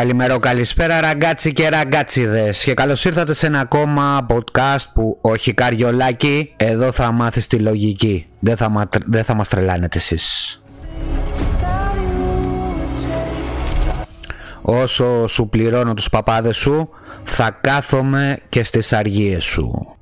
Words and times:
Καλημέρα, 0.00 0.38
καλησπέρα 0.38 1.00
ραγκάτσι 1.00 1.52
και 1.52 1.68
ραγκάτσιδες 1.68 2.64
και 2.64 2.74
καλώς 2.74 3.04
ήρθατε 3.04 3.32
σε 3.32 3.46
ένα 3.46 3.60
ακόμα 3.60 4.26
podcast 4.28 4.84
που 4.94 5.18
όχι 5.20 5.54
καριολάκι, 5.54 6.52
εδώ 6.56 6.92
θα 6.92 7.12
μάθεις 7.12 7.46
τη 7.46 7.58
λογική, 7.58 8.26
δεν 8.38 8.56
θα, 8.56 8.68
μα, 8.68 8.88
δεν 9.06 9.24
θα 9.24 9.34
μας 9.34 9.48
τρελάνετε 9.48 9.98
εσείς. 9.98 10.62
Όσο 14.62 15.26
σου 15.26 15.48
πληρώνω 15.48 15.94
τους 15.94 16.08
παπάδες 16.08 16.56
σου, 16.56 16.88
θα 17.24 17.58
κάθομαι 17.60 18.38
και 18.48 18.64
στις 18.64 18.92
αργίες 18.92 19.44
σου. 19.44 19.96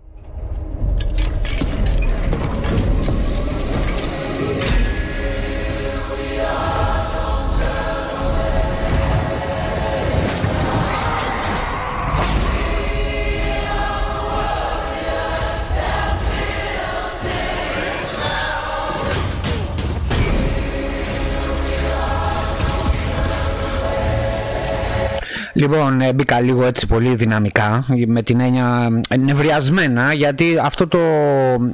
Λοιπόν, 25.61 26.01
ε, 26.01 26.13
μπήκα 26.13 26.41
λίγο 26.41 26.65
έτσι 26.65 26.87
πολύ 26.87 27.15
δυναμικά, 27.15 27.85
με 28.07 28.23
την 28.23 28.41
έννοια 28.41 28.89
ε, 29.09 29.17
νευριασμένα, 29.17 30.13
γιατί 30.13 30.59
αυτό 30.63 30.89
το, 30.89 30.99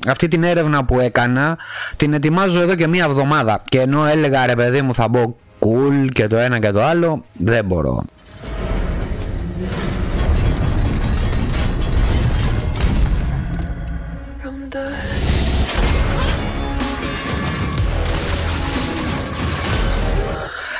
αυτή 0.09 0.29
την 0.29 0.43
έρευνα 0.43 0.85
που 0.85 1.01
έκανα 1.01 1.59
την 1.97 2.12
ετοιμάζω 2.12 2.61
εδώ 2.61 2.75
και 2.75 2.87
μία 2.87 3.05
εβδομάδα. 3.05 3.62
Και 3.69 3.81
ενώ 3.81 4.07
έλεγα 4.07 4.47
ρε 4.47 4.55
παιδί 4.55 4.83
μου 4.83 4.95
θα 4.95 5.09
μπω 5.09 5.35
cool 5.59 6.09
και 6.12 6.27
το 6.27 6.37
ένα 6.37 6.59
και 6.59 6.71
το 6.71 6.83
άλλο, 6.83 7.25
δεν 7.33 7.65
μπορώ. 7.65 8.05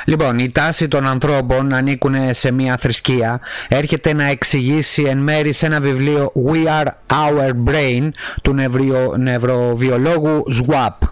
Λοιπόν, 0.05 0.39
η 0.39 0.49
τάση 0.49 0.87
των 0.87 1.07
ανθρώπων 1.07 1.67
να 1.67 1.77
ανήκουν 1.77 2.15
σε 2.31 2.51
μια 2.51 2.77
θρησκεία 2.77 3.39
έρχεται 3.67 4.13
να 4.13 4.25
εξηγήσει 4.25 5.03
εν 5.03 5.17
μέρη 5.17 5.53
σε 5.53 5.65
ένα 5.65 5.79
βιβλίο 5.79 6.31
We 6.51 6.81
Are 6.81 6.87
Our 7.13 7.51
Brain 7.69 8.09
του 8.43 8.55
νευροβιολόγου 9.17 10.43
Swap 10.53 11.07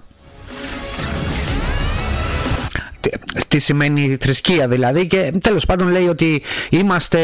τι 3.48 3.60
σημαίνει 3.60 4.18
θρησκεία 4.20 4.68
δηλαδή 4.68 5.08
και 5.08 5.34
τέλος 5.44 5.66
πάντων 5.66 5.88
λέει 5.88 6.08
ότι 6.08 6.42
είμαστε, 6.70 7.20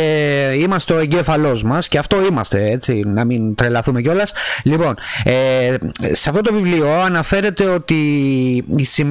είμαστε 0.59 0.93
ο 0.93 0.99
εγκέφαλός 0.99 1.63
μας 1.63 1.87
και 1.87 1.97
αυτό 1.97 2.25
είμαστε 2.25 2.69
έτσι 2.71 3.03
να 3.05 3.25
μην 3.25 3.55
τρελαθούμε 3.55 4.01
κιόλας. 4.01 4.33
Λοιπόν 4.63 4.95
ε, 5.23 5.75
σε 6.11 6.29
αυτό 6.29 6.41
το 6.41 6.53
βιβλίο 6.53 6.91
αναφέρεται 7.01 7.65
ότι 7.65 7.95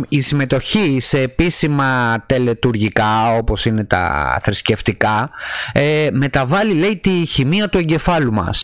η, 0.08 0.20
συμμετοχή 0.20 0.98
σε 1.00 1.20
επίσημα 1.20 2.22
τελετουργικά 2.26 3.36
όπως 3.36 3.64
είναι 3.64 3.84
τα 3.84 4.38
θρησκευτικά 4.42 5.30
ε, 5.72 6.08
μεταβάλλει 6.12 6.74
λέει 6.74 6.96
τη 6.96 7.10
χημεία 7.10 7.68
του 7.68 7.78
εγκεφάλου 7.78 8.32
μας 8.32 8.62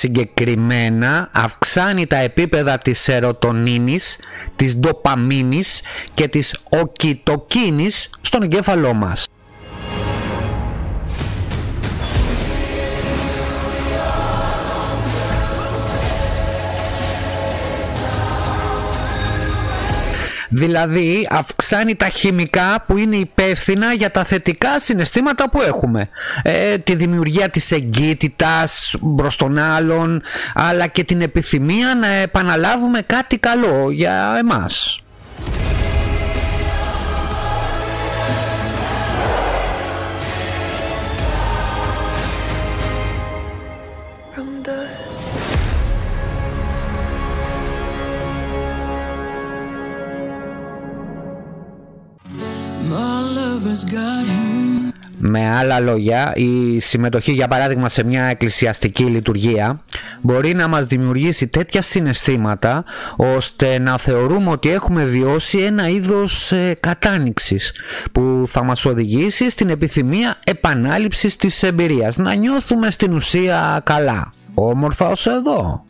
συγκεκριμένα 0.00 1.28
αυξάνει 1.32 2.06
τα 2.06 2.16
επίπεδα 2.16 2.78
της 2.78 3.00
σερωτονίνης, 3.00 4.18
της 4.56 4.76
ντοπαμίνης 4.76 5.82
και 6.14 6.28
της 6.28 6.56
οκιτοκίνης 6.68 8.10
στον 8.20 8.42
εγκέφαλό 8.42 8.94
μας. 8.94 9.28
Δηλαδή 20.52 21.26
αυξάνει 21.30 21.94
τα 21.94 22.08
χημικά 22.08 22.84
που 22.86 22.96
είναι 22.96 23.16
υπεύθυνα 23.16 23.92
για 23.92 24.10
τα 24.10 24.24
θετικά 24.24 24.78
συναισθήματα 24.78 25.50
που 25.50 25.62
έχουμε. 25.62 26.08
Ε, 26.42 26.78
τη 26.78 26.94
δημιουργία 26.94 27.48
της 27.48 27.70
εγκύτητας 27.70 28.94
μπρος 29.00 29.36
των 29.36 29.58
άλλων 29.58 30.22
αλλά 30.54 30.86
και 30.86 31.04
την 31.04 31.20
επιθυμία 31.20 31.94
να 31.94 32.06
επαναλάβουμε 32.06 33.00
κάτι 33.00 33.38
καλό 33.38 33.90
για 33.90 34.36
εμάς. 34.38 35.00
Με 55.22 55.50
άλλα 55.50 55.80
λόγια, 55.80 56.32
η 56.34 56.80
συμμετοχή 56.80 57.32
για 57.32 57.48
παράδειγμα 57.48 57.88
σε 57.88 58.04
μια 58.04 58.24
εκκλησιαστική 58.24 59.04
λειτουργία 59.04 59.80
μπορεί 60.22 60.54
να 60.54 60.68
μας 60.68 60.86
δημιουργήσει 60.86 61.46
τέτοια 61.46 61.82
συναισθήματα 61.82 62.84
ώστε 63.16 63.78
να 63.78 63.98
θεωρούμε 63.98 64.50
ότι 64.50 64.70
έχουμε 64.70 65.04
βιώσει 65.04 65.58
ένα 65.58 65.88
είδος 65.88 66.52
ε, 66.52 66.76
κατάνοιξης 66.80 67.72
που 68.12 68.44
θα 68.46 68.62
μας 68.62 68.84
οδηγήσει 68.84 69.50
στην 69.50 69.68
επιθυμία 69.70 70.36
επανάληψης 70.44 71.36
της 71.36 71.62
εμπειρίας, 71.62 72.16
να 72.16 72.34
νιώθουμε 72.34 72.90
στην 72.90 73.12
ουσία 73.12 73.80
καλά. 73.84 74.32
Όμορφα 74.54 75.08
ως 75.08 75.26
εδώ. 75.26 75.82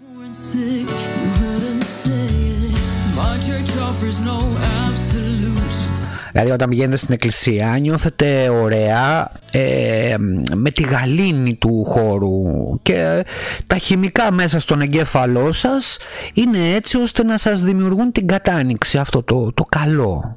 Δηλαδή 6.33 6.51
όταν 6.51 6.69
πηγαίνετε 6.69 6.97
στην 6.97 7.15
εκκλησία 7.15 7.79
νιώθετε 7.81 8.49
ωραία 8.49 9.33
ε, 9.51 10.15
με 10.55 10.71
τη 10.71 10.83
γαλήνη 10.83 11.55
του 11.55 11.85
χώρου 11.85 12.43
και 12.83 13.25
τα 13.67 13.77
χημικά 13.77 14.33
μέσα 14.33 14.61
στον 14.61 14.81
εγκέφαλό 14.81 15.53
σας 15.53 15.99
είναι 16.35 16.75
έτσι 16.75 16.97
ώστε 16.97 17.23
να 17.23 17.39
σας 17.39 17.63
δημιουργούν 17.63 18.13
την 18.13 18.27
κατάνοιξη 18.27 18.99
αυτό 18.99 19.23
το, 19.23 19.53
το 19.53 19.65
καλό. 19.69 20.37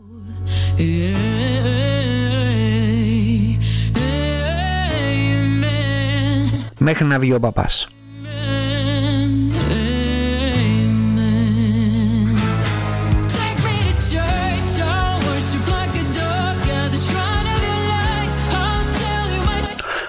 Μέχρι 6.79 7.05
να 7.05 7.19
βγει 7.19 7.33
ο 7.33 7.39
παπάς. 7.39 7.87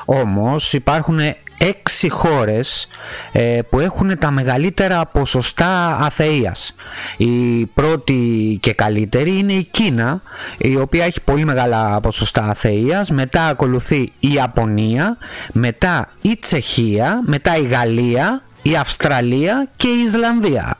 Όμως 0.05 0.73
υπάρχουν 0.73 1.19
έξι 1.59 2.09
χώρες 2.09 2.89
ε, 3.33 3.61
που 3.71 3.81
έχουν 3.81 4.19
τα 4.19 4.31
μεγαλύτερα 4.31 5.06
ποσοστά 5.06 5.97
αθείας. 6.01 6.75
Η 7.17 7.67
πρώτη 7.67 8.59
και 8.62 8.73
καλύτερη 8.73 9.39
είναι 9.39 9.53
η 9.53 9.69
Κίνα, 9.71 10.23
η 10.59 10.77
οποία 10.77 11.05
έχει 11.05 11.21
πολύ 11.21 11.45
μεγάλα 11.45 12.01
ποσοστά 12.01 12.43
αθείας. 12.43 13.11
Μετά 13.11 13.47
ακολουθεί 13.47 14.12
η 14.19 14.33
Ιαπωνία, 14.33 15.17
μετά 15.53 16.09
η 16.21 16.37
Τσεχία, 16.37 17.23
μετά 17.27 17.56
η 17.56 17.62
Γαλλία, 17.62 18.43
η 18.62 18.77
Αυστραλία 18.77 19.69
και 19.77 19.89
η 19.89 20.03
Ισλανδία. 20.06 20.79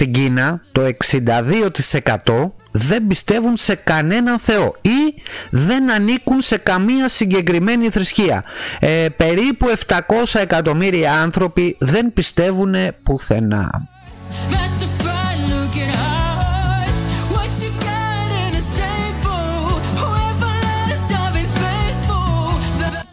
Στην 0.00 0.12
Κίνα 0.12 0.60
το 0.72 0.82
62% 2.26 2.50
δεν 2.70 3.06
πιστεύουν 3.06 3.56
σε 3.56 3.74
κανέναν 3.74 4.38
Θεό 4.38 4.76
ή 4.80 5.22
δεν 5.50 5.90
ανήκουν 5.90 6.40
σε 6.40 6.56
καμία 6.56 7.08
συγκεκριμένη 7.08 7.88
θρησκεία. 7.88 8.44
Ε, 8.78 9.06
περίπου 9.16 9.66
700 9.86 9.96
εκατομμύρια 10.32 11.12
άνθρωποι 11.12 11.76
δεν 11.78 12.12
πιστεύουν 12.12 12.74
πουθενά. 13.02 13.88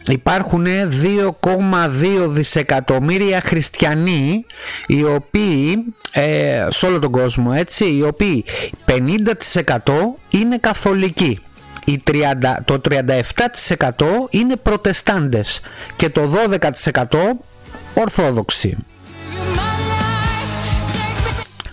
Υπάρχουν 0.08 0.66
2,2 0.66 2.26
δισεκατομμύρια 2.26 3.40
χριστιανοί 3.40 4.44
οι 4.86 5.04
οποίοι 5.04 5.84
ε, 6.12 6.66
σε 6.68 6.86
όλο 6.86 6.98
τον 6.98 7.10
κόσμο 7.10 7.52
έτσι 7.54 7.96
οι 7.96 8.02
οποίοι 8.02 8.44
50% 8.86 8.92
είναι 10.30 10.58
καθολικοί 10.58 11.40
η 11.84 12.02
30, 12.10 12.12
το 12.64 12.80
37% 12.90 13.00
είναι 14.30 14.56
προτεστάντες 14.56 15.60
και 15.96 16.08
το 16.08 16.32
12% 16.60 17.04
ορθόδοξοι. 17.94 18.76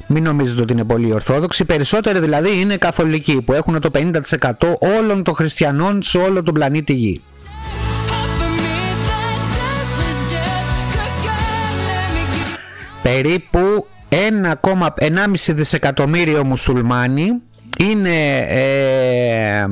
Μην 0.08 0.24
νομίζετε 0.24 0.62
ότι 0.62 0.74
είναι 0.74 0.84
πολύ 0.84 1.14
ορθόδοξοι. 1.14 1.66
Περισσότεροι 1.66 2.20
δηλαδή 2.20 2.60
είναι 2.60 2.78
καθολικοί 2.78 3.42
που 3.42 3.54
έχουν 3.54 3.80
το 3.80 3.90
50% 3.94 4.12
όλων 5.00 5.24
των 5.24 5.34
χριστιανών 5.34 6.02
σε 6.02 6.18
όλο 6.18 6.44
τον 6.44 6.54
πλανήτη 6.54 6.94
Γη. 6.94 7.22
Περίπου 13.06 13.88
1,5 14.10 15.34
δισεκατομμύριο 15.48 16.44
μουσουλμάνοι 16.44 17.42
είναι 17.80 18.38
ε, 18.38 19.66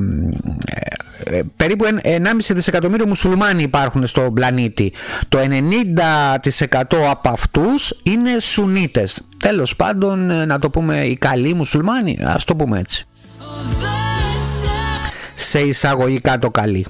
ε, 1.23 1.41
περίπου 1.55 1.85
1,5 2.03 2.19
δισεκατομμύριο 2.49 3.07
μουσουλμάνοι 3.07 3.63
υπάρχουν 3.63 4.07
στον 4.07 4.33
πλανήτη. 4.33 4.93
Το 5.29 5.39
90% 5.39 6.81
από 7.09 7.29
αυτούς 7.29 7.99
είναι 8.03 8.39
Σουνίτες. 8.39 9.21
Τέλος 9.37 9.75
πάντων, 9.75 10.29
ε, 10.29 10.45
να 10.45 10.59
το 10.59 10.69
πούμε 10.69 11.05
οι 11.05 11.17
καλοί 11.17 11.53
μουσουλμάνοι, 11.53 12.17
ας 12.23 12.43
το 12.43 12.55
πούμε 12.55 12.79
έτσι. 12.79 13.07
Σε 15.35 15.59
εισαγωγικά 15.59 16.39
το 16.39 16.49
καλή. 16.49 16.85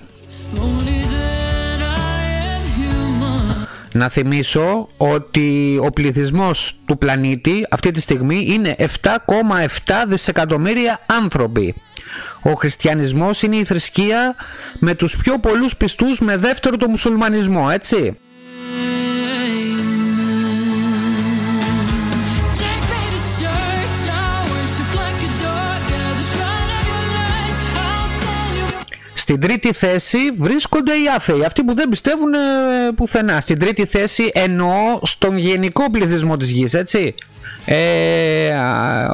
Να 3.94 4.10
θυμίσω 4.10 4.88
ότι 4.98 5.80
ο 5.82 5.90
πληθυσμός 5.90 6.78
του 6.86 6.98
πλανήτη 6.98 7.68
αυτή 7.70 7.92
τη 7.92 8.02
στιγμή 8.02 8.46
είναι 8.50 8.76
7,7 8.80 8.88
δισεκατομμύρια 10.08 11.00
άνθρωποι. 11.06 11.76
Ο 12.42 12.54
χριστιανισμός 12.54 13.42
είναι 13.42 13.56
η 13.56 13.64
θρησκεία 13.64 14.36
με 14.80 14.96
τους 14.96 15.18
πιο 15.18 15.40
πολλούς 15.40 15.76
πιστούς 15.76 16.20
με 16.20 16.38
δεύτερο 16.38 16.78
το 16.78 16.90
μουσουλμανισμό, 16.90 17.68
έτσι. 17.72 18.18
Στην 29.34 29.48
τρίτη 29.48 29.74
θέση 29.74 30.18
βρίσκονται 30.36 30.92
οι 30.92 31.08
άθεοι, 31.16 31.44
αυτοί 31.46 31.64
που 31.64 31.74
δεν 31.74 31.90
πιστεύουν 31.90 32.34
ε, 32.34 32.38
πουθενά. 32.96 33.42
Στην 33.42 33.60
τρίτη 33.60 33.86
θέση 33.86 34.32
εννοώ 34.34 35.00
στον 35.02 35.38
γενικό 35.38 35.92
πληθυσμό 35.92 36.38
της 36.38 36.52
γης, 36.52 36.74
έτσι. 36.74 37.16
Ε, 37.66 38.54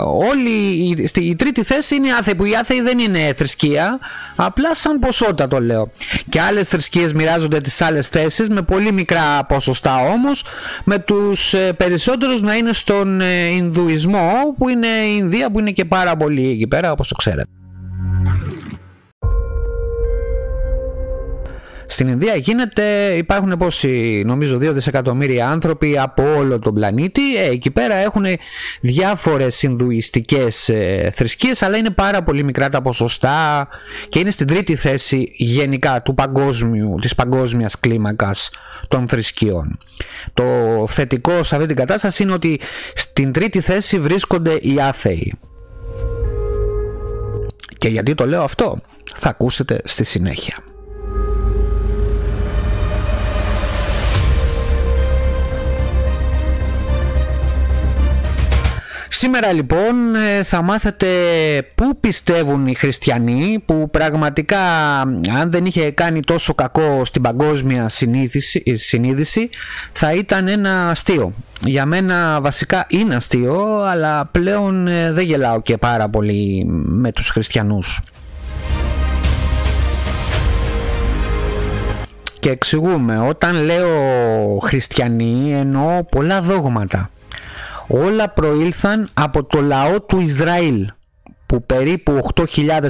όλοι, 0.05 0.49
η, 0.49 1.09
η 1.13 1.35
τρίτη 1.35 1.63
θέση 1.63 1.95
είναι 1.95 2.07
οι 2.07 2.11
άθεοι, 2.11 2.35
που 2.35 2.45
οι 2.45 2.55
άθεοι 2.55 2.81
δεν 2.81 2.99
είναι 2.99 3.33
θρησκεία, 3.33 3.99
απλά 4.35 4.75
σαν 4.75 4.99
ποσότητα 4.99 5.47
το 5.47 5.59
λέω. 5.59 5.91
Και 6.29 6.41
άλλες 6.41 6.67
θρησκείες 6.67 7.13
μοιράζονται 7.13 7.61
τις 7.61 7.81
άλλες 7.81 8.07
θέσεις 8.07 8.49
με 8.49 8.61
πολύ 8.61 8.91
μικρά 8.91 9.43
ποσοστά 9.43 9.95
όμως, 9.95 10.45
με 10.83 10.99
τους 10.99 11.53
ε, 11.53 11.73
περισσότερους 11.73 12.41
να 12.41 12.55
είναι 12.55 12.73
στον 12.73 13.21
ε, 13.21 13.47
Ινδουισμό, 13.47 14.31
που 14.57 14.69
είναι 14.69 14.87
η 14.87 15.15
Ινδία 15.17 15.51
που 15.51 15.59
είναι 15.59 15.71
και 15.71 15.85
πάρα 15.85 16.15
πολύ 16.17 16.49
εκεί 16.49 16.67
πέρα 16.67 16.91
όπως 16.91 17.07
το 17.07 17.15
ξέρετε. 17.15 17.49
Στην 21.91 22.07
Ινδία 22.07 22.35
γίνεται, 22.35 23.13
υπάρχουν 23.17 23.57
πόσοι, 23.57 24.23
νομίζω 24.25 24.57
2 24.57 24.59
δισεκατομμύρια 24.73 25.49
άνθρωποι 25.49 25.99
από 25.99 26.35
όλο 26.37 26.59
τον 26.59 26.73
πλανήτη. 26.73 27.37
Ε, 27.37 27.49
εκεί 27.49 27.71
πέρα 27.71 27.95
έχουν 27.95 28.25
διάφορες 28.81 29.63
Ινδουιστικές 29.63 30.69
ε, 30.69 31.11
θρησκείες, 31.13 31.61
αλλά 31.61 31.77
είναι 31.77 31.89
πάρα 31.89 32.23
πολύ 32.23 32.43
μικρά 32.43 32.69
τα 32.69 32.81
ποσοστά 32.81 33.67
και 34.09 34.19
είναι 34.19 34.31
στην 34.31 34.47
τρίτη 34.47 34.75
θέση 34.75 35.31
γενικά 35.35 36.01
του 36.01 36.13
παγκόσμιου, 36.13 36.95
της 37.01 37.15
παγκόσμιας 37.15 37.79
κλίμακας 37.79 38.49
των 38.87 39.07
θρησκείων. 39.07 39.77
Το 40.33 40.43
θετικό 40.87 41.43
σε 41.43 41.55
αυτή 41.55 41.67
την 41.67 41.75
κατάσταση 41.75 42.23
είναι 42.23 42.33
ότι 42.33 42.59
στην 42.93 43.31
τρίτη 43.31 43.59
θέση 43.59 43.99
βρίσκονται 43.99 44.53
οι 44.61 44.79
άθεοι. 44.81 45.33
Και 47.77 47.87
γιατί 47.87 48.13
το 48.13 48.25
λέω 48.27 48.43
αυτό, 48.43 48.79
θα 49.15 49.29
ακούσετε 49.29 49.81
στη 49.83 50.03
συνέχεια. 50.03 50.57
Σήμερα 59.21 59.51
λοιπόν 59.53 60.15
ε, 60.15 60.43
θα 60.43 60.61
μάθετε 60.61 61.07
πού 61.75 61.99
πιστεύουν 61.99 62.67
οι 62.67 62.73
χριστιανοί 62.73 63.63
που 63.65 63.89
πραγματικά 63.89 64.59
αν 65.39 65.51
δεν 65.51 65.65
είχε 65.65 65.91
κάνει 65.91 66.19
τόσο 66.19 66.53
κακό 66.53 67.05
στην 67.05 67.21
παγκόσμια 67.21 67.89
ε, 68.63 68.75
συνείδηση 68.75 69.49
θα 69.91 70.13
ήταν 70.13 70.47
ένα 70.47 70.89
αστείο. 70.89 71.33
Για 71.59 71.85
μένα 71.85 72.41
βασικά 72.41 72.85
είναι 72.89 73.15
αστείο 73.15 73.83
αλλά 73.83 74.25
πλέον 74.25 74.87
ε, 74.87 75.11
δεν 75.11 75.25
γελάω 75.25 75.61
και 75.61 75.77
πάρα 75.77 76.09
πολύ 76.09 76.65
με 76.85 77.11
τους 77.11 77.29
χριστιανούς. 77.29 78.01
Και 82.39 82.49
εξηγούμε, 82.49 83.19
όταν 83.19 83.63
λέω 83.63 83.89
χριστιανοί 84.61 85.53
εννοώ 85.53 86.03
πολλά 86.03 86.41
δόγματα 86.41 87.09
όλα 87.89 88.29
προήλθαν 88.29 89.09
από 89.13 89.43
το 89.43 89.61
λαό 89.61 90.01
του 90.01 90.19
Ισραήλ 90.19 90.87
που 91.45 91.63
περίπου 91.63 92.19
8.000 92.35 92.45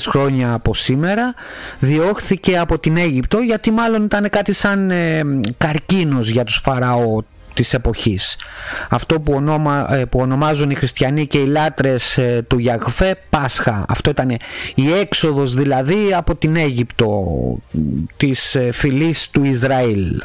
χρόνια 0.09 0.53
από 0.53 0.73
σήμερα 0.73 1.33
διώχθηκε 1.79 2.57
από 2.57 2.79
την 2.79 2.97
Αίγυπτο 2.97 3.37
γιατί 3.37 3.71
μάλλον 3.71 4.03
ήταν 4.03 4.29
κάτι 4.29 4.53
σαν 4.53 4.91
ε, 4.91 5.21
καρκίνος 5.57 6.29
για 6.29 6.43
τους 6.43 6.59
Φαραώ 6.63 7.21
της 7.53 7.73
εποχής. 7.73 8.37
Αυτό 8.89 9.19
που, 9.19 9.33
ονόμα, 9.33 9.95
ε, 9.95 10.05
που 10.05 10.19
ονομάζουν 10.19 10.69
οι 10.69 10.75
χριστιανοί 10.75 11.27
και 11.27 11.37
οι 11.37 11.45
λάτρες 11.45 12.17
ε, 12.17 12.45
του 12.47 12.57
Γιαγφέ 12.57 13.15
Πάσχα. 13.29 13.85
Αυτό 13.87 14.09
ήταν 14.09 14.29
η 14.75 14.91
έξοδος 14.93 15.53
δηλαδή 15.53 16.13
από 16.13 16.35
την 16.35 16.55
Αίγυπτο 16.55 17.27
της 18.17 18.57
φυλής 18.71 19.29
του 19.29 19.43
Ισραήλ. 19.43 20.21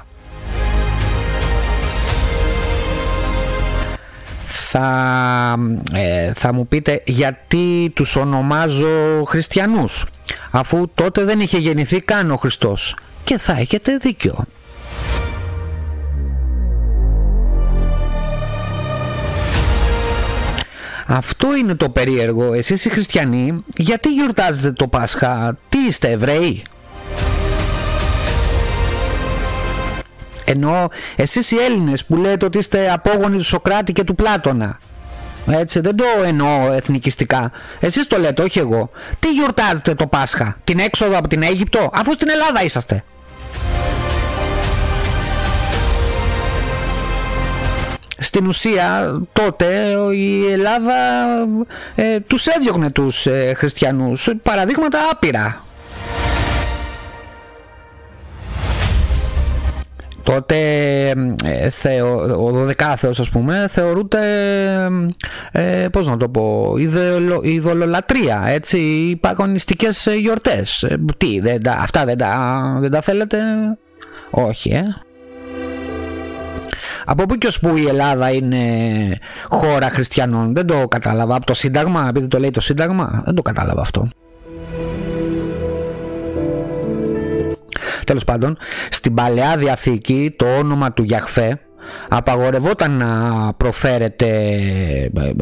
Θα, 4.76 5.57
ε, 5.93 6.33
θα 6.33 6.52
μου 6.52 6.66
πείτε 6.66 7.02
γιατί 7.07 7.93
τους 7.95 8.16
ονομάζω 8.16 9.25
χριστιανούς 9.26 10.07
αφού 10.50 10.90
τότε 10.95 11.25
δεν 11.25 11.40
είχε 11.40 11.59
γεννηθεί 11.59 12.00
καν 12.00 12.31
ο 12.31 12.37
Χριστός 12.37 12.97
και 13.25 13.38
θα 13.38 13.52
έχετε 13.59 13.97
δίκιο. 13.97 14.45
Αυτό 21.07 21.57
είναι 21.57 21.75
το 21.75 21.88
περίεργο. 21.88 22.52
Εσείς 22.52 22.85
οι 22.85 22.88
χριστιανοί 22.88 23.64
γιατί 23.76 24.12
γιορτάζετε 24.12 24.73
το 24.73 24.88
Πάσχα, 24.88 25.59
τι 25.69 25.78
είστε 25.78 26.11
Εβραίοι; 26.11 26.62
Ενώ 30.45 30.89
εσείς 31.17 31.51
οι 31.51 31.57
Έλληνες 31.57 32.05
που 32.05 32.17
λέτε 32.17 32.45
ότι 32.45 32.59
είστε 32.59 32.93
απόγονοι 32.93 33.37
του 33.37 33.45
Σοκράτη 33.45 33.93
και 33.93 34.05
του 34.05 34.15
Πλάτωνα. 34.15 34.79
Έτσι, 35.47 35.81
δεν 35.81 35.97
το 35.97 36.05
εννοώ 36.25 36.73
εθνικιστικά. 36.73 37.53
Εσείς 37.81 38.07
το 38.07 38.19
λέτε, 38.19 38.43
όχι 38.43 38.59
εγώ. 38.59 38.91
Τι 39.21 39.29
γιορτάζετε 39.33 39.95
το 39.95 40.07
Πάσχα, 40.07 40.57
την 40.65 40.79
έξοδο 40.79 41.19
από 41.19 41.29
την 41.29 41.43
Αίγυπτο, 41.43 41.91
αφού 41.93 42.13
στην 42.13 42.29
Ελλάδα 42.29 42.63
είσαστε. 42.65 43.05
Στην 48.19 48.47
ουσία 48.47 49.19
τότε 49.33 49.97
η 50.15 50.53
Ελλάδα 50.53 50.95
ε, 51.95 52.21
τους 52.21 52.47
έδιωχνε 52.47 52.91
τους 52.91 53.27
ε, 53.27 53.53
χριστιανούς. 53.57 54.29
Παραδείγματα 54.43 54.99
άπειρα. 55.13 55.65
Τότε 60.25 60.57
ε, 61.45 61.71
θεω, 61.71 62.45
ο 62.45 62.50
δωδεκάθεος 62.50 63.21
ας 63.21 63.31
πούμε 63.31 63.66
θεωρούνται 63.71 64.19
ε, 65.52 65.87
πώς 65.93 66.09
να 66.09 66.16
το 66.16 66.28
πω 66.28 66.75
ιδεολο, 66.78 67.40
ειδωλολατρία 67.43 68.43
έτσι 68.47 68.78
οι 68.78 69.16
παγωνιστικές 69.16 70.09
γιορτές. 70.21 70.83
Ε, 70.83 70.99
τι 71.16 71.40
δεν 71.40 71.61
αυτά 71.69 72.04
δεν 72.04 72.19
τα, 72.19 72.76
δεν 72.81 72.90
τα 72.90 73.00
θέλετε; 73.00 73.38
Όχι 74.31 74.71
ε. 74.71 74.83
Από 77.04 77.25
πού 77.25 77.35
και 77.35 77.47
ως 77.47 77.61
που 77.61 77.76
η 77.76 77.87
Ελλάδα 77.87 78.31
είναι 78.31 78.59
χώρα 79.49 79.90
χριστιανών; 79.90 80.54
Δεν 80.54 80.66
το 80.66 80.88
κατάλαβα. 80.88 81.35
Από 81.35 81.47
το 81.47 81.54
Σύνταγμα 81.54 82.07
επειδή 82.09 82.26
το 82.26 82.38
λέει 82.38 82.50
το 82.50 82.61
Σύνταγμα 82.61 83.23
δεν 83.25 83.35
το 83.35 83.43
κατάλαβα 83.43 83.81
αυτό 83.81 84.09
τέλος 88.04 88.25
πάντων 88.25 88.56
στην 88.90 89.14
Παλαιά 89.14 89.56
Διαθήκη 89.56 90.34
το 90.37 90.56
όνομα 90.56 90.92
του 90.92 91.02
Γιαχφέ 91.02 91.58
απαγορευόταν 92.08 92.96
να 92.96 93.52
προφέρεται 93.52 94.26
ε, 95.14 95.34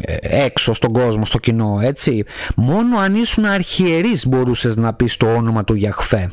ε, 0.00 0.44
έξω 0.44 0.74
στον 0.74 0.92
κόσμο, 0.92 1.24
στο 1.24 1.38
κοινό 1.38 1.78
έτσι. 1.82 2.24
Μόνο 2.56 2.98
αν 2.98 3.14
ήσουν 3.14 3.44
αρχιερείς 3.44 4.26
μπορούσες 4.26 4.76
να 4.76 4.94
πεις 4.94 5.16
το 5.16 5.34
όνομα 5.34 5.64
του 5.64 5.74
Γιαχφέ. 5.74 6.30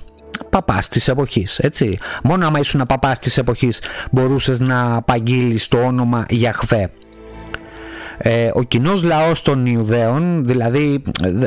Παπάς 0.49 0.89
της 0.89 1.07
εποχής 1.07 1.59
έτσι. 1.59 1.97
Μόνο 2.23 2.45
άμα 2.45 2.59
ήσουν 2.59 2.83
παπάς 2.87 3.19
της 3.19 3.37
εποχής 3.37 3.81
μπορούσες 4.11 4.59
να 4.59 4.95
απαγγείλεις 4.95 5.67
το 5.67 5.77
όνομα 5.77 6.25
Γιαχφέ 6.29 6.89
ε, 8.17 8.49
ο 8.53 8.63
κοινός 8.63 9.03
λαός 9.03 9.41
των 9.41 9.65
Ιουδαίων, 9.65 10.45
δηλαδή 10.45 11.01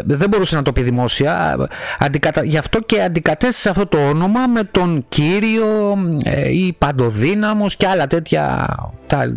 δεν 0.04 0.28
μπορούσε 0.28 0.56
να 0.56 0.62
το 0.62 0.72
πει 0.72 0.82
δημόσια, 0.82 1.56
αντικατα... 1.98 2.44
γι' 2.44 2.58
αυτό 2.58 2.80
και 2.80 3.02
αντικατέστησε 3.02 3.68
αυτό 3.68 3.86
το 3.86 3.98
όνομα 4.08 4.46
με 4.46 4.64
τον 4.64 5.04
Κύριο 5.08 5.98
ε, 6.22 6.50
ή 6.50 6.72
Παντοδύναμος 6.78 7.76
και 7.76 7.86
άλλα 7.86 8.06
τέτοια. 8.06 8.76
Τα, 9.06 9.34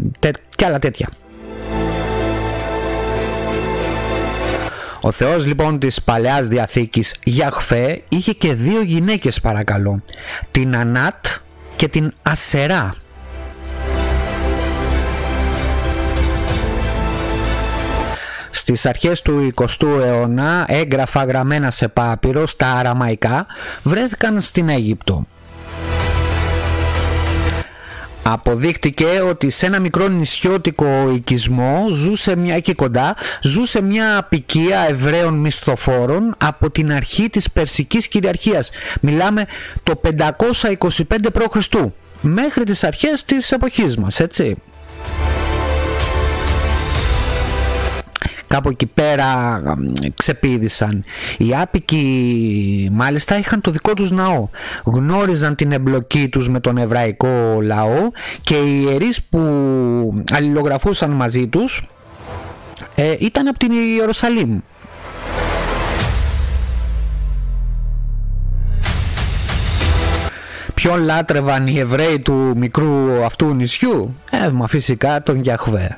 και 0.55 0.65
άλλα 0.65 0.79
τέτοια. 0.79 1.07
Ο 5.05 5.11
Θεός 5.11 5.45
λοιπόν 5.45 5.79
της 5.79 6.01
Παλαιάς 6.01 6.47
Διαθήκης 6.47 7.15
Γιαχφέ 7.23 8.01
είχε 8.09 8.31
και 8.31 8.53
δύο 8.53 8.81
γυναίκες 8.81 9.39
παρακαλώ 9.39 10.01
την 10.51 10.75
Ανάτ 10.75 11.25
και 11.75 11.87
την 11.87 12.13
Ασερά 12.21 12.95
Στις 18.55 18.86
αρχές 18.86 19.22
του 19.22 19.53
20ου 19.55 20.01
αιώνα 20.03 20.65
έγγραφα 20.67 21.24
γραμμένα 21.24 21.72
σε 21.72 21.88
πάπυρο 21.88 22.45
στα 22.45 22.74
αραμαϊκά 22.74 23.45
βρέθηκαν 23.83 24.41
στην 24.41 24.69
Αίγυπτο. 24.69 25.25
Αποδείχτηκε 28.24 29.05
ότι 29.29 29.50
σε 29.50 29.65
ένα 29.65 29.79
μικρό 29.79 30.07
νησιώτικο 30.07 31.12
οικισμό 31.15 31.88
ζούσε 31.91 32.36
μια 32.36 32.55
εκεί 32.55 32.74
κοντά 32.74 33.15
ζούσε 33.41 33.81
μια 33.81 34.17
απικία 34.17 34.86
Εβραίων 34.89 35.33
μισθοφόρων 35.33 36.36
από 36.38 36.72
την 36.72 36.91
αρχή 36.91 37.29
της 37.29 37.51
Περσικής 37.51 38.07
κυριαρχίας. 38.07 38.72
Μιλάμε 39.01 39.45
το 39.83 40.01
525 40.03 40.79
π.Χ. 41.33 41.75
μέχρι 42.22 42.63
τις 42.63 42.83
αρχές 42.83 43.24
της 43.24 43.51
εποχής 43.51 43.98
μας, 43.98 44.19
έτσι. 44.19 44.57
Κάπου 48.53 48.69
εκεί 48.69 48.86
πέρα 48.86 49.62
ξεπίδησαν. 50.15 51.03
Οι 51.38 51.55
άπικοι 51.55 52.89
μάλιστα 52.91 53.38
είχαν 53.38 53.62
το 53.62 53.72
δικό 53.72 53.93
τους 53.93 54.12
ναό. 54.12 54.48
Γνώριζαν 54.83 55.55
την 55.55 55.72
εμπλοκή 55.72 56.29
τους 56.29 56.50
με 56.50 56.60
τον 56.60 56.77
εβραϊκό 56.77 57.60
λαό 57.62 58.12
και 58.41 58.55
οι 58.55 58.86
ιερείς 58.88 59.24
που 59.24 59.39
αλληλογραφούσαν 60.31 61.12
μαζί 61.12 61.48
τους 61.48 61.88
ε, 62.95 63.15
ήταν 63.19 63.48
από 63.48 63.57
την 63.60 63.72
Ιερουσαλήμ. 63.72 64.60
Ποιον 70.74 71.03
λάτρευαν 71.03 71.67
οι 71.67 71.79
Εβραίοι 71.79 72.19
του 72.19 72.53
μικρού 72.55 73.24
αυτού 73.25 73.53
νησιού; 73.53 74.15
Ε, 74.29 74.50
μα 74.50 74.67
φυσικά 74.67 75.24
τον 75.24 75.41
Γιαχβέ 75.41 75.98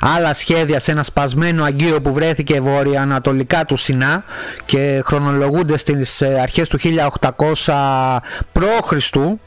άλλα 0.00 0.34
σχέδια 0.34 0.80
σε 0.80 0.90
ένα 0.90 1.02
σπασμένο 1.02 1.64
αγκείο 1.64 2.00
που 2.00 2.12
βρέθηκε 2.12 2.60
βορειοανατολικά 2.60 3.64
του 3.64 3.76
Σινά 3.76 4.24
και 4.66 5.00
χρονολογούνται 5.04 5.78
στις 5.78 6.20
ε, 6.20 6.38
αρχές 6.42 6.68
του 6.68 6.78
1800 7.64 8.18
π.Χ. 8.52 8.92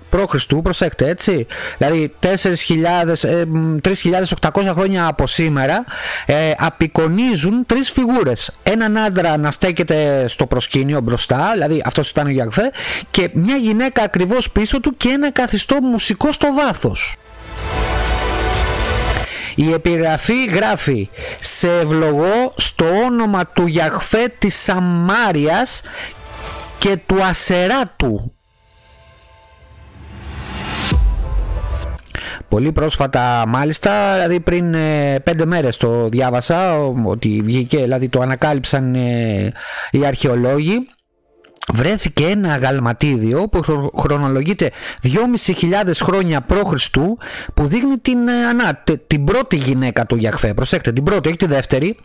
Π.Χ. 0.09 0.35
προσέξτε 0.63 1.09
έτσι, 1.09 1.47
δηλαδή 1.77 2.15
3.800 2.21 4.65
ε, 4.65 4.71
χρόνια 4.71 5.07
από 5.07 5.27
σήμερα 5.27 5.83
ε, 6.25 6.51
απεικονίζουν 6.57 7.65
τρεις 7.65 7.91
φιγούρες. 7.91 8.51
Έναν 8.63 8.97
άντρα 8.97 9.37
να 9.37 9.51
στέκεται 9.51 10.27
στο 10.27 10.45
προσκήνιο 10.45 11.01
μπροστά, 11.01 11.49
δηλαδή 11.53 11.81
αυτός 11.85 12.09
ήταν 12.09 12.25
ο 12.25 12.29
Γιαγφέ, 12.29 12.71
και 13.11 13.29
μια 13.33 13.55
γυναίκα 13.55 14.03
ακριβώς 14.03 14.51
πίσω 14.51 14.79
του 14.79 14.97
και 14.97 15.09
ένα 15.09 15.31
καθιστό 15.31 15.81
μουσικό 15.81 16.31
στο 16.31 16.53
βάθος. 16.53 17.15
Η 19.55 19.71
επιγραφή 19.73 20.45
γράφει 20.45 21.09
«Σε 21.39 21.79
ευλογώ 21.79 22.53
στο 22.55 22.85
όνομα 22.85 23.47
του 23.47 23.65
Γιαχφέ 23.65 24.33
της 24.37 24.55
Σαμάριας 24.55 25.81
και 26.79 26.97
του 27.05 27.23
Ασεράτου». 27.23 28.33
Πολύ 32.47 32.71
πρόσφατα 32.71 33.43
μάλιστα, 33.47 34.13
δηλαδή 34.13 34.39
πριν 34.39 34.73
ε, 34.73 35.19
πέντε 35.23 35.45
μέρες 35.45 35.77
το 35.77 36.09
διάβασα 36.09 36.77
ότι 37.05 37.41
βγήκε, 37.43 37.77
δηλαδή 37.77 38.09
το 38.09 38.21
ανακάλυψαν 38.21 38.95
ε, 38.95 39.53
οι 39.91 40.05
αρχαιολόγοι 40.05 40.87
βρέθηκε 41.73 42.25
ένα 42.25 42.53
αγαλματίδιο 42.53 43.47
που 43.47 43.61
χρονολογείται 43.97 44.71
2.500 45.03 45.91
χρόνια 46.03 46.41
π.Χ. 46.41 46.87
που 47.53 47.67
δείχνει 47.67 47.95
την, 47.95 48.27
ε, 48.27 48.45
ανά, 48.45 48.83
την 49.07 49.23
πρώτη 49.23 49.55
γυναίκα 49.55 50.05
του 50.05 50.15
Γιαχφέ. 50.15 50.53
Προσέξτε, 50.53 50.91
την 50.91 51.03
πρώτη, 51.03 51.27
όχι 51.27 51.37
τη 51.37 51.45
δεύτερη. 51.45 51.97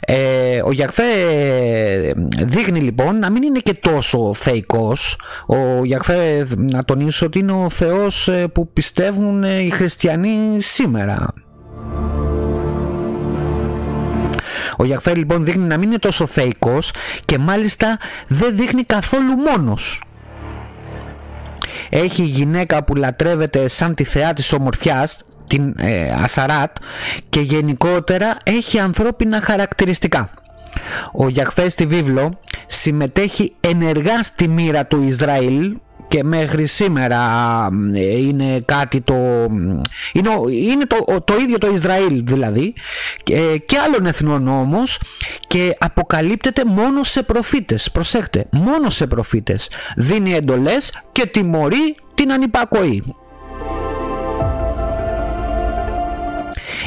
Ε, 0.00 0.62
ο 0.64 0.72
Γιαχφέ 0.72 1.02
ε, 1.30 2.12
δείχνει 2.38 2.80
λοιπόν 2.80 3.18
να 3.18 3.30
μην 3.30 3.42
είναι 3.42 3.58
και 3.58 3.74
τόσο 3.74 4.34
θεϊκός. 4.34 5.18
Ο 5.46 5.84
Γιαχφέ, 5.84 6.46
να 6.56 6.84
τονίσω 6.84 7.26
ότι 7.26 7.38
είναι 7.38 7.52
ο 7.52 7.68
Θεός 7.68 8.28
ε, 8.28 8.46
που 8.46 8.72
πιστεύουν 8.72 9.42
οι 9.42 9.70
χριστιανοί 9.70 10.60
σήμερα. 10.60 11.26
Ο 14.80 14.84
Γιακφέρ 14.84 15.16
λοιπόν 15.16 15.44
δείχνει 15.44 15.64
να 15.64 15.76
μην 15.76 15.88
είναι 15.88 15.98
τόσο 15.98 16.26
θεϊκός 16.26 16.92
και 17.24 17.38
μάλιστα 17.38 17.98
δεν 18.26 18.56
δείχνει 18.56 18.84
καθόλου 18.84 19.36
μόνος. 19.36 20.02
Έχει 21.90 22.22
γυναίκα 22.22 22.84
που 22.84 22.94
λατρεύεται 22.94 23.68
σαν 23.68 23.94
τη 23.94 24.04
θεά 24.04 24.32
της 24.32 24.52
ομορφιάς, 24.52 25.18
την 25.46 25.74
ε, 25.78 26.10
Ασαράτ 26.22 26.76
και 27.28 27.40
γενικότερα 27.40 28.36
έχει 28.44 28.78
ανθρώπινα 28.78 29.40
χαρακτηριστικά. 29.40 30.30
Ο 31.12 31.28
Γιακφέ 31.28 31.68
στη 31.68 31.86
βίβλο 31.86 32.40
συμμετέχει 32.66 33.52
ενεργά 33.60 34.22
στη 34.22 34.48
μοίρα 34.48 34.86
του 34.86 35.02
Ισραήλ 35.02 35.76
και 36.10 36.24
μέχρι 36.24 36.66
σήμερα 36.66 37.18
ε, 37.94 38.18
είναι 38.18 38.60
κάτι 38.64 39.00
το 39.00 39.14
είναι, 40.12 40.30
είναι 40.50 40.86
το, 40.86 41.20
το 41.24 41.34
ίδιο 41.40 41.58
το 41.58 41.70
Ισραήλ 41.74 42.22
δηλαδή 42.24 42.74
και, 43.22 43.62
και 43.66 43.78
άλλων 43.78 44.06
εθνών 44.06 44.48
όμως 44.48 45.00
και 45.46 45.76
αποκαλύπτεται 45.78 46.64
μόνο 46.64 47.02
σε 47.02 47.22
προφήτες. 47.22 47.90
Προσέχτε 47.90 48.46
μόνο 48.50 48.90
σε 48.90 49.06
προφήτες. 49.06 49.70
Δίνει 49.96 50.32
εντολές 50.32 51.02
και 51.12 51.26
τιμωρεί 51.26 51.94
την 52.14 52.32
ανυπακοή 52.32 53.02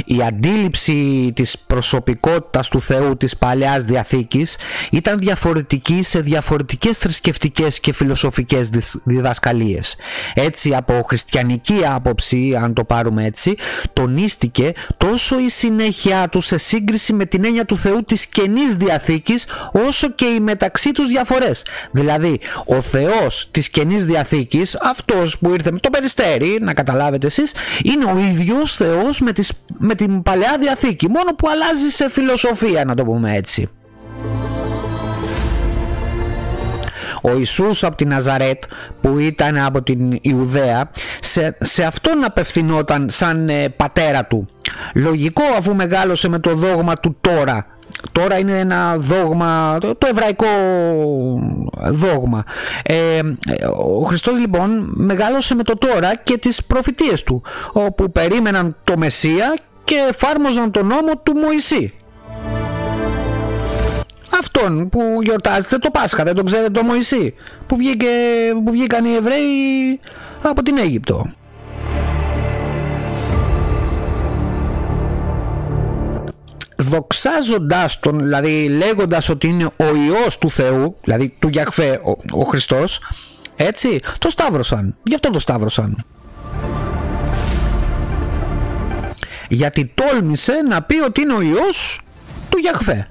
Η 0.05 0.21
αντίληψη 0.27 1.31
της 1.35 1.57
προσωπικότητας 1.67 2.67
του 2.67 2.81
Θεού 2.81 3.17
της 3.17 3.37
Παλαιάς 3.37 3.83
Διαθήκης 3.83 4.57
ήταν 4.91 5.17
διαφορετική 5.17 6.03
σε 6.03 6.19
διαφορετικές 6.19 6.97
θρησκευτικές 6.97 7.79
και 7.79 7.93
φιλοσοφικές 7.93 8.69
διδασκαλίες. 9.03 9.95
Έτσι 10.33 10.75
από 10.75 11.01
χριστιανική 11.05 11.79
άποψη, 11.85 12.59
αν 12.61 12.73
το 12.73 12.83
πάρουμε 12.83 13.25
έτσι, 13.25 13.55
τονίστηκε 13.93 14.73
τόσο 14.97 15.39
η 15.39 15.49
συνέχεια 15.49 16.29
του 16.29 16.41
σε 16.41 16.57
σύγκριση 16.57 17.13
με 17.13 17.25
την 17.25 17.45
έννοια 17.45 17.65
του 17.65 17.77
Θεού 17.77 18.03
της 18.03 18.25
Καινής 18.25 18.75
Διαθήκης 18.75 19.45
όσο 19.87 20.11
και 20.11 20.25
οι 20.25 20.39
μεταξύ 20.39 20.91
τους 20.91 21.07
διαφορές. 21.07 21.65
Δηλαδή 21.91 22.39
ο 22.65 22.81
Θεός 22.81 23.47
της 23.51 23.69
Καινής 23.69 24.05
Διαθήκης, 24.05 24.77
αυτός 24.81 25.37
που 25.37 25.53
ήρθε 25.53 25.71
με 25.71 25.79
το 25.79 25.89
περιστέρι, 25.89 26.57
να 26.61 26.73
καταλάβετε 26.73 27.27
εσείς, 27.27 27.51
είναι 27.83 28.05
ο 28.05 28.17
ίδιος 28.17 28.75
Θεός 28.75 29.19
με 29.19 29.31
τις 29.31 29.51
με 29.77 29.92
την 29.95 30.23
Παλαιά 30.23 30.57
Διαθήκη. 30.59 31.09
Μόνο 31.09 31.31
που 31.35 31.47
αλλάζει 31.49 31.89
σε 31.89 32.09
φιλοσοφία 32.09 32.85
να 32.85 32.95
το 32.95 33.03
πούμε 33.03 33.35
έτσι. 33.35 33.69
Ο 37.21 37.37
Ιησούς 37.37 37.83
από 37.83 37.95
την 37.95 38.07
Ναζαρέτ 38.07 38.63
που 39.01 39.17
ήταν 39.17 39.57
από 39.57 39.83
την 39.83 40.19
Ιουδαία 40.21 40.91
σε, 41.21 41.57
σε 41.59 41.83
αυτόν 41.83 42.23
απευθυνόταν 42.23 43.09
σαν 43.09 43.49
ε, 43.49 43.69
πατέρα 43.69 44.25
του. 44.25 44.45
Λογικό 44.95 45.43
αφού 45.57 45.75
μεγάλωσε 45.75 46.29
με 46.29 46.39
το 46.39 46.55
δόγμα 46.55 46.95
του 46.95 47.17
τώρα. 47.21 47.65
Τώρα 48.11 48.37
είναι 48.37 48.59
ένα 48.59 48.97
δόγμα, 48.97 49.77
το 49.79 50.07
εβραϊκό 50.09 50.45
δόγμα. 51.89 52.43
Ε, 52.83 53.19
ο 53.77 54.03
Χριστός 54.03 54.37
λοιπόν 54.37 54.93
μεγάλωσε 54.95 55.55
με 55.55 55.63
το 55.63 55.77
τώρα 55.77 56.15
και 56.15 56.37
τις 56.37 56.63
προφητείες 56.63 57.23
του, 57.23 57.41
όπου 57.71 58.11
περίμεναν 58.11 58.75
το 58.83 58.97
Μεσσία 58.97 59.55
και 59.83 59.95
εφάρμοζαν 60.09 60.71
τον 60.71 60.87
νόμο 60.87 61.11
του 61.23 61.33
Μωυσή. 61.33 61.93
Αυτόν 64.39 64.89
που 64.89 65.19
γιορτάζεται 65.21 65.77
το 65.77 65.89
Πάσχα, 65.89 66.23
δεν 66.23 66.35
τον 66.35 66.45
ξέρετε 66.45 66.69
το 66.69 66.83
Μωυσή, 66.83 67.33
που, 67.67 67.75
βγήκε, 67.75 68.07
που 68.65 68.71
βγήκαν 68.71 69.05
οι 69.05 69.15
Εβραίοι 69.15 69.99
από 70.41 70.63
την 70.63 70.77
Αίγυπτο. 70.77 71.25
δοξάζοντάς 76.83 77.99
τον, 77.99 78.19
δηλαδή 78.19 78.67
λέγοντας 78.67 79.29
ότι 79.29 79.47
είναι 79.47 79.65
ο 79.65 79.95
Υιός 79.95 80.37
του 80.37 80.49
Θεού, 80.49 80.95
δηλαδή 81.03 81.35
του 81.39 81.47
Γιαχφέ 81.47 82.01
ο, 82.03 82.39
ο 82.39 82.43
Χριστός, 82.43 82.99
έτσι, 83.55 84.01
το 84.17 84.29
σταύρωσαν. 84.29 84.95
Γι' 85.03 85.15
αυτό 85.15 85.29
το 85.29 85.39
σταύρωσαν. 85.39 86.05
Γιατί 89.53 89.91
τόλμησε 89.93 90.53
να 90.69 90.81
πει 90.81 90.99
ότι 90.99 91.21
είναι 91.21 91.33
ο 91.33 91.41
Υιός 91.41 92.01
του 92.49 92.57
Γιαχφέ. 92.57 93.07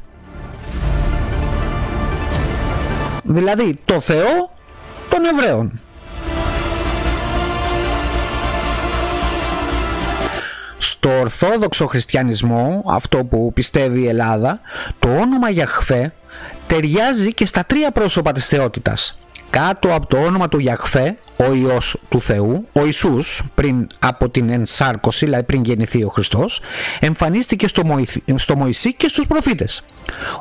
Δηλαδή 3.22 3.78
το 3.84 4.00
Θεό 4.00 4.54
των 5.10 5.24
Εβραίων. 5.24 5.80
Στο 10.78 11.18
Ορθόδοξο 11.18 11.86
Χριστιανισμό, 11.86 12.84
αυτό 12.86 13.24
που 13.24 13.52
πιστεύει 13.52 14.00
η 14.00 14.08
Ελλάδα, 14.08 14.60
το 14.98 15.08
όνομα 15.08 15.50
Γιαχφέ 15.50 16.12
ταιριάζει 16.66 17.34
και 17.34 17.46
στα 17.46 17.64
τρία 17.64 17.90
πρόσωπα 17.90 18.32
της 18.32 18.46
θεότητας. 18.46 19.16
Κάτω 19.52 19.94
από 19.94 20.06
το 20.06 20.16
όνομα 20.16 20.48
του 20.48 20.58
Γιαχφέ, 20.58 21.18
ο 21.36 21.52
Υιός 21.52 21.96
του 22.08 22.20
Θεού, 22.20 22.68
ο 22.72 22.84
Ιησούς, 22.84 23.42
πριν 23.54 23.86
από 23.98 24.28
την 24.28 24.48
ενσάρκωση, 24.48 25.24
δηλαδή 25.24 25.44
πριν 25.44 25.64
γεννηθεί 25.64 26.04
ο 26.04 26.08
Χριστός, 26.08 26.60
εμφανίστηκε 27.00 27.68
στο, 27.68 27.82
στο 28.34 28.56
Μωυσή 28.56 28.94
και 28.94 29.08
στους 29.08 29.26
προφήτες. 29.26 29.82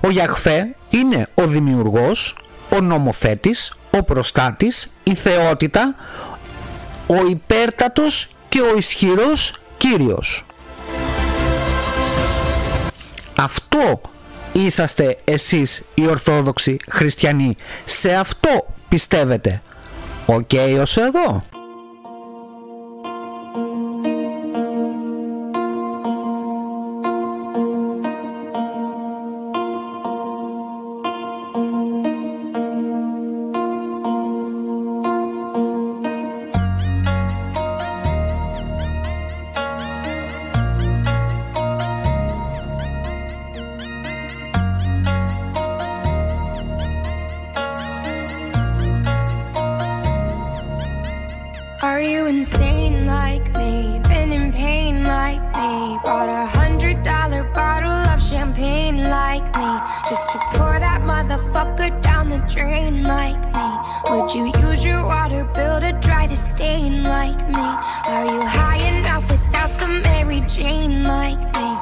Ο 0.02 0.10
Γιαχφέ 0.10 0.76
είναι 0.90 1.28
ο 1.34 1.48
δημιουργός, 1.48 2.38
ο 2.70 2.82
νομοθέτης, 2.82 3.74
ο 3.92 4.04
προστάτης, 4.04 4.94
η 5.04 5.14
θεότητα, 5.14 5.96
ο 7.08 7.26
υπέρτατος 7.30 8.28
και 8.50 8.62
ο 8.62 8.78
ισχυρός 8.78 9.54
Κύριος. 9.78 10.46
Αυτό 13.36 14.02
είσαστε 14.52 15.18
εσείς 15.24 15.84
οι 15.94 16.08
Ορθόδοξοι 16.08 16.78
Χριστιανοί. 16.90 17.56
Σε 17.86 18.14
αυτό 18.14 18.66
πιστεύετε. 18.92 19.62
OK 20.26 20.50
okay, 20.52 20.78
ως 20.82 20.98
εδώ. 20.98 21.44
Are 51.92 52.00
you 52.00 52.26
insane 52.28 53.06
like 53.06 53.54
me? 53.54 54.00
Been 54.08 54.32
in 54.32 54.54
pain 54.54 55.04
like 55.04 55.44
me? 55.60 56.00
Bought 56.06 56.30
a 56.30 56.46
hundred 56.46 57.04
dollar 57.04 57.44
bottle 57.54 57.92
of 57.92 58.24
champagne 58.24 59.10
like 59.10 59.44
me? 59.60 59.72
Just 60.10 60.32
to 60.32 60.38
pour 60.54 60.80
that 60.80 61.02
motherfucker 61.02 62.02
down 62.02 62.30
the 62.30 62.38
drain 62.48 63.04
like 63.04 63.44
me? 63.54 63.70
Would 64.10 64.34
you 64.34 64.46
use 64.66 64.86
your 64.86 65.06
water 65.06 65.44
bill 65.54 65.82
to 65.82 65.92
dry 66.00 66.28
the 66.28 66.38
stain 66.38 67.04
like 67.04 67.42
me? 67.50 67.68
Are 68.14 68.26
you 68.26 68.42
high 68.42 68.82
enough 68.88 69.30
without 69.30 69.78
the 69.78 69.88
Mary 69.88 70.40
Jane 70.48 71.04
like 71.04 71.44
me? 71.56 71.81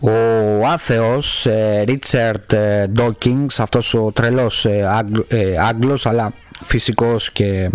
Ο 0.00 0.66
άθεος 0.66 1.46
Ρίτσαρτ 1.84 2.54
Ντόκινγκς, 2.92 3.60
αυτός 3.60 3.94
ο 3.94 4.12
τρελός 4.12 4.64
ε, 4.64 5.04
ε, 5.28 5.58
Άγγλος 5.58 6.06
αλλά 6.06 6.32
φυσικός 6.63 7.31
και 7.31 7.69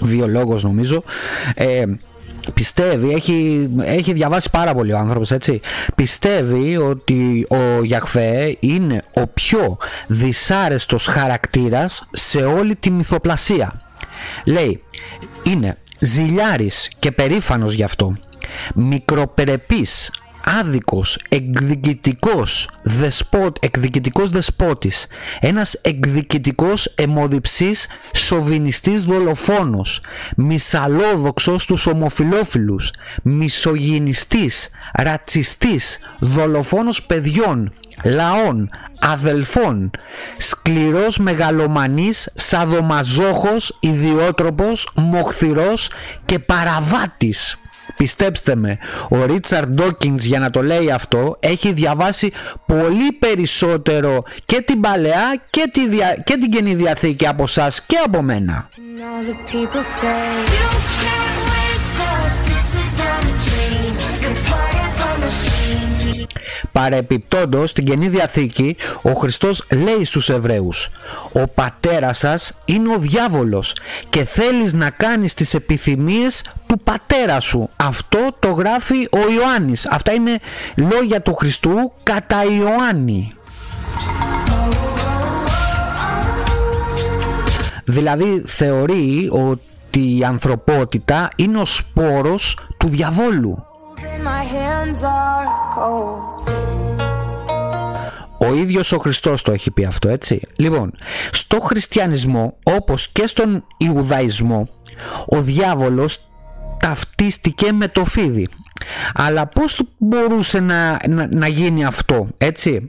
βιολόγος 0.00 0.62
νομίζω. 0.62 1.02
Ε, 1.54 1.84
πιστεύει, 2.54 3.12
έχει, 3.12 3.68
έχει 3.80 4.12
διαβάσει 4.12 4.50
πάρα 4.50 4.74
πολύ 4.74 4.92
ο 4.92 4.98
άνθρωπος 4.98 5.30
έτσι. 5.30 5.60
Πιστεύει 5.94 6.76
ότι 6.76 7.46
ο 7.48 7.82
Γιαχφέ 7.82 8.56
είναι 8.60 9.00
ο 9.12 9.26
πιο 9.26 9.78
δυσάρεστος 10.06 11.06
χαρακτήρας 11.06 12.08
σε 12.10 12.44
όλη 12.44 12.76
τη 12.76 12.90
μυθοπλασία. 12.90 13.80
Λέει 14.44 14.82
είναι 15.42 15.76
ζηλιάρης 15.98 16.90
και 16.98 17.12
περήφανος 17.12 17.74
γι' 17.74 17.82
αυτό. 17.82 18.16
Μικροπερεπής 18.74 20.10
άδικος, 20.44 21.18
εκδικητικός, 21.28 22.68
δεσπότ, 22.82 23.56
εκδικητικός 23.60 24.30
δεσπότης, 24.30 25.06
ένας 25.40 25.72
εκδικητικός 25.82 26.92
αιμοδιψής 26.94 27.86
σοβινιστής 28.14 29.02
δολοφόνος, 29.02 30.00
μισαλόδοξος 30.36 31.62
στους 31.62 31.86
ομοφιλόφιλους, 31.86 32.90
μισογυνιστής, 33.22 34.70
ρατσιστής, 34.92 35.98
δολοφόνος 36.18 37.02
παιδιών, 37.02 37.72
λαών, 38.04 38.70
αδελφών, 39.00 39.90
σκληρός 40.38 41.18
μεγαλομανής, 41.18 42.30
σαδομαζόχος, 42.34 43.76
ιδιότροπος, 43.80 44.88
μοχθηρός 44.94 45.90
και 46.24 46.38
παραβάτης. 46.38 47.58
Πιστέψτε 47.96 48.54
με, 48.54 48.78
ο 49.08 49.24
Ρίτσαρντ 49.24 49.80
Ντόκινγκς 49.80 50.24
για 50.24 50.38
να 50.38 50.50
το 50.50 50.62
λέει 50.62 50.90
αυτό 50.90 51.36
έχει 51.40 51.72
διαβάσει 51.72 52.32
πολύ 52.66 53.12
περισσότερο 53.12 54.22
και 54.44 54.60
την 54.60 54.80
Παλαιά 54.80 55.42
και, 55.50 55.68
τη 55.72 55.88
δια... 55.88 56.16
και 56.24 56.36
την 56.36 56.50
Καινή 56.50 56.74
Διαθήκη 56.74 57.26
από 57.26 57.42
εσά 57.42 57.72
και 57.86 57.96
από 58.04 58.22
μένα. 58.22 58.68
Παρεπιπτόντως 66.74 67.70
στην 67.70 67.84
Καινή 67.84 68.08
Διαθήκη 68.08 68.76
ο 69.02 69.12
Χριστός 69.12 69.64
λέει 69.70 70.04
στους 70.04 70.28
Εβραίους 70.28 70.88
«Ο 71.32 71.48
πατέρας 71.48 72.18
σας 72.18 72.58
είναι 72.64 72.94
ο 72.94 72.98
διάβολος 72.98 73.76
και 74.10 74.24
θέλεις 74.24 74.72
να 74.72 74.90
κάνεις 74.90 75.34
τις 75.34 75.54
επιθυμίες 75.54 76.44
του 76.66 76.78
πατέρα 76.78 77.40
σου». 77.40 77.70
Αυτό 77.76 78.18
το 78.38 78.50
γράφει 78.50 79.08
ο 79.10 79.18
Ιωάννης. 79.32 79.86
Αυτά 79.86 80.12
είναι 80.12 80.38
λόγια 80.74 81.20
του 81.20 81.34
Χριστού 81.34 81.92
κατά 82.02 82.44
Ιωάννη. 82.44 83.30
Δηλαδή 87.84 88.42
θεωρεί 88.46 89.28
ότι 89.32 90.18
η 90.18 90.24
ανθρωπότητα 90.24 91.28
είναι 91.36 91.58
ο 91.58 91.64
σπόρος 91.64 92.58
του 92.76 92.88
διαβόλου. 92.88 93.66
Ο 98.38 98.54
ίδιος 98.54 98.92
ο 98.92 98.98
Χριστός 98.98 99.42
το 99.42 99.52
έχει 99.52 99.70
πει 99.70 99.84
αυτό 99.84 100.08
έτσι. 100.08 100.40
Λοιπόν, 100.56 100.92
στο 101.30 101.60
χριστιανισμό 101.60 102.56
όπως 102.62 103.08
και 103.08 103.26
στον 103.26 103.64
Ιουδαϊσμό 103.78 104.68
ο 105.26 105.40
διάβολος 105.40 106.18
ταυτίστηκε 106.78 107.72
με 107.72 107.88
το 107.88 108.04
φίδι. 108.04 108.48
Αλλά 109.14 109.46
πώς 109.46 109.82
μπορούσε 109.98 110.60
να, 110.60 110.98
να, 111.30 111.46
γίνει 111.46 111.84
αυτό 111.84 112.28
έτσι; 112.38 112.86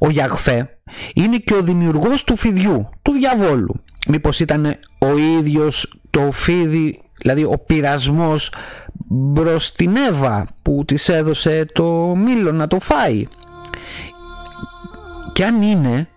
Ο 0.00 0.10
Γιαχφέ 0.10 0.78
είναι 1.14 1.36
και 1.36 1.54
ο 1.54 1.62
δημιουργός 1.62 2.24
του 2.24 2.36
φιδιού, 2.36 2.88
του 3.02 3.12
διαβόλου. 3.12 3.80
Μήπως 4.08 4.40
ήταν 4.40 4.64
ο 4.98 5.18
ίδιος 5.38 6.00
το 6.10 6.30
φίδι, 6.32 7.00
δηλαδή 7.20 7.44
ο 7.44 7.58
πειρασμός 7.66 8.52
μπρος 9.04 9.72
την 9.72 9.96
Εύα 9.96 10.46
που 10.62 10.84
της 10.86 11.08
έδωσε 11.08 11.66
το 11.72 12.14
μήλο 12.16 12.52
να 12.52 12.66
το 12.66 12.80
φάει 12.80 13.26
και 15.32 15.44
αν 15.44 15.62
είναι 15.62 16.08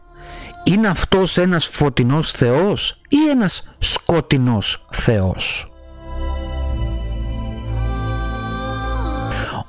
είναι 0.64 0.88
αυτός 0.88 1.38
ένας 1.38 1.66
φωτεινός 1.66 2.32
Θεός 2.32 3.02
ή 3.10 3.30
ένας 3.30 3.64
σκοτεινός 3.78 4.86
Θεός; 4.92 5.72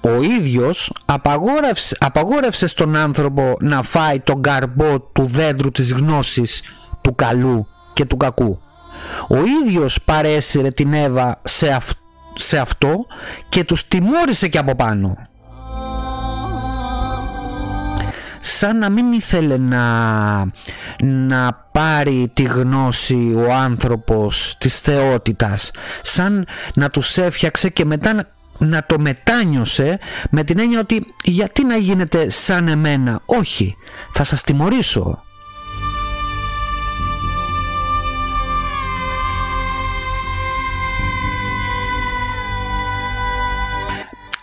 Ο 0.00 0.22
ίδιος 0.22 0.92
απαγόρευσε, 1.04 1.96
απαγόρευσε 2.00 2.66
στον 2.66 2.96
άνθρωπο 2.96 3.56
να 3.60 3.82
φάει 3.82 4.20
τον 4.20 4.42
καρμπό 4.42 5.00
του 5.00 5.24
δέντρου 5.24 5.70
της 5.70 5.92
γνώσης 5.92 6.62
του 7.00 7.14
καλού 7.14 7.66
και 7.92 8.04
του 8.04 8.16
κακού. 8.16 8.60
Ο 9.28 9.36
ίδιος 9.64 10.02
παρέσυρε 10.04 10.70
την 10.70 10.92
Εύα 10.92 11.40
σε, 11.44 11.78
σε 12.38 12.58
αυτό 12.58 13.06
και 13.48 13.64
τους 13.64 13.88
τιμώρησε 13.88 14.48
και 14.48 14.58
από 14.58 14.74
πάνω. 14.74 15.16
σαν 18.40 18.78
να 18.78 18.88
μην 18.88 19.12
ήθελε 19.12 19.56
να, 19.58 19.82
να 21.00 21.52
πάρει 21.72 22.30
τη 22.34 22.42
γνώση 22.42 23.32
ο 23.36 23.52
άνθρωπος 23.52 24.56
της 24.58 24.78
θεότητας 24.78 25.70
σαν 26.02 26.46
να 26.74 26.90
τους 26.90 27.16
έφτιαξε 27.16 27.68
και 27.68 27.84
μετά 27.84 28.28
να 28.58 28.84
το 28.84 28.98
μετάνιωσε 28.98 29.98
με 30.30 30.44
την 30.44 30.58
έννοια 30.58 30.80
ότι 30.80 31.06
γιατί 31.24 31.64
να 31.64 31.76
γίνετε 31.76 32.30
σαν 32.30 32.68
εμένα; 32.68 33.20
Όχι 33.24 33.76
θα 34.12 34.24
σας 34.24 34.42
τιμωρήσω 34.42 35.22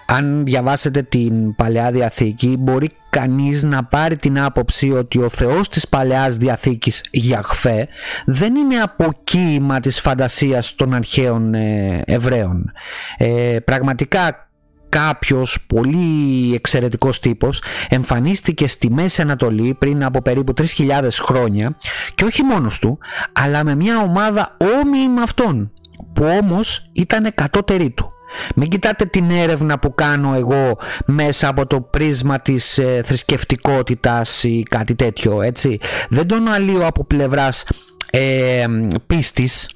αν 0.06 0.46
διαβάσετε 0.46 1.02
την 1.02 1.56
Παλαιά 1.56 1.92
Διαθήκη 1.92 2.56
μπορεί 2.60 2.90
κανείς 3.10 3.64
να 3.64 3.84
πάρει 3.84 4.16
την 4.16 4.40
άποψη 4.40 4.92
ότι 4.92 5.20
ο 5.20 5.30
Θεός 5.30 5.70
της 5.70 5.88
Παλαιάς 5.88 6.38
Διαθήκης 6.38 7.06
Γιαχφέ 7.12 7.88
δεν 8.26 8.56
είναι 8.56 8.76
αποκοίημα 8.76 9.80
της 9.80 10.00
φαντασίας 10.00 10.76
των 10.76 10.94
αρχαίων 10.94 11.54
ε, 11.54 12.02
Εβραίων. 12.06 12.72
Ε, 13.18 13.58
πραγματικά 13.66 14.50
κάποιος 14.90 15.66
πολύ 15.68 16.54
εξαιρετικός 16.54 17.20
τύπος 17.20 17.62
εμφανίστηκε 17.90 18.68
στη 18.68 18.92
Μέση 18.92 19.22
Ανατολή 19.22 19.74
πριν 19.74 20.04
από 20.04 20.22
περίπου 20.22 20.54
3.000 20.78 21.08
χρόνια 21.12 21.78
και 22.16 22.26
όχι 22.26 22.44
μόνος 22.44 22.80
του 22.80 22.98
αλλά 23.34 23.64
με 23.64 23.76
μια 23.76 24.00
ομάδα 24.00 24.58
όμοιη 24.82 25.08
με 25.16 25.22
αυτόν 25.22 25.72
που 26.14 26.26
όμως 26.42 26.90
ήταν 26.94 27.32
κατώτερη 27.36 27.90
του. 27.90 28.15
Μην 28.56 28.70
κοιτάτε 28.70 29.06
την 29.06 29.32
έρευνα 29.32 29.80
που 29.80 29.96
κάνω 29.96 30.34
εγώ 30.34 30.78
μέσα 31.06 31.48
από 31.48 31.68
το 31.68 31.82
πρίσμα 31.82 32.40
της 32.40 32.78
ε, 32.78 33.02
θρησκευτικότητας 33.06 34.44
ή 34.44 34.64
κάτι 34.70 34.96
τέτοιο, 34.96 35.42
έτσι. 35.42 35.80
Δεν 36.10 36.28
τον 36.28 36.48
αλύω 36.48 36.86
από 36.88 37.04
πλευράς 37.06 37.66
ε, 38.12 38.66
πίστης 39.08 39.70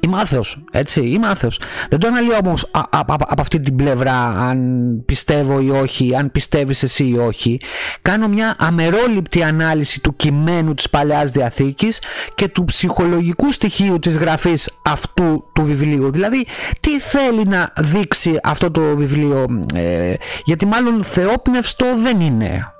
Είμαι 0.00 0.20
άθεος, 0.20 0.64
έτσι, 0.72 1.00
είμαι 1.00 1.28
άθεος. 1.28 1.60
Δεν 1.88 1.98
το 1.98 2.06
αναλύω 2.06 2.36
όμως 2.44 2.70
από 2.90 3.40
αυτή 3.40 3.60
την 3.60 3.76
πλευρά 3.76 4.14
αν 4.26 5.02
πιστεύω 5.04 5.60
ή 5.60 5.70
όχι, 5.70 6.16
αν 6.16 6.30
πιστεύεις 6.30 6.82
εσύ 6.82 7.08
ή 7.08 7.18
όχι. 7.18 7.60
Κάνω 8.02 8.28
μια 8.28 8.56
αμερόληπτη 8.58 9.42
ανάλυση 9.42 10.00
του 10.00 10.16
κειμένου 10.16 10.74
της 10.74 10.90
Παλαιάς 10.90 11.30
Διαθήκης 11.30 12.00
και 12.34 12.48
του 12.48 12.64
ψυχολογικού 12.64 13.52
στοιχείου 13.52 13.98
της 13.98 14.16
γραφής 14.16 14.70
αυτού 14.84 15.44
του 15.54 15.64
βιβλίου. 15.64 16.10
Δηλαδή, 16.10 16.46
τι 16.80 17.00
θέλει 17.00 17.44
να 17.44 17.72
δείξει 17.78 18.38
αυτό 18.42 18.70
το 18.70 18.80
βιβλίο, 18.80 19.64
ε, 19.74 20.14
γιατί 20.44 20.66
μάλλον 20.66 21.04
θεόπνευστο 21.04 21.86
δεν 22.02 22.20
είναι. 22.20 22.72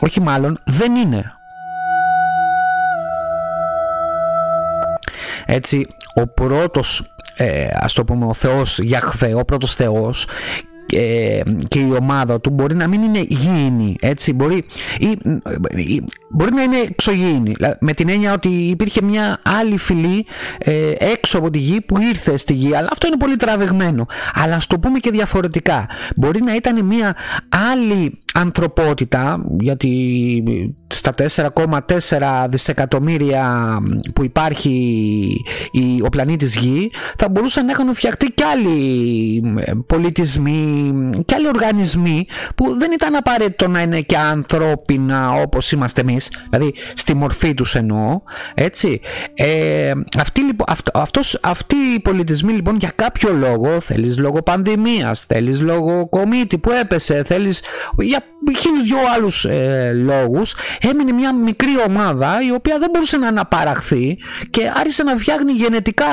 Όχι 0.00 0.20
μάλλον, 0.20 0.60
δεν 0.66 0.94
είναι. 0.94 1.32
Έτσι 5.46 5.86
ο 6.14 6.26
πρώτος 6.26 7.14
ε, 7.36 7.68
ας 7.72 7.92
το 7.92 8.04
πούμε 8.04 8.26
ο 8.26 8.34
Θεός 8.34 8.78
Γιαχβέ, 8.78 9.34
ο 9.34 9.44
πρώτος 9.44 9.74
Θεός 9.74 10.26
και 11.68 11.78
η 11.78 11.92
ομάδα 12.00 12.40
του 12.40 12.50
μπορεί 12.50 12.74
να 12.74 12.86
μην 12.88 13.02
είναι 13.02 13.20
γήινη 13.28 13.96
έτσι 14.00 14.32
μπορεί, 14.32 14.64
ή, 14.98 15.18
μπορεί 16.32 16.52
να 16.52 16.62
είναι 16.62 16.76
εξωγήινη. 16.76 17.54
Με 17.80 17.92
την 17.92 18.08
έννοια 18.08 18.32
ότι 18.32 18.48
υπήρχε 18.48 19.02
μια 19.02 19.40
άλλη 19.42 19.78
φυλή 19.78 20.26
ε, 20.58 20.92
έξω 20.98 21.38
από 21.38 21.50
τη 21.50 21.58
γη 21.58 21.80
που 21.80 22.00
ήρθε 22.00 22.36
στη 22.36 22.52
γη. 22.52 22.74
Αλλά 22.74 22.88
αυτό 22.92 23.06
είναι 23.06 23.16
πολύ 23.16 23.36
τραβηγμένο. 23.36 24.06
Αλλά 24.34 24.54
ας 24.54 24.66
το 24.66 24.78
πούμε 24.78 24.98
και 24.98 25.10
διαφορετικά. 25.10 25.86
Μπορεί 26.16 26.42
να 26.42 26.54
ήταν 26.54 26.84
μια 26.84 27.16
άλλη 27.72 28.18
ανθρωπότητα 28.34 29.44
γιατί 29.60 29.90
στα 30.92 31.14
4,4 31.56 32.46
δισεκατομμύρια 32.48 33.78
που 34.14 34.24
υπάρχει 34.24 35.44
ο 36.04 36.08
πλανήτης 36.08 36.56
Γη 36.56 36.90
θα 37.16 37.28
μπορούσαν 37.28 37.64
να 37.64 37.72
έχουν 37.72 37.94
φτιαχτεί 37.94 38.26
και 38.26 38.44
άλλοι 38.44 39.42
πολιτισμοί 39.86 40.92
και 41.24 41.34
άλλοι 41.34 41.46
οργανισμοί 41.46 42.26
που 42.54 42.74
δεν 42.74 42.92
ήταν 42.92 43.14
απαραίτητο 43.14 43.68
να 43.68 43.82
είναι 43.82 44.00
και 44.00 44.16
ανθρώπινα 44.16 45.32
όπως 45.32 45.72
είμαστε 45.72 46.00
εμείς 46.00 46.21
δηλαδή 46.50 46.74
στη 46.94 47.14
μορφή 47.14 47.54
τους 47.54 47.74
εννοώ 47.74 48.20
έτσι. 48.54 49.00
Ε, 49.34 49.92
αυτή, 50.18 50.40
λοιπόν, 50.40 50.66
αυτός, 50.92 51.38
αυτοί 51.42 51.76
οι 51.94 52.00
πολιτισμοί 52.00 52.52
λοιπόν 52.52 52.76
για 52.76 52.92
κάποιο 52.94 53.32
λόγο 53.32 53.80
θέλεις 53.80 54.18
λόγω 54.18 54.42
πανδημίας 54.42 55.20
θέλεις 55.20 55.60
λόγω 55.60 56.08
κομίτη 56.08 56.58
που 56.58 56.70
έπεσε 56.70 57.22
θέλεις 57.24 57.62
για 57.98 58.24
χίλιους 58.58 58.82
δυο 58.82 58.98
άλλους 59.14 59.44
ε, 59.44 59.92
λόγους 59.94 60.54
έμεινε 60.80 61.12
μια 61.12 61.34
μικρή 61.34 61.70
ομάδα 61.86 62.38
η 62.46 62.52
οποία 62.52 62.78
δεν 62.78 62.90
μπορούσε 62.92 63.16
να 63.16 63.28
αναπαραχθεί 63.28 64.18
και 64.50 64.72
άρχισε 64.74 65.02
να 65.02 65.16
φτιάχνει 65.16 65.52
γενετικά 65.52 66.06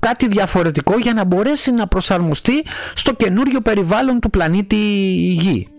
κάτι 0.00 0.28
διαφορετικό 0.28 0.98
για 0.98 1.12
να 1.12 1.24
μπορέσει 1.24 1.72
να 1.72 1.86
προσαρμοστεί 1.86 2.64
στο 2.94 3.12
καινούριο 3.12 3.60
περιβάλλον 3.60 4.20
του 4.20 4.30
πλανήτη 4.30 4.76
Γη 5.40 5.71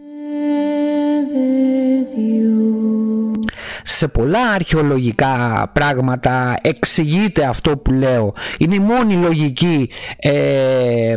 σε 4.04 4.08
πολλά 4.08 4.50
αρχαιολογικά 4.50 5.70
πράγματα 5.74 6.58
εξηγείται 6.62 7.46
αυτό 7.46 7.78
που 7.78 7.92
λέω 7.92 8.34
είναι 8.58 8.76
η 8.76 8.80
μόνη 8.80 9.14
λογική 9.14 9.90
ε, 10.18 11.16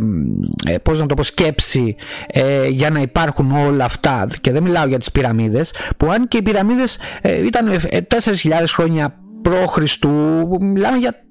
ε, 0.66 0.79
πώς 0.83 1.01
να 1.01 1.07
το 1.07 1.14
πω 1.14 1.23
σκέψη 1.23 1.97
ε, 2.27 2.66
για 2.69 2.90
να 2.90 3.01
υπάρχουν 3.01 3.53
όλα 3.53 3.85
αυτά 3.85 4.29
και 4.40 4.53
δεν 4.53 4.62
μιλάω 4.62 4.87
για 4.87 4.99
τις 4.99 5.11
πυραμίδες 5.12 5.73
που 5.97 6.11
αν 6.11 6.29
και 6.29 6.37
οι 6.37 6.42
πυραμίδες 6.42 6.99
ε, 7.21 7.47
ήταν 7.47 7.69
4.000 7.71 8.51
ε, 8.51 8.66
χρόνια 8.66 9.14
π.Χ. 9.42 9.79
μιλάμε 10.61 10.97
για 10.97 11.25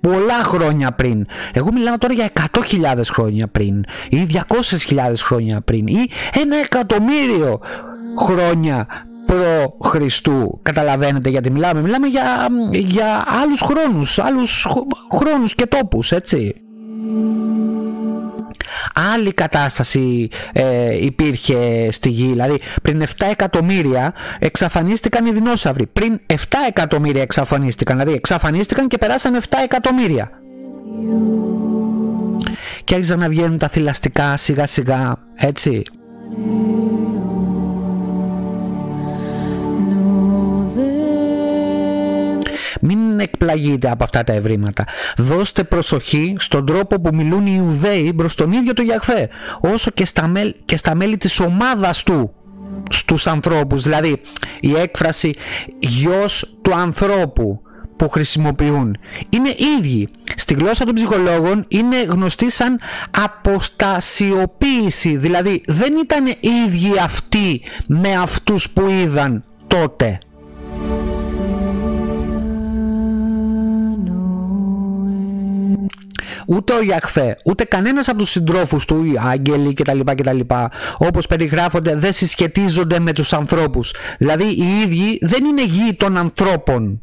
πολλά 0.00 0.42
χρόνια 0.42 0.92
πριν. 0.92 1.26
Εγώ 1.52 1.72
μιλάω 1.72 1.98
τώρα 1.98 2.14
για 2.14 2.30
100.000 2.52 3.00
χρόνια 3.12 3.48
πριν 3.48 3.84
ή 4.08 4.26
200.000 4.32 5.14
χρόνια 5.16 5.60
πριν 5.60 5.86
ή 5.86 6.06
ένα 6.42 6.56
εκατομμύριο 6.56 7.60
χρόνια 8.18 8.86
προ 9.26 9.76
Χριστού. 9.82 10.60
Καταλαβαίνετε 10.62 11.28
γιατί 11.28 11.50
μιλάμε. 11.50 11.80
Μιλάμε 11.80 12.06
για, 12.06 12.46
για 12.72 13.24
άλλους 13.42 13.60
χρόνους, 13.60 14.18
άλλους 14.18 14.66
χρόνους 15.12 15.54
και 15.54 15.66
τόπους, 15.66 16.12
έτσι. 16.12 16.54
Άλλη 19.14 19.32
κατάσταση 19.32 20.28
ε, 20.52 21.04
υπήρχε 21.04 21.88
στη 21.90 22.08
γη, 22.08 22.26
δηλαδή 22.26 22.60
πριν 22.82 23.02
7 23.04 23.26
εκατομμύρια 23.30 24.14
εξαφανίστηκαν 24.38 25.26
οι 25.26 25.30
δεινόσαυροι. 25.32 25.86
Πριν 25.86 26.20
7 26.26 26.34
εκατομμύρια 26.68 27.22
εξαφανίστηκαν, 27.22 27.98
δηλαδή 27.98 28.16
εξαφανίστηκαν 28.16 28.88
και 28.88 28.98
περάσαν 28.98 29.40
7 29.40 29.44
εκατομμύρια. 29.62 30.30
Και 32.84 32.94
άρχισαν 32.94 33.18
να 33.18 33.28
βγαίνουν 33.28 33.58
τα 33.58 33.68
θηλαστικά 33.68 34.36
σιγά 34.36 34.66
σιγά, 34.66 35.16
έτσι. 35.36 35.82
Μην 42.80 43.20
εκπλαγείτε 43.20 43.90
από 43.90 44.04
αυτά 44.04 44.24
τα 44.24 44.32
ευρήματα. 44.32 44.84
Δώστε 45.16 45.64
προσοχή 45.64 46.36
στον 46.38 46.66
τρόπο 46.66 47.00
που 47.00 47.14
μιλούν 47.14 47.46
οι 47.46 47.52
Ιουδαίοι 47.56 48.12
προς 48.12 48.34
τον 48.34 48.52
ίδιο 48.52 48.72
τον 48.72 48.84
Γιαχφέ, 48.84 49.28
όσο 49.60 49.90
και 49.90 50.04
στα, 50.04 50.26
μέλη, 50.26 50.56
και 50.64 50.76
στα 50.76 50.94
μέλη 50.94 51.16
της 51.16 51.40
ομάδας 51.40 52.02
του 52.02 52.34
στους 52.90 53.26
ανθρώπους. 53.26 53.82
Δηλαδή 53.82 54.20
η 54.60 54.76
έκφραση 54.76 55.34
γιος 55.78 56.56
του 56.62 56.74
ανθρώπου 56.74 57.62
που 57.96 58.08
χρησιμοποιούν 58.08 58.96
είναι 59.28 59.54
ίδιοι. 59.78 60.08
Στη 60.36 60.54
γλώσσα 60.54 60.84
των 60.84 60.94
ψυχολόγων 60.94 61.64
είναι 61.68 62.02
γνωστή 62.02 62.50
σαν 62.50 62.80
αποστασιοποίηση. 63.10 65.16
Δηλαδή 65.16 65.62
δεν 65.66 65.96
ήταν 65.96 66.26
ίδιοι 66.26 66.98
αυτοί 67.02 67.62
με 67.86 68.14
αυτούς 68.14 68.70
που 68.70 68.88
είδαν 68.88 69.42
τότε. 69.66 70.18
Ούτε 76.50 76.72
ο 76.72 76.82
Ιαχφέ, 76.82 77.36
ούτε 77.44 77.64
κανένας 77.64 78.08
από 78.08 78.18
τους 78.18 78.30
συντρόφους 78.30 78.84
του, 78.84 79.04
οι 79.04 79.14
άγγελοι 79.30 79.74
κτλ. 79.74 80.00
κτλ 80.00 80.40
όπως 80.98 81.26
περιγράφονται 81.26 81.94
δεν 81.96 82.12
συσχετίζονται 82.12 82.98
με 82.98 83.12
τους 83.12 83.32
ανθρώπους. 83.32 83.94
Δηλαδή 84.18 84.44
οι 84.44 84.80
ίδιοι 84.84 85.18
δεν 85.20 85.44
είναι 85.44 85.64
γη 85.64 85.94
των 85.94 86.16
ανθρώπων. 86.16 87.02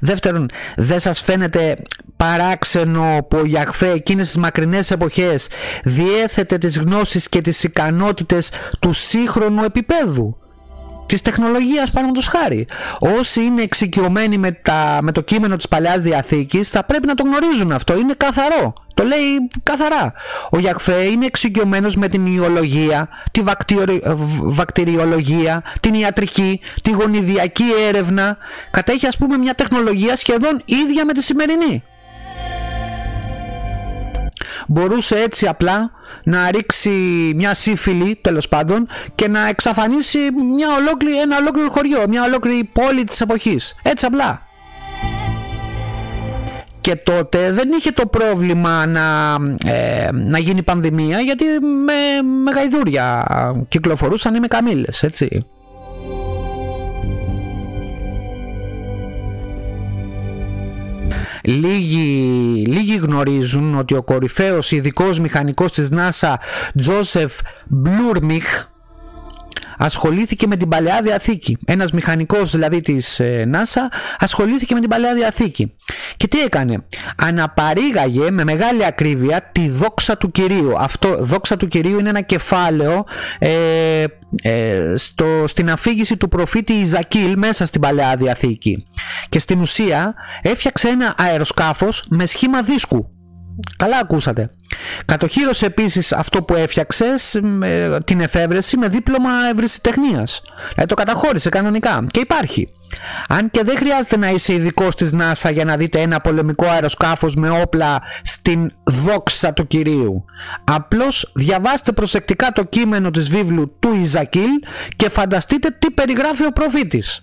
Δεύτερον, 0.00 0.48
δεν 0.76 1.00
σας 1.00 1.20
φαίνεται 1.20 1.76
παράξενο 2.16 3.26
που 3.28 3.38
ο 3.38 3.44
Γιαχφέ 3.44 3.90
εκείνες 3.90 4.26
τις 4.26 4.36
μακρινές 4.36 4.90
εποχές 4.90 5.48
διέθετε 5.84 6.58
τις 6.58 6.78
γνώσεις 6.78 7.28
και 7.28 7.40
τις 7.40 7.62
ικανότητες 7.64 8.50
του 8.80 8.92
σύγχρονου 8.92 9.64
επίπεδου; 9.64 10.36
Της 11.08 11.22
τεχνολογίας, 11.22 11.90
παραδείγματο 11.90 12.38
χάρη. 12.38 12.66
Όσοι 12.98 13.42
είναι 13.42 13.62
εξοικειωμένοι 13.62 14.38
με, 14.38 14.52
τα, 14.52 14.98
με 15.02 15.12
το 15.12 15.20
κείμενο 15.20 15.56
της 15.56 15.68
παλιά 15.68 15.98
διαθήκης 15.98 16.68
θα 16.68 16.84
πρέπει 16.84 17.06
να 17.06 17.14
το 17.14 17.22
γνωρίζουν 17.22 17.72
αυτό. 17.72 17.98
Είναι 17.98 18.14
καθαρό. 18.16 18.72
Το 18.94 19.04
λέει 19.04 19.48
καθαρά. 19.62 20.12
Ο 20.50 20.58
Γιακφέ 20.58 21.02
είναι 21.02 21.26
εξοικειωμένος 21.26 21.96
με 21.96 22.08
την 22.08 22.26
ιολογία, 22.26 23.08
τη 23.30 23.42
βακτηριολογία, 24.42 25.62
την 25.80 25.94
ιατρική, 25.94 26.60
τη 26.82 26.90
γονιδιακή 26.90 27.66
έρευνα. 27.88 28.36
Κατέχει, 28.70 29.06
ας 29.06 29.16
πούμε, 29.16 29.36
μια 29.36 29.54
τεχνολογία 29.54 30.16
σχεδόν 30.16 30.62
ίδια 30.64 31.04
με 31.04 31.12
τη 31.12 31.22
σημερινή 31.22 31.82
μπορούσε 34.66 35.18
έτσι 35.18 35.46
απλά 35.46 35.90
να 36.24 36.50
ρίξει 36.50 36.90
μια 37.36 37.54
σύφυλη 37.54 38.18
τέλος 38.20 38.48
πάντων 38.48 38.86
και 39.14 39.28
να 39.28 39.48
εξαφανίσει 39.48 40.18
μια 40.54 40.68
ολόκληρη, 40.78 41.20
ένα 41.20 41.36
ολόκληρο 41.36 41.70
χωριό, 41.70 42.04
μια 42.08 42.22
ολόκληρη 42.24 42.68
πόλη 42.72 43.04
της 43.04 43.20
εποχής. 43.20 43.74
Έτσι 43.82 44.06
απλά. 44.06 44.42
Και 46.80 46.96
τότε 46.96 47.52
δεν 47.52 47.70
είχε 47.78 47.90
το 47.90 48.06
πρόβλημα 48.06 48.86
να, 48.86 49.36
ε, 49.64 50.08
να 50.12 50.38
γίνει 50.38 50.62
πανδημία 50.62 51.20
γιατί 51.20 51.44
με, 51.60 52.28
με 52.44 52.50
γαϊδούρια 52.50 53.26
κυκλοφορούσαν 53.68 54.34
ή 54.34 54.40
με 54.40 54.46
καμήλες, 54.46 55.02
έτσι. 55.02 55.46
Λίγοι, 61.42 62.64
λίγοι 62.66 62.96
γνωρίζουν 62.96 63.78
ότι 63.78 63.94
ο 63.94 64.02
κορυφαίος 64.02 64.70
ειδικός 64.70 65.20
μηχανικός 65.20 65.72
της 65.72 65.88
NASA, 65.92 66.34
Joseph 66.86 67.38
Blurmich, 67.84 68.66
ασχολήθηκε 69.78 70.46
με 70.46 70.56
την 70.56 70.68
Παλαιά 70.68 71.02
Διαθήκη. 71.02 71.58
Ένας 71.66 71.92
μηχανικός 71.92 72.50
δηλαδή 72.50 72.80
της 72.80 73.20
ε, 73.20 73.50
NASA 73.54 73.80
ασχολήθηκε 74.18 74.74
με 74.74 74.80
την 74.80 74.88
Παλαιά 74.88 75.14
Διαθήκη. 75.14 75.72
Και 76.16 76.28
τι 76.28 76.40
έκανε; 76.40 76.84
Αναπαρήγαγε 77.16 78.30
με 78.30 78.44
μεγάλη 78.44 78.84
ακρίβεια 78.84 79.50
τη 79.52 79.68
δόξα 79.68 80.16
του 80.16 80.30
Κυρίου. 80.30 80.78
Αυτό, 80.78 81.16
δόξα 81.18 81.56
του 81.56 81.68
Κυρίου 81.68 81.98
είναι 81.98 82.08
ένα 82.08 82.20
κεφάλαιο 82.20 83.04
ε, 83.38 84.04
ε, 84.42 84.94
στο, 84.96 85.44
στην 85.46 85.70
αφήγηση 85.70 86.16
του 86.16 86.28
προφήτη 86.28 86.72
Ιζακίλ 86.72 87.34
μέσα 87.36 87.66
στην 87.66 87.80
Παλαιά 87.80 88.16
Διαθήκη. 88.16 88.86
Και 89.28 89.38
στην 89.38 89.60
ουσία 89.60 90.14
έφτιαξε 90.42 90.88
ένα 90.88 91.14
αεροσκάφος 91.18 92.04
με 92.08 92.26
σχήμα 92.26 92.62
δίσκου 92.62 93.12
Καλά 93.76 93.98
ακούσατε. 93.98 94.50
Κατοχύρωσε 95.04 95.66
επίσης 95.66 96.12
αυτό 96.12 96.42
που 96.42 96.54
έφτιαξες, 96.54 97.40
την 98.04 98.20
εφεύρεση 98.20 98.76
με 98.76 98.88
δίπλωμα 98.88 99.30
ευρυσιτεχνίας. 99.52 100.42
Δηλαδή 100.68 100.88
το 100.88 100.94
καταχώρησε 100.94 101.48
κανονικά 101.48 102.06
και 102.10 102.20
υπάρχει. 102.20 102.68
Αν 103.28 103.50
και 103.50 103.62
δεν 103.64 103.76
χρειάζεται 103.76 104.16
να 104.16 104.30
είσαι 104.30 104.52
ειδικός 104.52 104.94
της 104.94 105.10
NASA 105.14 105.52
για 105.52 105.64
να 105.64 105.76
δείτε 105.76 106.00
ένα 106.00 106.20
πολεμικό 106.20 106.66
αεροσκάφος 106.66 107.34
με 107.34 107.50
όπλα 107.50 108.02
στην 108.22 108.72
δόξα 108.84 109.52
του 109.52 109.66
Κυρίου. 109.66 110.24
Απλώς 110.64 111.32
διαβάστε 111.34 111.92
προσεκτικά 111.92 112.52
το 112.52 112.64
κείμενο 112.64 113.10
της 113.10 113.28
βίβλου 113.28 113.76
του 113.78 113.94
Ιζακίλ 113.94 114.50
και 114.96 115.08
φανταστείτε 115.08 115.76
τι 115.78 115.90
περιγράφει 115.90 116.44
ο 116.46 116.52
προφήτης. 116.52 117.22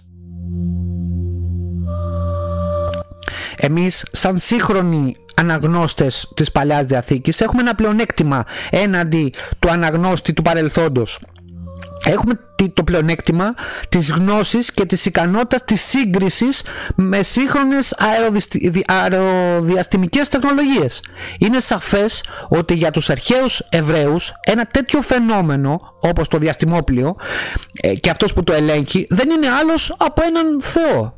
Εμείς 3.57 4.05
σαν 4.11 4.37
σύγχρονοι 4.37 5.15
αναγνώστες 5.35 6.31
της 6.33 6.51
Παλαιάς 6.51 6.85
Διαθήκης 6.85 7.41
έχουμε 7.41 7.61
ένα 7.61 7.75
πλεονέκτημα 7.75 8.45
έναντι 8.69 9.33
του 9.59 9.69
αναγνώστη 9.69 10.33
του 10.33 10.41
παρελθόντος 10.41 11.19
έχουμε 12.05 12.39
το 12.73 12.83
πλεονέκτημα 12.83 13.53
της 13.89 14.11
γνώσης 14.11 14.71
και 14.71 14.85
της 14.85 15.05
ικανότητας 15.05 15.63
της 15.63 15.81
σύγκρισης 15.81 16.63
με 16.95 17.23
σύγχρονες 17.23 17.95
αεροδιαστημικές 18.87 20.29
τεχνολογίες. 20.29 21.01
Είναι 21.37 21.59
σαφές 21.59 22.23
ότι 22.47 22.73
για 22.73 22.91
τους 22.91 23.09
αρχαίους 23.09 23.59
Εβραίους 23.69 24.33
ένα 24.45 24.65
τέτοιο 24.65 25.01
φαινόμενο 25.01 25.81
όπως 25.99 26.27
το 26.27 26.37
διαστημόπλιο 26.37 27.15
ε, 27.73 27.95
και 27.95 28.09
αυτός 28.09 28.33
που 28.33 28.43
το 28.43 28.53
ελέγχει 28.53 29.07
δεν 29.09 29.29
είναι 29.29 29.47
άλλος 29.49 29.95
από 29.97 30.21
έναν 30.25 30.61
Θεό. 30.61 31.15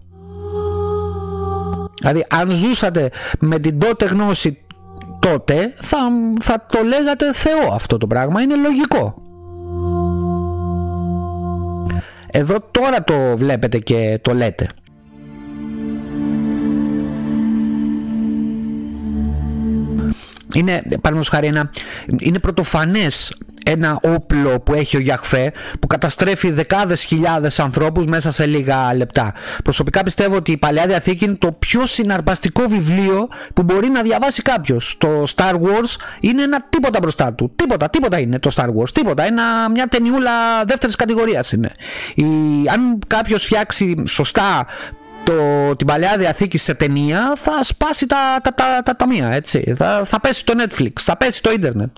Δηλαδή 2.07 2.25
αν 2.29 2.49
ζούσατε 2.49 3.09
με 3.39 3.59
την 3.59 3.79
τότε 3.79 4.05
γνώση 4.05 4.57
τότε 5.19 5.73
θα, 5.75 5.97
θα 6.39 6.65
το 6.71 6.83
λέγατε 6.83 7.33
Θεό 7.33 7.73
αυτό 7.73 7.97
το 7.97 8.07
πράγμα, 8.07 8.41
είναι 8.41 8.55
λογικό. 8.55 9.21
Εδώ 12.27 12.55
τώρα 12.71 13.03
το 13.03 13.13
βλέπετε 13.37 13.77
και 13.79 14.19
το 14.21 14.33
λέτε. 14.33 14.69
Είναι, 20.55 20.71
παραδείγματος 20.71 21.29
χάρη, 21.29 21.47
ένα, 21.47 21.71
είναι 22.19 22.39
πρωτοφανές 22.39 23.37
ένα 23.67 23.99
όπλο 24.01 24.59
που 24.59 24.73
έχει 24.73 24.97
ο 24.97 24.99
Γιαχφέ 24.99 25.51
που 25.79 25.87
καταστρέφει 25.87 26.51
δεκάδες 26.51 27.03
χιλιάδες 27.03 27.59
ανθρώπους 27.59 28.05
μέσα 28.05 28.31
σε 28.31 28.45
λίγα 28.45 28.95
λεπτά. 28.95 29.33
Προσωπικά 29.63 30.03
πιστεύω 30.03 30.35
ότι 30.35 30.51
η 30.51 30.57
Παλαιά 30.57 30.87
Διαθήκη 30.87 31.25
είναι 31.25 31.35
το 31.35 31.51
πιο 31.51 31.85
συναρπαστικό 31.85 32.67
βιβλίο 32.67 33.27
που 33.53 33.63
μπορεί 33.63 33.89
να 33.89 34.01
διαβάσει 34.01 34.41
κάποιος. 34.41 34.95
Το 34.97 35.23
Star 35.35 35.53
Wars 35.53 35.95
είναι 36.19 36.43
ένα 36.43 36.61
τίποτα 36.69 36.99
μπροστά 37.01 37.33
του. 37.33 37.51
Τίποτα, 37.55 37.89
τίποτα 37.89 38.19
είναι 38.19 38.39
το 38.39 38.51
Star 38.55 38.65
Wars. 38.65 38.89
Τίποτα. 38.93 39.23
Ένα, 39.23 39.69
μια 39.69 39.87
ταινιούλα 39.87 40.31
δεύτερης 40.65 40.95
κατηγορίας 40.95 41.51
είναι. 41.51 41.71
Η, 42.15 42.23
αν 42.73 42.99
κάποιος 43.07 43.43
φτιάξει 43.43 44.03
σωστά 44.07 44.65
το, 45.23 45.75
την 45.75 45.87
παλαιά 45.87 46.15
διαθήκη 46.17 46.57
σε 46.57 46.73
ταινία 46.73 47.33
θα 47.35 47.63
σπάσει 47.63 48.07
τα, 48.07 48.39
τα, 48.43 48.51
τα, 48.51 48.81
τα 48.83 48.95
ταμεία 48.95 49.27
έτσι. 49.27 49.73
Θα, 49.77 50.01
θα 50.05 50.19
πέσει 50.19 50.45
το 50.45 50.53
Netflix, 50.57 50.91
θα 50.99 51.17
πέσει 51.17 51.41
το 51.41 51.51
ίντερνετ. 51.51 51.89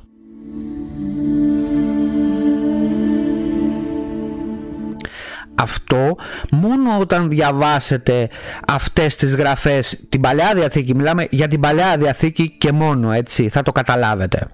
Αυτό 5.59 6.15
μόνο 6.51 6.97
όταν 6.99 7.29
διαβάσετε 7.29 8.29
αυτές 8.67 9.15
τις 9.15 9.35
γραφές 9.35 10.05
την 10.09 10.21
Παλαιά 10.21 10.53
Διαθήκη 10.53 10.95
μιλάμε 10.95 11.27
για 11.29 11.47
την 11.47 11.59
Παλαιά 11.59 11.97
Διαθήκη 11.97 12.49
και 12.57 12.71
μόνο 12.71 13.11
έτσι 13.11 13.49
θα 13.49 13.61
το 13.61 13.71
καταλάβετε 13.71 14.47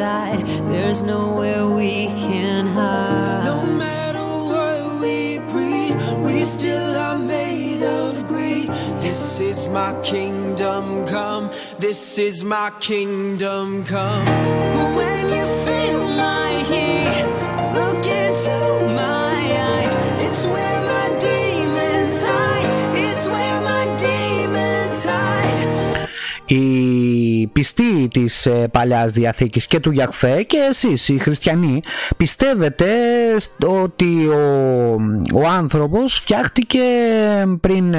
side. 0.00 0.46
There's 0.72 1.02
nowhere 1.02 1.66
we 1.80 2.06
can 2.26 2.66
hide. 2.66 3.44
No 3.52 3.58
matter 3.84 4.28
what 4.52 4.80
we 5.02 5.18
we 6.26 6.36
still 6.56 6.92
are 7.06 7.20
made 7.36 7.82
of 8.00 8.26
greed. 8.30 8.68
This 9.04 9.22
is 9.50 9.58
my 9.68 9.92
kingdom 10.12 10.84
come. 11.14 11.44
This 11.86 12.02
is 12.18 12.36
my 12.56 12.68
kingdom 12.90 13.84
come. 13.84 14.24
When 15.00 15.22
you 15.36 15.46
feel 15.66 16.02
my 16.28 16.48
heat, 16.70 17.18
look 17.78 18.02
into 18.22 18.58
my 19.04 19.36
eyes. 19.70 19.92
It's 20.26 20.42
where 20.54 20.80
my 20.94 21.06
demons 21.28 22.14
hide. 22.28 22.68
It's 23.06 23.26
where 23.34 23.60
my 23.72 23.84
demons 24.06 24.98
hide. 25.10 26.08
Πιστοί 27.52 28.08
της 28.12 28.46
ε, 28.46 28.50
Παλαιάς 28.50 29.12
Διαθήκης 29.12 29.66
και 29.66 29.80
του 29.80 29.90
Γιαχφέ 29.90 30.42
και 30.42 30.56
εσείς 30.68 31.08
οι 31.08 31.18
χριστιανοί 31.18 31.82
πιστεύετε 32.16 32.86
ότι 33.66 34.26
ο, 34.26 34.90
ο 35.34 35.48
άνθρωπος 35.48 36.18
φτιάχτηκε 36.18 36.78
πριν 37.60 37.94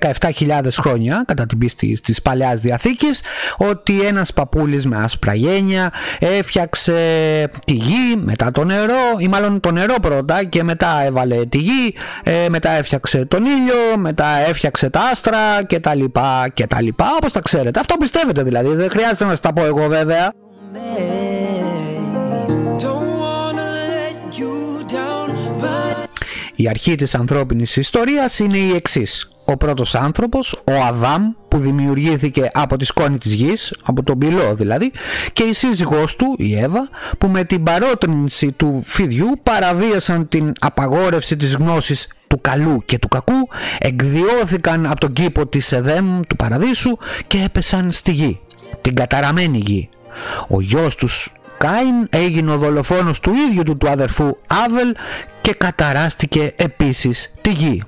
17.000 0.00 0.64
ε, 0.64 0.70
χρόνια 0.70 1.24
κατά 1.26 1.46
την 1.46 1.58
πίστη 1.58 1.98
της 2.02 2.22
Παλαιάς 2.22 2.60
Διαθήκης 2.60 3.20
ότι 3.56 4.00
ένας 4.00 4.32
παππούλης 4.32 4.86
με 4.86 4.96
άσπρα 4.96 5.34
γένια 5.34 5.92
έφτιαξε 6.18 7.00
τη 7.64 7.72
γη 7.72 8.16
μετά 8.24 8.50
το 8.50 8.64
νερό 8.64 9.16
ή 9.18 9.28
μάλλον 9.28 9.60
το 9.60 9.70
νερό 9.70 9.94
πρώτα 10.02 10.44
και 10.44 10.62
μετά 10.62 11.02
έβαλε 11.04 11.46
τη 11.46 11.58
γη 11.58 11.94
ε, 12.22 12.48
μετά 12.48 12.70
έφτιαξε 12.70 13.24
τον 13.24 13.44
ήλιο 13.44 13.96
μετά 13.96 14.26
έφτιαξε 14.48 14.90
τα 14.90 15.00
άστρα 15.00 15.62
και 15.66 15.80
τα 15.80 15.94
λοιπά 15.94 16.48
και 16.54 16.66
τα 16.66 16.82
λοιπά. 16.82 17.06
Όπως 17.16 17.32
τα 17.32 17.40
ξέρετε. 17.40 17.80
Αυτό 17.80 17.94
πιστεύετε 18.18 18.42
δηλαδή. 18.42 18.74
Δεν 18.74 18.90
χρειάζεται 18.90 19.24
να 19.24 19.30
σας 19.30 19.40
τα 19.40 19.52
πω 19.52 19.64
εγώ 19.64 19.86
βέβαια 19.86 20.32
η 26.60 26.68
αρχή 26.68 26.94
της 26.94 27.14
ανθρώπινης 27.14 27.76
ιστορίας 27.76 28.38
είναι 28.38 28.56
η 28.56 28.74
εξής. 28.74 29.28
Ο 29.44 29.56
πρώτος 29.56 29.94
άνθρωπος, 29.94 30.52
ο 30.64 30.72
Αδάμ, 30.86 31.22
που 31.48 31.58
δημιουργήθηκε 31.58 32.50
από 32.54 32.76
τη 32.76 32.84
σκόνη 32.84 33.18
της 33.18 33.32
γης, 33.32 33.74
από 33.82 34.02
τον 34.02 34.18
πυλό 34.18 34.54
δηλαδή, 34.54 34.92
και 35.32 35.42
η 35.42 35.52
σύζυγός 35.52 36.16
του, 36.16 36.34
η 36.38 36.58
Εύα, 36.58 36.88
που 37.18 37.28
με 37.28 37.44
την 37.44 37.62
παρότρινση 37.62 38.52
του 38.52 38.82
φιδιού 38.84 39.40
παραβίασαν 39.42 40.28
την 40.28 40.52
απαγόρευση 40.60 41.36
της 41.36 41.54
γνώσης 41.54 42.08
του 42.26 42.40
καλού 42.40 42.82
και 42.86 42.98
του 42.98 43.08
κακού, 43.08 43.48
εκδιώθηκαν 43.78 44.86
από 44.86 45.00
τον 45.00 45.12
κήπο 45.12 45.46
της 45.46 45.72
Εδέμ 45.72 46.20
του 46.28 46.36
παραδείσου 46.36 46.96
και 47.26 47.42
έπεσαν 47.44 47.92
στη 47.92 48.12
γη, 48.12 48.40
την 48.80 48.94
καταραμένη 48.94 49.58
γη. 49.58 49.88
Ο 50.48 50.60
γιος 50.60 50.94
τους 50.94 51.32
Κάιν 51.58 52.06
έγινε 52.10 52.52
ο 52.52 52.56
δολοφόνος 52.56 53.20
του 53.20 53.32
ίδιου 53.50 53.62
του 53.62 53.76
του 53.76 53.88
αδερφού 53.88 54.36
Άβελ 54.46 54.94
και 55.42 55.54
καταράστηκε 55.54 56.52
επίσης 56.56 57.32
τη 57.40 57.50
γη. 57.50 57.82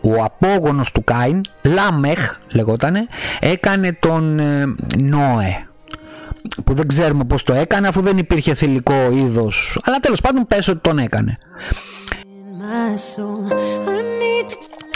Ο 0.00 0.22
απόγονος 0.22 0.92
του 0.92 1.04
Κάιν, 1.04 1.40
Λάμεχ 1.62 2.34
λεγότανε, 2.52 3.06
έκανε 3.40 3.92
τον 3.92 4.38
ε, 4.38 4.74
Νόε 4.98 5.62
που 6.64 6.74
δεν 6.74 6.88
ξέρουμε 6.88 7.24
πως 7.24 7.42
το 7.42 7.52
έκανε 7.52 7.88
αφού 7.88 8.00
δεν 8.00 8.18
υπήρχε 8.18 8.54
θηλυκό 8.54 9.10
είδος 9.12 9.80
αλλά 9.84 9.98
τέλος 10.00 10.20
πάντων 10.20 10.46
πες 10.46 10.68
ότι 10.68 10.78
τον 10.78 10.98
έκανε 10.98 11.38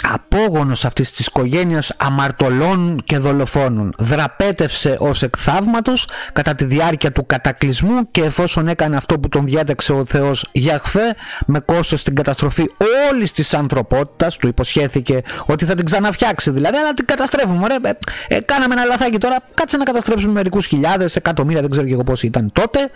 απόγονος 0.03 0.85
αυτής 0.85 1.13
της 1.13 1.27
οικογένειας 1.27 1.93
αμαρτωλών 1.97 3.03
και 3.05 3.19
δολοφόνων. 3.19 3.95
Δραπέτευσε 3.99 4.97
ως 4.99 5.23
εκθαύματος 5.23 6.09
κατά 6.33 6.55
τη 6.55 6.65
διάρκεια 6.65 7.13
του 7.13 7.27
κατακλυσμού 7.27 8.11
και 8.11 8.23
εφόσον 8.23 8.69
έκανε 8.69 8.97
αυτό 8.97 9.19
που 9.19 9.29
τον 9.29 9.47
διάταξε 9.47 9.93
ο 9.93 10.05
Θεός 10.05 10.49
Γιαχφέ 10.53 11.17
με 11.47 11.61
κόστος 11.61 12.03
την 12.03 12.15
καταστροφή 12.15 12.65
όλης 13.11 13.33
της 13.33 13.55
ανθρωπότητας 13.55 14.37
του 14.37 14.49
υποσχέθηκε 14.49 15.23
ότι 15.47 15.65
θα 15.65 15.75
την 15.75 15.85
ξαναφτιάξει. 15.85 16.51
Δηλαδή 16.51 16.77
αλλά 16.77 16.95
την 16.95 17.05
καταστρέφουμε 17.05 17.63
ωραία 17.63 17.79
ε, 17.83 18.37
ε, 18.37 18.41
κάναμε 18.41 18.75
ένα 18.75 18.85
λαθάκι 18.85 19.19
τώρα 19.19 19.37
κάτσε 19.55 19.77
να 19.77 19.85
καταστρέψουμε 19.85 20.33
μερικούς 20.33 20.67
χιλιάδες 20.67 21.17
εκατομμύρια 21.17 21.61
δεν 21.61 21.71
ξέρω 21.71 21.87
και 21.87 21.93
εγώ 21.93 22.05
πώς 22.05 22.23
ήταν 22.23 22.51
τότε 22.53 22.91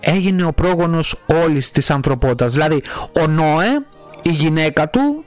έγινε 0.00 0.44
ο 0.44 0.52
πρόγονος 0.52 1.16
όλης 1.44 1.70
της 1.70 1.90
ανθρωπότητας. 1.90 2.52
Δηλαδή 2.52 2.82
ο 3.12 3.26
Νόε 3.26 3.82
η 4.22 4.30
γυναίκα 4.30 4.88
του 4.88 5.24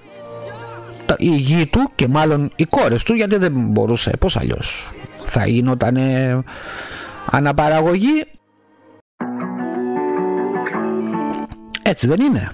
η 1.17 1.35
γη 1.35 1.65
του 1.65 1.91
και 1.95 2.07
μάλλον 2.07 2.51
οι 2.55 2.65
κόρες 2.65 3.03
του 3.03 3.13
γιατί 3.13 3.35
δεν 3.35 3.51
μπορούσε 3.55 4.11
πως 4.19 4.37
αλλιώς 4.37 4.89
θα 5.25 5.47
γινόταν 5.47 5.97
αναπαραγωγή. 7.31 8.25
Έτσι 11.81 12.07
δεν 12.07 12.19
είναι. 12.21 12.51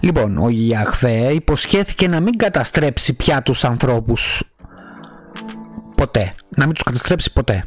Λοιπόν 0.00 0.38
ο 0.38 0.48
Γιαχβέ 0.48 1.32
υποσχέθηκε 1.32 2.08
να 2.08 2.20
μην 2.20 2.36
καταστρέψει 2.36 3.12
πια 3.16 3.42
τους 3.42 3.64
ανθρώπους. 3.64 4.42
Ποτέ. 5.96 6.32
Να 6.56 6.64
μην 6.64 6.74
τους 6.74 6.82
καταστρέψει 6.82 7.32
ποτέ 7.32 7.64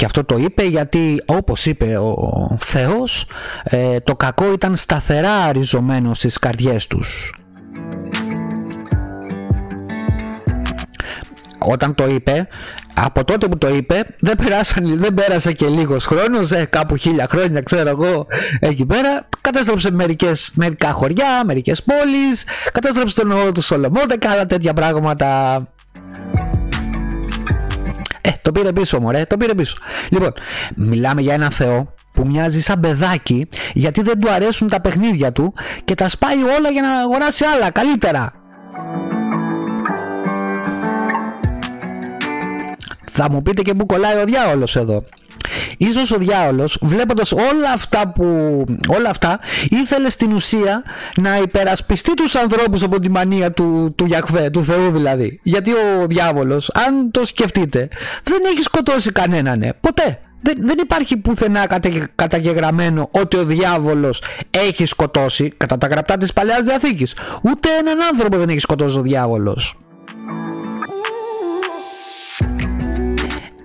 Και 0.00 0.06
αυτό 0.06 0.24
το 0.24 0.36
είπε 0.36 0.62
γιατί 0.62 1.22
όπως 1.26 1.66
είπε 1.66 1.98
ο 1.98 2.56
Θεός 2.58 3.26
ε, 3.62 4.00
το 4.00 4.16
κακό 4.16 4.52
ήταν 4.52 4.76
σταθερά 4.76 5.32
αριζωμένο 5.32 6.14
στις 6.14 6.38
καρδιές 6.38 6.86
τους. 6.86 7.34
Όταν 11.58 11.94
το 11.94 12.06
είπε, 12.08 12.48
από 12.94 13.24
τότε 13.24 13.48
που 13.48 13.58
το 13.58 13.68
είπε 13.68 14.02
δεν, 14.20 14.36
περάσαν, 14.36 14.98
δεν 14.98 15.14
πέρασε 15.14 15.52
και 15.52 15.66
λίγος 15.66 16.06
χρόνος, 16.06 16.52
ε, 16.52 16.64
κάπου 16.64 16.96
χίλια 16.96 17.26
χρόνια 17.30 17.60
ξέρω 17.60 17.88
εγώ 17.88 18.26
εκεί 18.60 18.86
πέρα, 18.86 19.28
κατέστρεψε 19.40 19.90
μερικές, 19.90 20.50
μερικά 20.54 20.92
χωριά, 20.92 21.42
μερικές 21.44 21.82
πόλεις, 21.82 22.44
κατέστρεψε 22.72 23.14
τον 23.14 23.28
νόμο 23.28 23.52
του 23.52 23.62
Σολομόντα 23.62 24.18
και 24.18 24.28
άλλα 24.28 24.46
τέτοια 24.46 24.72
πράγματα 24.72 25.62
ε, 28.20 28.30
το 28.42 28.52
πήρε 28.52 28.72
πίσω, 28.72 29.00
μωρέ, 29.00 29.24
το 29.24 29.36
πήρε 29.36 29.54
πίσω. 29.54 29.76
Λοιπόν, 30.08 30.32
μιλάμε 30.76 31.20
για 31.20 31.34
έναν 31.34 31.50
Θεό 31.50 31.94
που 32.12 32.26
μοιάζει 32.26 32.60
σαν 32.60 32.80
παιδάκι 32.80 33.48
γιατί 33.72 34.02
δεν 34.02 34.20
του 34.20 34.30
αρέσουν 34.30 34.68
τα 34.68 34.80
παιχνίδια 34.80 35.32
του 35.32 35.54
και 35.84 35.94
τα 35.94 36.08
σπάει 36.08 36.42
όλα 36.42 36.70
για 36.70 36.82
να 36.82 37.00
αγοράσει 37.00 37.44
άλλα 37.44 37.70
καλύτερα. 37.70 38.32
Θα 43.12 43.30
μου 43.30 43.42
πείτε 43.42 43.62
και 43.62 43.74
που 43.74 43.86
κολλάει 43.86 44.20
ο 44.20 44.24
διάολος 44.24 44.76
εδώ. 44.76 45.04
Ίσως 45.76 46.10
ο 46.10 46.16
διάολος 46.16 46.78
βλέποντας 46.82 47.32
όλα 47.32 47.72
αυτά 47.74 48.08
που 48.08 48.24
όλα 48.88 49.10
αυτά 49.10 49.40
ήθελε 49.68 50.10
στην 50.10 50.32
ουσία 50.32 50.82
να 51.16 51.36
υπερασπιστεί 51.36 52.14
τους 52.14 52.34
ανθρώπους 52.34 52.82
από 52.82 53.00
τη 53.00 53.10
μανία 53.10 53.52
του, 53.52 53.94
του 53.96 54.04
Γιαχβέ, 54.04 54.50
του 54.50 54.64
Θεού 54.64 54.90
δηλαδή. 54.90 55.40
Γιατί 55.42 55.70
ο 55.72 56.06
διάβολος, 56.06 56.70
αν 56.74 57.10
το 57.10 57.24
σκεφτείτε, 57.24 57.88
δεν 58.22 58.38
έχει 58.52 58.62
σκοτώσει 58.62 59.12
κανέναν, 59.12 59.58
ναι. 59.58 59.72
ποτέ. 59.72 60.18
Δεν, 60.42 60.56
δεν 60.60 60.78
υπάρχει 60.78 61.16
πουθενά 61.16 61.66
καταγεγραμμένο 62.14 63.08
ότι 63.12 63.36
ο 63.36 63.44
διάβολος 63.44 64.22
έχει 64.50 64.86
σκοτώσει 64.86 65.52
κατά 65.56 65.78
τα 65.78 65.86
γραπτά 65.86 66.16
της 66.16 66.32
Παλαιάς 66.32 66.62
Διαθήκης. 66.62 67.16
Ούτε 67.42 67.68
έναν 67.80 68.00
άνθρωπο 68.12 68.36
δεν 68.36 68.48
έχει 68.48 68.58
σκοτώσει 68.58 68.98
ο 68.98 69.02
διάβολος. 69.02 69.76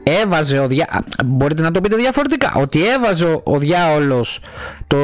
Έβαζε 0.06 0.60
ο 0.60 0.68
διά... 0.68 1.04
μπορείτε 1.26 1.62
να 1.62 1.72
το 1.72 1.82
πείτε 1.82 1.96
διαφορετικά. 1.96 2.54
Ότι 2.56 2.88
έβαζε 2.88 3.42
ο 3.44 3.58
διάολος 3.60 4.40
το, 4.88 4.98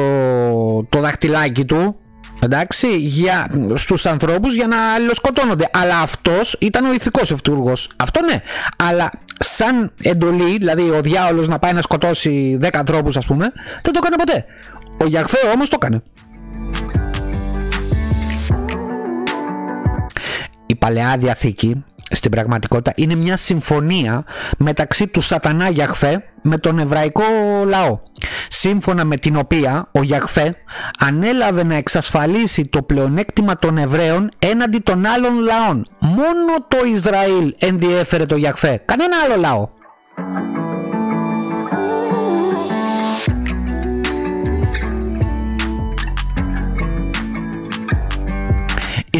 το 0.88 1.00
δαχτυλάκι 1.00 1.64
του 1.64 1.96
εντάξει, 2.40 2.96
για, 2.96 3.50
στους 3.74 4.06
ανθρώπους 4.06 4.54
για 4.54 4.66
να 4.66 4.92
αλληλοσκοτώνονται. 4.92 5.70
Αλλά 5.72 5.98
αυτός 5.98 6.56
ήταν 6.60 6.84
ο 6.84 6.92
ηθικός 6.92 7.30
ευτούργος 7.30 7.90
αυτό 7.96 8.24
ναι, 8.24 8.42
αλλά 8.76 9.10
σαν 9.38 9.92
εντολή 10.02 10.56
δηλαδή 10.58 10.90
ο 10.90 11.00
διάολος 11.02 11.48
να 11.48 11.58
πάει 11.58 11.72
να 11.72 11.82
σκοτώσει 11.82 12.58
10 12.62 12.68
ανθρώπους 12.72 13.16
ας 13.16 13.26
πούμε 13.26 13.52
δεν 13.82 13.92
το 13.92 14.00
έκανε 14.02 14.16
ποτέ. 14.16 14.44
Ο 14.98 15.06
Γιαχφέ 15.06 15.38
όμως 15.54 15.68
το 15.68 15.78
έκανε. 15.80 16.02
Η 20.66 20.74
Παλαιά 20.74 21.16
Διαθήκη 21.18 21.84
στην 22.12 22.30
πραγματικότητα 22.30 22.92
είναι 22.96 23.14
μια 23.14 23.36
συμφωνία 23.36 24.24
μεταξύ 24.58 25.06
του 25.06 25.20
σατανά 25.20 25.68
Γιαχφέ 25.68 26.24
με 26.42 26.58
τον 26.58 26.78
εβραϊκό 26.78 27.22
λαό. 27.66 27.98
Σύμφωνα 28.48 29.04
με 29.04 29.16
την 29.16 29.36
οποία 29.36 29.88
ο 29.92 30.02
Γιαχφέ 30.02 30.54
ανέλαβε 30.98 31.64
να 31.64 31.74
εξασφαλίσει 31.74 32.66
το 32.66 32.82
πλεονέκτημα 32.82 33.56
των 33.56 33.78
Εβραίων 33.78 34.30
έναντι 34.38 34.78
των 34.78 35.06
άλλων 35.06 35.38
λαών. 35.38 35.84
Μόνο 35.98 36.66
το 36.68 36.78
Ισραήλ 36.94 37.54
ενδιέφερε 37.58 38.26
το 38.26 38.36
Γιαχφέ. 38.36 38.82
Κανένα 38.84 39.16
άλλο 39.24 39.36
λαό 39.36 39.68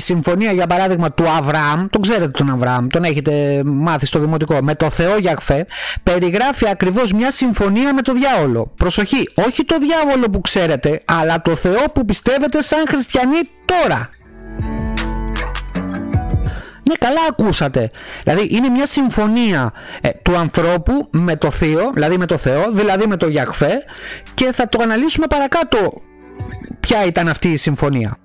συμφωνία 0.02 0.52
για 0.52 0.66
παράδειγμα 0.66 1.12
του 1.12 1.28
Αβραάμ, 1.28 1.86
τον 1.90 2.00
ξέρετε 2.00 2.28
τον 2.28 2.50
Αβραάμ, 2.50 2.86
τον 2.86 3.04
έχετε 3.04 3.62
μάθει 3.64 4.06
στο 4.06 4.18
δημοτικό, 4.18 4.58
με 4.62 4.74
το 4.74 4.90
Θεό 4.90 5.18
Γιαχφέ, 5.18 5.66
περιγράφει 6.02 6.68
ακριβώς 6.68 7.12
μια 7.12 7.30
συμφωνία 7.30 7.94
με 7.94 8.02
το 8.02 8.12
διάολο. 8.12 8.72
Προσοχή, 8.76 9.28
όχι 9.34 9.64
το 9.64 9.78
διάβολο 9.78 10.30
που 10.30 10.40
ξέρετε, 10.40 11.02
αλλά 11.04 11.42
το 11.42 11.54
Θεό 11.54 11.84
που 11.94 12.04
πιστεύετε 12.04 12.62
σαν 12.62 12.84
χριστιανοί 12.88 13.38
τώρα. 13.64 14.08
Ναι, 16.88 16.94
καλά 16.98 17.20
ακούσατε. 17.28 17.90
Δηλαδή 18.24 18.48
είναι 18.50 18.68
μια 18.68 18.86
συμφωνία 18.86 19.72
ε, 20.00 20.10
του 20.22 20.36
ανθρώπου 20.36 21.08
με 21.10 21.36
το 21.36 21.50
Θείο, 21.50 21.90
δηλαδή 21.94 22.16
με 22.18 22.26
το 22.26 22.36
Θεό, 22.36 22.70
δηλαδή 22.72 23.06
με 23.06 23.16
το 23.16 23.28
Γιαχφέ 23.28 23.72
και 24.34 24.52
θα 24.52 24.68
το 24.68 24.78
αναλύσουμε 24.82 25.26
παρακάτω 25.26 26.02
ποια 26.80 27.04
ήταν 27.06 27.28
αυτή 27.28 27.48
η 27.48 27.56
συμφωνία. 27.56 28.16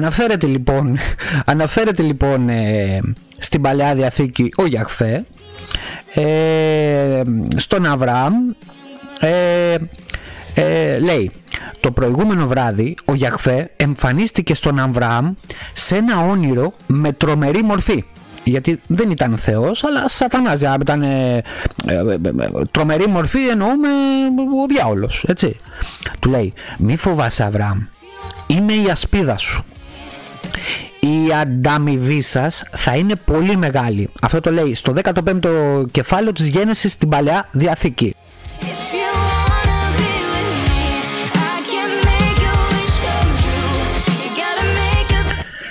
Αναφέρεται 0.00 0.46
λοιπόν, 0.46 0.98
αναφέρεται 1.44 2.02
λοιπόν 2.02 2.48
ε, 2.48 3.00
στην 3.38 3.60
Παλαιά 3.62 3.94
Διαθήκη 3.94 4.52
ο 4.56 4.66
Γιαχφέ 4.66 5.24
ε, 6.14 7.22
στον 7.56 7.86
Αβραάμ 7.86 8.34
ε, 9.20 9.76
ε, 10.54 10.98
λέει 10.98 11.30
το 11.80 11.90
προηγούμενο 11.90 12.46
βράδυ 12.46 12.94
ο 13.04 13.14
Γιαχφέ 13.14 13.70
εμφανίστηκε 13.76 14.54
στον 14.54 14.78
Αβραάμ 14.78 15.32
σε 15.72 15.96
ένα 15.96 16.20
όνειρο 16.20 16.72
με 16.86 17.12
τρομερή 17.12 17.62
μορφή 17.62 18.04
γιατί 18.44 18.80
δεν 18.86 19.10
ήταν 19.10 19.36
Θεός 19.36 19.84
αλλά 19.84 20.08
σατανάς 20.08 20.60
ήταν 20.80 21.02
ε, 21.02 21.42
τρομερή 22.70 23.06
μορφή 23.06 23.48
εννοούμε 23.48 23.88
ο 24.62 24.66
διάολος 24.68 25.24
έτσι. 25.28 25.56
Του 26.18 26.30
λέει 26.30 26.52
μη 26.78 26.96
φοβάσαι 26.96 27.44
Αβραάμ 27.44 27.78
είμαι 28.46 28.72
η 28.72 28.90
ασπίδα 28.90 29.36
σου 29.36 29.64
η 31.00 31.32
ανταμοιβή 31.40 32.22
σας 32.22 32.62
θα 32.70 32.96
είναι 32.96 33.14
πολύ 33.24 33.56
μεγάλη. 33.56 34.08
Αυτό 34.20 34.40
το 34.40 34.50
λέει 34.50 34.74
στο 34.74 34.94
15ο 35.02 35.84
κεφάλαιο 35.90 36.32
της 36.32 36.46
Γένεσης 36.46 36.92
στην 36.92 37.08
Παλαιά 37.08 37.48
Διαθήκη. 37.52 38.14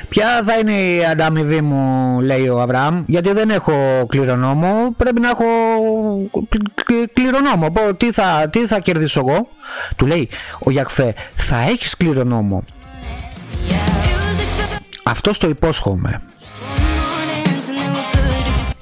Ποια 0.09 0.43
θα 0.45 0.57
είναι 0.57 0.71
η 0.71 1.05
ανταμοιβή 1.05 1.61
μου, 1.61 2.19
λέει 2.19 2.47
ο 2.47 2.61
Αβραάμ, 2.61 3.03
γιατί 3.05 3.31
δεν 3.31 3.49
έχω 3.49 4.05
κληρονόμο, 4.09 4.93
πρέπει 4.97 5.19
να 5.19 5.29
έχω 5.29 5.45
κληρονόμο. 7.13 7.93
Τι 7.97 8.11
θα, 8.11 8.47
τι 8.51 8.67
θα 8.67 8.79
κερδίσω 8.79 9.23
εγώ, 9.27 9.47
του 9.95 10.05
λέει 10.05 10.29
ο 10.59 10.71
Γιακφέ, 10.71 11.13
θα 11.33 11.61
έχεις 11.61 11.97
κληρονόμο. 11.97 12.63
Αυτό 15.09 15.31
το 15.37 15.49
υπόσχομαι. 15.49 16.21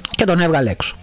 Και 0.09 0.25
τον 0.25 0.39
έβγαλε 0.39 0.69
έξω. 0.69 0.95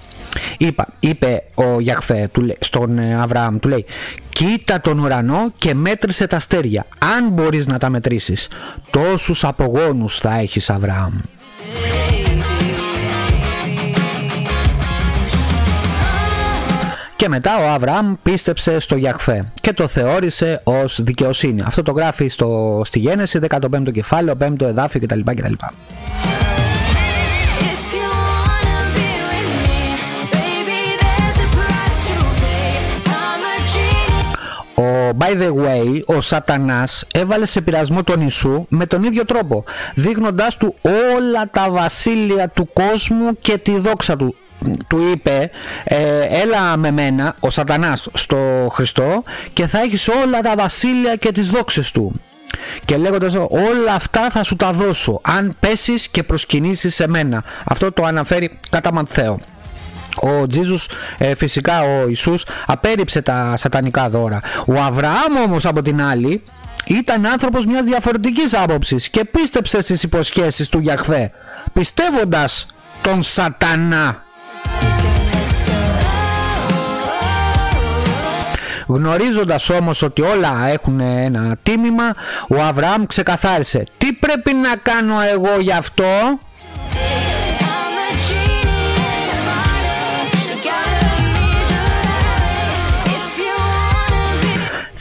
Είπα, 0.59 0.87
είπε 1.01 1.43
ο 1.55 1.81
Γιαχφέ 1.81 2.31
στον 2.59 2.99
ε, 2.99 3.15
Αβραάμ, 3.21 3.59
του 3.59 3.69
λέει 3.69 3.85
Κοίτα 4.29 4.81
τον 4.81 4.99
ουρανό 4.99 5.53
και 5.59 5.75
μέτρησε 5.75 6.27
τα 6.27 6.37
αστέρια. 6.37 6.87
Αν 6.99 7.29
μπορείς 7.29 7.67
να 7.67 7.79
τα 7.79 7.91
μετρήσεις, 7.91 8.49
τόσους 8.91 9.45
απογόνους 9.45 10.19
θα 10.19 10.39
έχεις 10.39 10.71
Αβραάμ. 10.71 11.13
Και 17.17 17.29
μετά 17.29 17.59
ο 17.59 17.69
Αβραάμ 17.69 18.15
πίστεψε 18.23 18.79
στο 18.79 18.97
Γιαχφέ 18.97 19.53
και 19.61 19.73
το 19.73 19.87
θεώρησε 19.87 20.61
ως 20.65 21.03
δικαιοσύνη. 21.03 21.63
Αυτό 21.65 21.83
το 21.83 21.93
γράφει 21.93 22.29
στο, 22.29 22.83
στη 22.85 22.99
Γένεση, 22.99 23.39
15ο 23.49 23.93
κεφάλαιο, 23.93 24.37
5ο 24.41 24.61
εδάφιο 24.61 25.01
κτλ. 25.01 25.21
κτλ. 25.21 25.53
Ο 34.77 35.17
by 35.19 35.43
the 35.43 35.49
way, 35.49 36.03
ο 36.07 36.21
σατανάς 36.21 37.05
έβαλε 37.13 37.47
σε 37.47 37.61
πειρασμό 37.61 38.03
τον 38.03 38.21
Ιησού 38.21 38.67
με 38.69 38.87
τον 38.87 39.03
ίδιο 39.03 39.25
τρόπο, 39.25 39.65
δείχνοντάς 39.95 40.57
του 40.57 40.75
όλα 41.17 41.51
τα 41.51 41.71
βασίλεια 41.71 42.49
του 42.49 42.69
κόσμου 42.73 43.37
και 43.41 43.59
τη 43.59 43.79
δόξα 43.79 44.17
του 44.17 44.35
του 44.89 45.11
είπε 45.13 45.51
ε, 45.85 46.21
έλα 46.43 46.77
με 46.77 46.91
μένα 46.91 47.35
ο 47.41 47.51
σατανάς 47.51 48.09
στο 48.13 48.69
Χριστό 48.73 49.23
και 49.53 49.67
θα 49.67 49.81
έχεις 49.81 50.09
όλα 50.09 50.41
τα 50.41 50.55
βασίλεια 50.57 51.17
και 51.17 51.33
τις 51.33 51.51
δόξες 51.51 51.91
του 51.91 52.21
και 52.85 52.97
λέγοντας 52.97 53.35
όλα 53.35 53.93
αυτά 53.95 54.31
θα 54.31 54.43
σου 54.43 54.57
τα 54.57 54.73
δώσω 54.73 55.21
αν 55.23 55.57
πέσεις 55.61 56.09
και 56.09 56.23
προσκυνήσεις 56.23 56.95
σε 56.95 57.09
μένα 57.09 57.45
αυτό 57.65 57.93
το 57.93 58.05
αναφέρει 58.05 58.59
κατά 58.71 58.93
Μανθαίο 58.93 59.39
ο 60.21 60.47
Τζίζους 60.47 60.89
ε, 61.19 61.35
φυσικά 61.35 61.83
ο 61.83 62.09
Ιησούς 62.09 62.47
απέρριψε 62.67 63.23
τα 63.23 63.55
σατανικά 63.57 64.09
δώρα. 64.09 64.41
Ο 64.67 64.81
Αβραάμ 64.81 65.37
όμως 65.45 65.67
από 65.67 65.83
την 65.83 66.03
άλλη 66.03 66.43
ήταν 66.87 67.27
άνθρωπος 67.27 67.67
μιας 67.67 67.85
διαφορετικής 67.85 68.55
άποψης 68.55 69.09
και 69.09 69.25
πίστεψε 69.25 69.83
στις 69.83 70.03
υποσχέσεις 70.03 70.69
του 70.69 70.79
Γιαχβέ 70.79 71.31
πιστεύοντας 71.73 72.67
τον 73.03 73.23
σατανά 73.23 74.23
Γνωρίζοντας 78.87 79.71
όμως 79.71 80.03
ότι 80.03 80.23
όλα 80.23 80.67
έχουν 80.67 81.01
ένα 81.01 81.57
τίμημα, 81.63 82.13
ο 82.49 82.63
Αβραάμ 82.63 83.07
ξεκαθάρισε 83.07 83.85
«Τι 83.99 84.13
πρέπει 84.13 84.53
να 84.55 84.77
κάνω 84.77 85.15
εγώ 85.21 85.61
γι' 85.61 85.73
αυτό» 85.73 86.05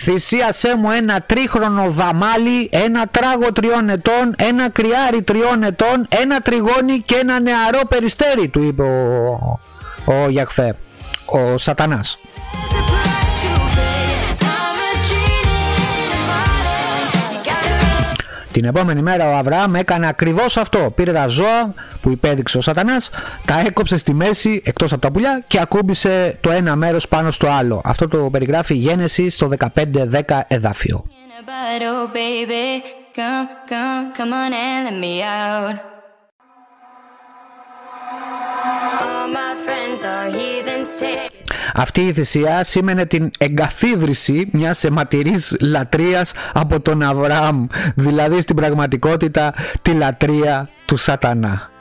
Θυσίασέ 0.05 0.75
μου 0.77 0.91
ένα 0.91 1.21
τρίχρονο 1.21 1.89
δαμάλι, 1.89 2.69
ένα 2.71 3.07
τράγο 3.07 3.51
τριών 3.51 3.89
ετών, 3.89 4.35
ένα 4.35 4.69
κρυάρι 4.69 5.21
τριών 5.21 5.63
ετών, 5.63 6.07
ένα 6.09 6.39
τριγώνι 6.39 7.01
και 7.05 7.15
ένα 7.15 7.39
νεαρό 7.39 7.79
περιστέρι, 7.87 8.47
του 8.47 8.63
είπε 8.63 8.81
ο, 8.81 9.59
ο 10.05 10.29
Γιακφέ, 10.29 10.75
ο 11.25 11.57
σατανάς. 11.57 12.19
Την 18.53 18.65
επόμενη 18.65 19.01
μέρα 19.01 19.29
ο 19.29 19.35
Αβραάμ 19.35 19.75
έκανε 19.75 20.07
ακριβώς 20.07 20.57
αυτό. 20.57 20.91
Πήρε 20.95 21.11
τα 21.11 21.27
ζώα 21.27 21.73
που 22.01 22.09
υπέδειξε 22.09 22.57
ο 22.57 22.61
σατανάς, 22.61 23.09
τα 23.45 23.59
έκοψε 23.65 23.97
στη 23.97 24.13
μέση 24.13 24.61
εκτός 24.65 24.91
από 24.91 25.01
τα 25.01 25.11
πουλιά 25.11 25.43
και 25.47 25.59
ακούμπησε 25.61 26.37
το 26.41 26.51
ένα 26.51 26.75
μέρος 26.75 27.07
πάνω 27.07 27.31
στο 27.31 27.47
άλλο. 27.47 27.81
Αυτό 27.83 28.07
το 28.07 28.29
περιγράφει 28.31 28.73
η 28.73 28.77
Γένεση 28.77 29.29
στο 29.29 29.49
15-10 29.75 30.39
εδάφιο. 30.47 31.05
Αυτή 41.73 42.01
η 42.01 42.13
θυσία 42.13 42.63
σήμαινε 42.63 43.05
την 43.05 43.31
εγκαθίδρυση 43.37 44.49
μιας 44.51 44.83
αιματηρής 44.83 45.55
λατρείας 45.59 46.31
από 46.53 46.79
τον 46.79 47.01
Αβραάμ, 47.01 47.65
δηλαδή 47.95 48.41
στην 48.41 48.55
πραγματικότητα 48.55 49.53
τη 49.81 49.91
λατρεία 49.91 50.69
του 50.85 50.97
σατανά. 50.97 51.71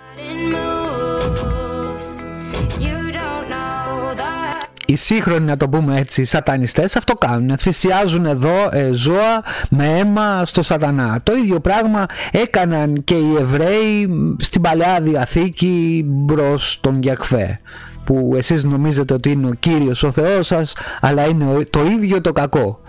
οι 4.93 4.97
σύγχρονοι 4.97 5.45
να 5.45 5.57
το 5.57 5.69
πούμε 5.69 5.99
έτσι 5.99 6.25
σατανιστές 6.25 6.97
αυτό 6.97 7.15
κάνουν. 7.15 7.57
Θυσιάζουν 7.59 8.27
εδώ 8.27 8.69
ε, 8.73 8.93
ζώα 8.93 9.43
με 9.69 9.99
αίμα 9.99 10.45
στο 10.45 10.63
σατανά. 10.63 11.21
Το 11.23 11.35
ίδιο 11.35 11.61
πράγμα 11.61 12.07
έκαναν 12.31 13.05
και 13.05 13.15
οι 13.15 13.37
Εβραίοι 13.39 14.09
στην 14.39 14.61
Παλαιά 14.61 15.01
Διαθήκη 15.01 16.05
μπρος 16.07 16.81
τον 16.81 17.03
Γιακφέ 17.03 17.59
που 18.05 18.33
εσείς 18.37 18.65
νομίζετε 18.65 19.15
ότι 19.15 19.31
είναι 19.31 19.47
ο 19.47 19.55
Κύριος 19.59 20.03
ο 20.03 20.11
Θεός 20.11 20.47
σας 20.47 20.75
αλλά 21.01 21.27
είναι 21.27 21.65
το 21.71 21.85
ίδιο 21.85 22.21
το 22.21 22.33
κακό 22.33 22.81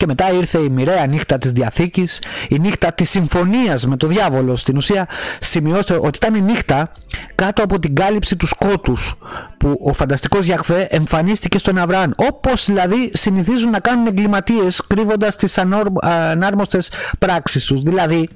Και 0.00 0.06
μετά 0.06 0.32
ήρθε 0.32 0.58
η 0.58 0.68
μοιραία 0.68 1.06
νύχτα 1.06 1.38
της 1.38 1.52
Διαθήκης, 1.52 2.22
η 2.48 2.58
νύχτα 2.58 2.92
της 2.92 3.10
συμφωνίας 3.10 3.86
με 3.86 3.96
το 3.96 4.06
διάβολο. 4.06 4.56
Στην 4.56 4.76
ουσία 4.76 5.08
σημειώστε 5.40 5.98
ότι 6.00 6.16
ήταν 6.16 6.34
η 6.34 6.40
νύχτα 6.40 6.92
κάτω 7.34 7.62
από 7.62 7.78
την 7.78 7.94
κάλυψη 7.94 8.36
του 8.36 8.46
σκότους 8.46 9.14
που 9.58 9.80
ο 9.82 9.92
φανταστικός 9.92 10.44
Γιαχβέ 10.44 10.86
εμφανίστηκε 10.90 11.58
στον 11.58 11.78
Αβραάν. 11.78 12.14
Όπως 12.16 12.64
δηλαδή 12.64 13.10
συνηθίζουν 13.12 13.70
να 13.70 13.80
κάνουν 13.80 14.06
εγκληματίες 14.06 14.82
κρύβοντας 14.86 15.36
τις 15.36 15.58
ανάρμοστες 16.00 16.90
πράξεις 17.18 17.64
τους. 17.64 17.80
Δηλαδή 17.80 18.28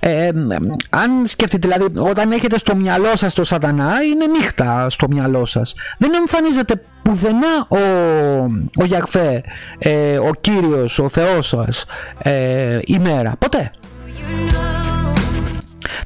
Ε, 0.00 0.30
αν 0.90 1.26
σκεφτείτε 1.26 1.68
δηλαδή 1.68 1.98
όταν 1.98 2.32
έχετε 2.32 2.58
στο 2.58 2.74
μυαλό 2.74 3.16
σας 3.16 3.34
το 3.34 3.44
σατανά 3.44 4.02
είναι 4.02 4.26
νύχτα 4.26 4.90
στο 4.90 5.08
μυαλό 5.08 5.44
σας. 5.44 5.74
Δεν 5.98 6.14
εμφανίζεται 6.14 6.82
πουθενά 7.02 7.66
ο, 7.68 7.78
ο 8.76 8.84
Γιακφέ 8.84 9.42
ε, 9.78 10.18
ο 10.18 10.30
Κύριος, 10.40 10.98
ο 10.98 11.08
Θεός 11.08 11.46
σας 11.46 11.84
ε, 12.18 12.78
ημέρα, 12.84 13.34
ποτέ. 13.38 13.70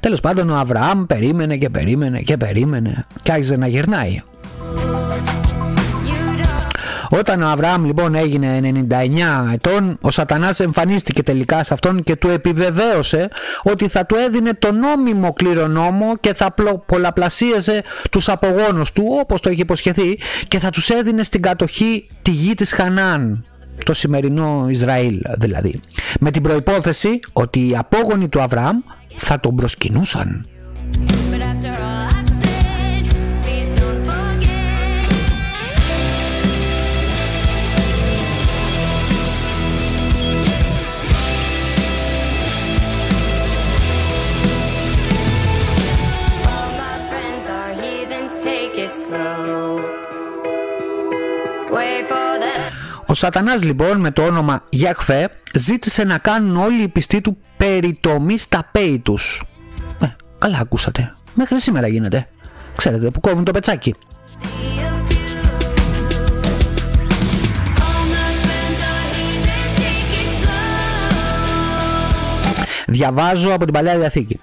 Τέλος 0.01 0.20
πάντων 0.20 0.51
ο 0.51 0.57
Αβραάμ 0.57 1.05
περίμενε 1.07 1.57
και 1.57 1.70
περίμενε 1.70 2.20
και 2.20 2.36
περίμενε 2.36 3.07
και 3.22 3.32
άρχισε 3.32 3.57
να 3.57 3.66
γυρνάει 3.66 4.22
όταν 7.11 7.42
ο 7.42 7.48
Αβραάμ 7.48 7.84
λοιπόν 7.84 8.14
έγινε 8.14 8.61
99 8.90 9.52
ετών, 9.52 9.98
ο 10.00 10.11
σατανάς 10.11 10.61
εμφανίστηκε 10.61 11.22
τελικά 11.22 11.64
σε 11.64 11.74
αυτόν 11.74 12.02
και 12.02 12.16
του 12.16 12.28
επιβεβαίωσε 12.28 13.28
ότι 13.62 13.88
θα 13.88 14.06
του 14.06 14.14
έδινε 14.14 14.54
το 14.54 14.72
νόμιμο 14.72 15.32
κληρονόμο 15.32 16.16
και 16.20 16.34
θα 16.34 16.54
πολλαπλασίαζε 16.86 17.82
τους 18.11 18.28
απογόνους 18.28 18.92
του 18.92 19.04
όπως 19.20 19.40
το 19.40 19.50
είχε 19.50 19.62
υποσχεθεί 19.62 20.18
και 20.48 20.58
θα 20.58 20.70
τους 20.70 20.88
έδινε 20.90 21.22
στην 21.22 21.42
κατοχή 21.42 22.06
τη 22.22 22.30
γη 22.30 22.54
της 22.54 22.72
Χανάν 22.72 23.44
το 23.84 23.94
σημερινό 23.94 24.66
Ισραήλ 24.68 25.20
δηλαδή. 25.38 25.80
Με 26.20 26.30
την 26.30 26.42
προϋπόθεση 26.42 27.20
ότι 27.32 27.68
οι 27.68 27.76
απόγονοι 27.76 28.28
του 28.28 28.40
Αβραάμ 28.40 28.78
θα 29.16 29.40
τον 29.40 29.54
προσκυνούσαν 29.54 30.44
Ο 53.11 53.14
σατανάς 53.14 53.62
λοιπόν 53.62 54.00
με 54.00 54.11
το 54.11 54.22
όνομα 54.22 54.64
Γιαχφέ 54.70 55.28
ζήτησε 55.54 56.04
να 56.04 56.18
κάνουν 56.18 56.56
όλοι 56.56 56.82
οι 56.82 56.88
πιστοί 56.88 57.20
του 57.20 57.38
περιτομή 57.56 58.38
στα 58.38 58.68
πέη 58.72 58.98
τους. 58.98 59.42
Ε, 60.00 60.06
καλά 60.38 60.58
ακούσατε. 60.58 61.14
Μέχρι 61.34 61.61
σήμερα 61.61 61.88
γίνεται. 61.88 62.28
Ξέρετε 62.76 63.11
που 63.11 63.20
κόβουν 63.20 63.44
το 63.44 63.50
πετσάκι. 63.50 63.94
Διαβάζω 72.86 73.52
από 73.54 73.64
την 73.64 73.74
Παλαιά 73.74 73.98
Διαθήκη. 73.98 74.40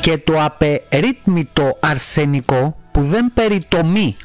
Και 0.00 0.18
το 0.18 0.44
απερίτμητο 0.44 1.76
αρσενικό 1.80 2.76
που 2.92 3.02
δεν 3.02 3.30
περιτομεί 3.34 4.16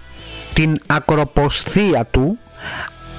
την 0.53 0.81
ακροποσθία 0.87 2.05
του 2.05 2.37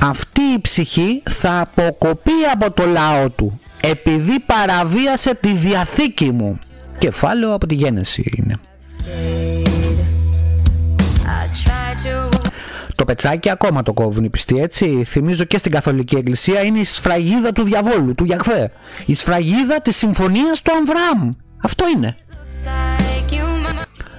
αυτή 0.02 0.40
η 0.40 0.60
ψυχή 0.60 1.22
θα 1.30 1.60
αποκοπεί 1.60 2.32
από 2.52 2.72
το 2.72 2.86
λαό 2.86 3.30
του 3.30 3.60
επειδή 3.80 4.40
παραβίασε 4.40 5.34
τη 5.34 5.52
διαθήκη 5.52 6.30
μου. 6.30 6.58
Κεφάλαιο 6.98 7.54
από 7.54 7.66
τη 7.66 7.74
γέννηση 7.74 8.32
είναι. 8.36 8.54
Το 12.94 13.04
πετσάκι 13.04 13.50
ακόμα 13.50 13.82
το 13.82 13.92
κόβουν 13.92 14.24
οι 14.24 14.30
πιστοί 14.30 14.58
έτσι. 14.58 15.04
Θυμίζω 15.04 15.44
και 15.44 15.58
στην 15.58 15.72
καθολική 15.72 16.16
εκκλησία 16.16 16.62
είναι 16.62 16.78
η 16.78 16.84
σφραγίδα 16.84 17.52
του 17.52 17.62
διαβόλου 17.62 18.14
του 18.14 18.24
Γιαχβέ. 18.24 18.70
Η 19.06 19.14
σφραγίδα 19.14 19.80
της 19.80 19.96
συμφωνίας 19.96 20.62
του 20.62 20.72
Αμβράμ 20.72 21.30
αυτό 21.62 21.84
είναι. 21.94 22.14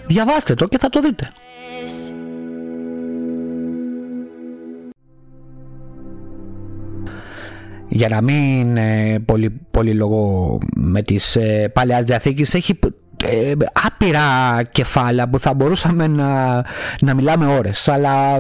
Διαβάστε 0.08 0.54
το 0.54 0.68
και 0.68 0.78
θα 0.78 0.90
το 0.90 1.02
δείτε 1.02 1.30
για 7.94 8.10
να 8.10 8.22
μην 8.22 8.78
ε, 8.78 9.20
πολύ, 9.26 9.62
πολύ 9.72 9.94
λόγο 9.94 10.58
με 10.76 11.02
τις 11.02 11.36
ε, 11.36 11.72
Παλαιάς 11.74 12.06
Διαθήκης 12.06 12.54
έχει 12.54 12.80
ε, 13.24 13.52
άπειρα 13.86 14.62
κεφάλαια 14.72 15.30
που 15.30 15.39
θα 15.39 15.54
μπορούσαμε 15.54 16.08
να, 16.08 16.62
να 17.02 17.14
μιλάμε 17.14 17.46
ώρες 17.46 17.88
αλλά 17.88 18.38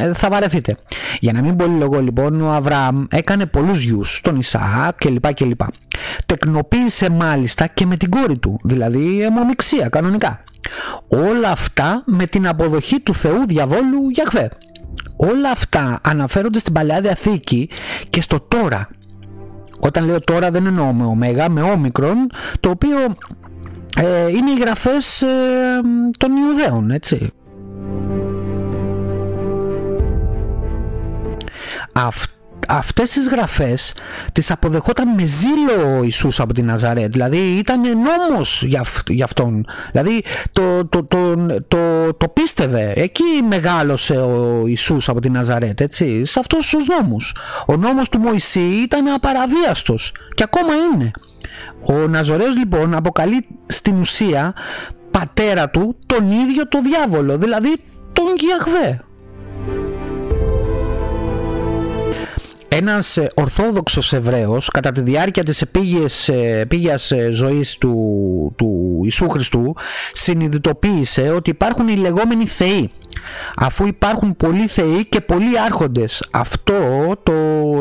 ε, 0.00 0.12
θα 0.12 0.28
βαρεθείτε. 0.30 0.76
Για 1.20 1.32
να 1.32 1.42
μην 1.42 1.56
πολύ 1.56 1.78
λόγο 1.78 2.00
λοιπόν 2.00 2.40
ο 2.40 2.52
Αβραάμ 2.52 3.04
έκανε 3.10 3.46
πολλούς 3.46 3.82
γιους 3.82 4.20
τον 4.22 4.36
Ισαάκ 4.36 4.96
κλπ 4.96 5.34
κλπ. 5.34 5.60
Τεκνοποίησε 6.26 7.10
μάλιστα 7.10 7.66
και 7.66 7.86
με 7.86 7.96
την 7.96 8.10
κόρη 8.10 8.38
του 8.38 8.60
δηλαδή 8.62 9.22
αιμομιξία 9.22 9.88
κανονικά. 9.88 10.44
Όλα 11.08 11.50
αυτά 11.50 12.02
με 12.06 12.26
την 12.26 12.48
αποδοχή 12.48 13.00
του 13.00 13.14
Θεού 13.14 13.46
διαβόλου 13.46 14.08
Γιαχβέ. 14.12 14.50
Όλα 15.16 15.50
αυτά 15.50 16.00
αναφέρονται 16.02 16.58
στην 16.58 16.72
Παλαιά 16.72 17.00
Διαθήκη 17.00 17.68
και 18.10 18.20
στο 18.20 18.40
τώρα 18.40 18.88
όταν 19.80 20.04
λέω 20.04 20.20
τώρα 20.20 20.50
δεν 20.50 20.66
εννοώ 20.66 20.92
με 20.92 21.04
ωμέγα, 21.04 21.48
με 21.48 21.62
όμικρον, 21.62 22.30
το 22.60 22.70
οποίο 22.70 22.98
ε, 23.96 24.28
είναι 24.28 24.50
οι 24.50 24.58
γραφές 24.60 25.22
ε, 25.22 25.26
των 26.18 26.36
Ιουδαίων, 26.36 26.90
έτσι. 26.90 27.32
Αυτό 31.92 32.35
αυτές 32.68 33.10
τις 33.10 33.28
γραφές 33.28 33.94
τις 34.32 34.50
αποδεχόταν 34.50 35.08
με 35.08 35.24
ζήλο 35.24 35.98
ο 35.98 36.02
Ιησούς 36.02 36.40
από 36.40 36.52
την 36.52 36.64
Ναζαρέτ 36.64 37.12
δηλαδή 37.12 37.36
ήταν 37.36 37.80
νόμος 37.80 38.62
για, 38.62 38.84
για 39.06 39.24
αυτόν. 39.24 39.66
Δηλαδή 39.92 40.22
το, 40.52 40.86
το, 40.86 41.04
το, 41.04 41.36
το, 41.68 42.12
το 42.14 42.28
πίστευε. 42.28 42.92
Εκεί 42.96 43.22
μεγάλωσε 43.48 44.16
ο 44.16 44.62
Ιησούς 44.66 45.08
από 45.08 45.20
την 45.20 45.32
Ναζαρέτ 45.32 45.80
έτσι. 45.80 46.24
Σε 46.24 46.38
αυτούς 46.38 46.68
τους 46.68 46.86
νόμους. 46.86 47.36
Ο 47.66 47.76
νόμος 47.76 48.08
του 48.08 48.18
Μωυσή 48.18 48.60
ήταν 48.60 49.06
απαραβίαστος. 49.06 50.14
Και 50.34 50.42
ακόμα 50.42 50.72
είναι. 50.74 51.10
Ο 51.80 51.92
Ναζωραίος 51.92 52.56
λοιπόν 52.56 52.94
αποκαλεί 52.94 53.46
στην 53.66 53.98
ουσία 53.98 54.54
πατέρα 55.10 55.70
του 55.70 55.96
τον 56.06 56.30
ίδιο 56.30 56.68
το 56.68 56.80
διάβολο. 56.80 57.38
Δηλαδή 57.38 57.76
τον 58.12 58.24
Γιαχβέ 58.36 59.05
ένας 62.68 63.16
ε, 63.16 63.28
ορθόδοξος 63.34 64.12
Εβραίος 64.12 64.68
κατά 64.70 64.92
τη 64.92 65.00
διάρκεια 65.00 65.42
της 65.42 65.60
επίγειας, 65.60 66.28
ε, 66.28 66.58
επίγειας 66.58 67.10
ε, 67.10 67.30
ζωής 67.30 67.78
του, 67.78 67.94
του 68.56 69.00
Ιησού 69.02 69.28
Χριστού 69.28 69.74
συνειδητοποίησε 70.12 71.30
ότι 71.30 71.50
υπάρχουν 71.50 71.88
οι 71.88 71.96
λεγόμενοι 71.96 72.46
θεοί 72.46 72.90
αφού 73.56 73.86
υπάρχουν 73.86 74.36
πολλοί 74.36 74.66
θεοί 74.66 75.04
και 75.08 75.20
πολλοί 75.20 75.60
άρχοντες. 75.64 76.28
Αυτό 76.30 76.74
το 77.22 77.32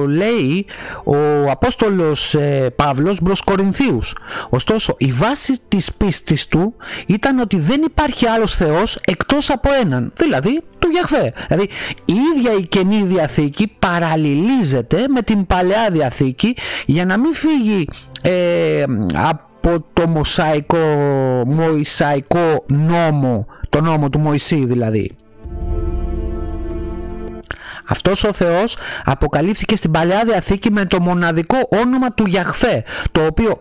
λέει 0.08 0.66
ο 1.04 1.50
Απόστολος 1.52 2.34
ε, 2.34 2.74
Παύλος 2.76 3.22
μπρος 3.22 3.42
Κορινθίους. 3.42 4.16
Ωστόσο 4.50 4.96
η 4.98 5.12
βάση 5.12 5.54
της 5.68 5.94
πίστης 5.94 6.48
του 6.48 6.76
ήταν 7.06 7.40
ότι 7.40 7.60
δεν 7.60 7.82
υπάρχει 7.82 8.28
άλλος 8.28 8.56
Θεός 8.56 9.00
εκτός 9.06 9.50
από 9.50 9.70
έναν, 9.82 10.12
δηλαδή 10.16 10.62
του 10.80 10.88
Γιαχβέ. 10.88 11.34
Δηλαδή 11.48 11.70
η 12.06 12.14
ίδια 12.36 12.52
η 12.60 12.64
Καινή 12.64 13.04
Διαθήκη 13.04 13.76
παραλληλίζεται 13.80 15.06
με 15.08 15.22
την 15.22 15.46
Παλαιά 15.46 15.90
Διαθήκη 15.92 16.56
για 16.86 17.06
να 17.06 17.18
μην 17.18 17.34
φύγει 17.34 17.88
ε, 18.22 18.84
από 19.14 19.84
το 19.94 20.08
μοσαϊκό, 20.08 20.78
μοϊσαϊκό 21.46 22.66
νόμο, 22.68 23.48
το 23.70 23.82
νόμο 23.82 24.10
του 24.10 24.20
Μωυσή 24.20 24.66
δηλαδή. 24.66 25.16
Αυτός 27.88 28.24
ο 28.24 28.34
Θεός 28.34 28.78
αποκαλύφθηκε 29.06 29.76
στην 29.76 29.92
Παλαιά 29.92 30.24
Διαθήκη 30.26 30.72
με 30.72 30.86
το 30.86 31.02
μοναδικό 31.02 31.58
όνομα 31.70 32.14
του 32.14 32.26
Γιαχφέ, 32.26 32.84
το 33.12 33.26
οποίο 33.26 33.58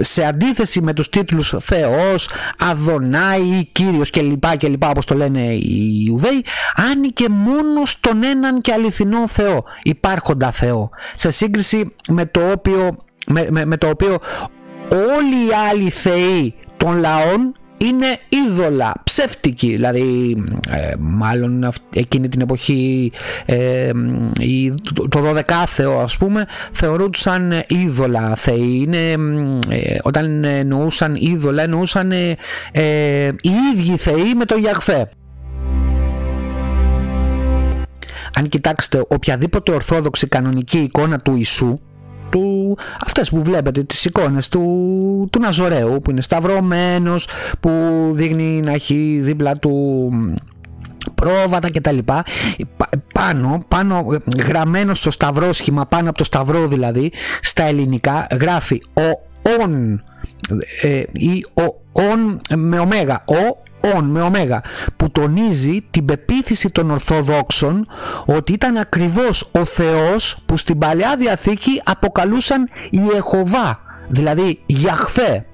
σε 0.00 0.24
αντίθεση 0.24 0.80
με 0.80 0.92
τους 0.92 1.08
τίτλους 1.08 1.54
Θεός, 1.58 2.28
Αδωνάη, 2.58 3.64
Κύριος 3.72 4.10
κλπ. 4.10 4.56
κλπ 4.56 4.84
όπως 4.84 5.06
το 5.06 5.14
λένε 5.14 5.40
οι 5.40 6.04
Ιουδαίοι, 6.06 6.44
άνοικε 6.74 7.28
μόνος 7.28 7.90
στον 7.90 8.24
έναν 8.24 8.60
και 8.60 8.72
αληθινό 8.72 9.28
Θεό, 9.28 9.64
υπάρχοντα 9.82 10.50
Θεό, 10.50 10.90
σε 11.14 11.30
σύγκριση 11.30 11.94
με 12.08 12.26
το 12.26 12.50
οποίο, 12.50 12.96
με, 13.26 13.46
με, 13.50 13.64
με 13.64 13.76
το 13.76 13.88
οποίο 13.88 14.18
όλοι 14.90 15.46
οι 15.48 15.52
άλλοι 15.70 15.90
θεοί 15.90 16.54
των 16.76 16.98
λαών 16.98 17.54
είναι 17.84 18.18
είδωλα, 18.28 18.94
ψεύτικοι, 19.04 19.68
δηλαδή 19.68 20.36
ε, 20.70 20.94
μάλλον 20.98 21.68
εκείνη 21.92 22.28
την 22.28 22.40
εποχή 22.40 23.12
ε, 23.46 23.90
το 25.08 25.34
12 25.48 25.64
Θεό 25.66 26.00
ας 26.00 26.16
πούμε 26.16 26.46
θεωρούνταν 26.72 27.52
είδωλα 27.66 28.36
θεοί, 28.36 28.80
είναι, 28.82 29.10
ε, 29.68 29.98
όταν 30.02 30.44
εννοούσαν 30.44 31.14
είδωλα 31.14 31.62
εννοούσαν 31.62 32.10
οι 33.40 33.50
ίδιοι 33.72 33.96
θεοί 33.96 34.34
με 34.34 34.44
το 34.44 34.56
Γιαχφέ. 34.56 35.08
Αν 38.34 38.48
κοιτάξετε 38.48 39.04
οποιαδήποτε 39.08 39.72
ορθόδοξη 39.72 40.26
κανονική 40.26 40.78
εικόνα 40.78 41.18
του 41.18 41.34
Ιησού 41.36 41.80
του 42.30 42.40
του, 42.40 42.78
αυτές 43.04 43.30
που 43.30 43.42
βλέπετε, 43.42 43.82
τις 43.82 44.04
εικόνες 44.04 44.48
του, 44.48 45.28
του 45.32 45.40
Ναζωρέου 45.40 46.00
που 46.00 46.10
είναι 46.10 46.20
σταυρωμένος, 46.20 47.28
που 47.60 47.70
δείχνει 48.12 48.60
να 48.60 48.72
έχει 48.72 49.20
δίπλα 49.22 49.56
του 49.56 50.10
πρόβατα 51.14 51.70
κτλ. 51.70 51.98
Πάνω, 53.14 53.64
πάνω 53.68 54.06
γραμμένο 54.46 54.94
στο 54.94 55.10
σταυρό 55.10 55.52
σχήμα, 55.52 55.86
πάνω 55.86 56.08
από 56.08 56.18
το 56.18 56.24
σταυρό 56.24 56.66
δηλαδή, 56.66 57.12
στα 57.40 57.62
ελληνικά 57.62 58.26
γράφει 58.40 58.82
ο 58.94 59.28
ον 59.60 60.02
ε, 60.82 61.02
ή 61.12 61.44
ο 61.54 61.62
ον 61.92 62.40
με 62.56 62.78
ωμέγα, 62.78 63.24
ο 63.26 63.62
ον 63.94 64.04
με 64.04 64.22
ωμέγα 64.22 64.62
που 64.96 65.10
τονίζει 65.10 65.86
την 65.90 66.04
πεποίθηση 66.04 66.68
των 66.70 66.90
Ορθοδόξων 66.90 67.86
ότι 68.24 68.52
ήταν 68.52 68.76
ακριβώς 68.76 69.48
ο 69.52 69.64
Θεός 69.64 70.42
που 70.46 70.56
στην 70.56 70.78
Παλαιά 70.78 71.16
Διαθήκη 71.16 71.82
αποκαλούσαν 71.84 72.68
Ιεχωβά 72.90 73.80
δηλαδή 74.08 74.62
Γιαχφέ 74.66 75.44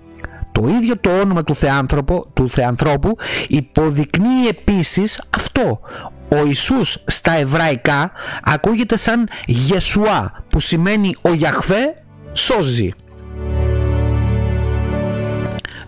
το 0.52 0.68
ίδιο 0.68 0.98
το 0.98 1.20
όνομα 1.20 1.44
του, 1.44 1.54
θεάνθρωπου, 1.54 2.30
του 2.34 2.50
Θεανθρώπου 2.50 3.16
υποδεικνύει 3.48 4.48
επίσης 4.48 5.22
αυτό. 5.30 5.80
Ο 6.28 6.44
Ιησούς 6.46 7.02
στα 7.06 7.32
εβραϊκά 7.32 8.10
ακούγεται 8.42 8.96
σαν 8.96 9.28
Γεσουά 9.46 10.44
που 10.48 10.60
σημαίνει 10.60 11.14
ο 11.22 11.32
Γιαχφέ 11.32 11.94
σώζει. 12.32 12.92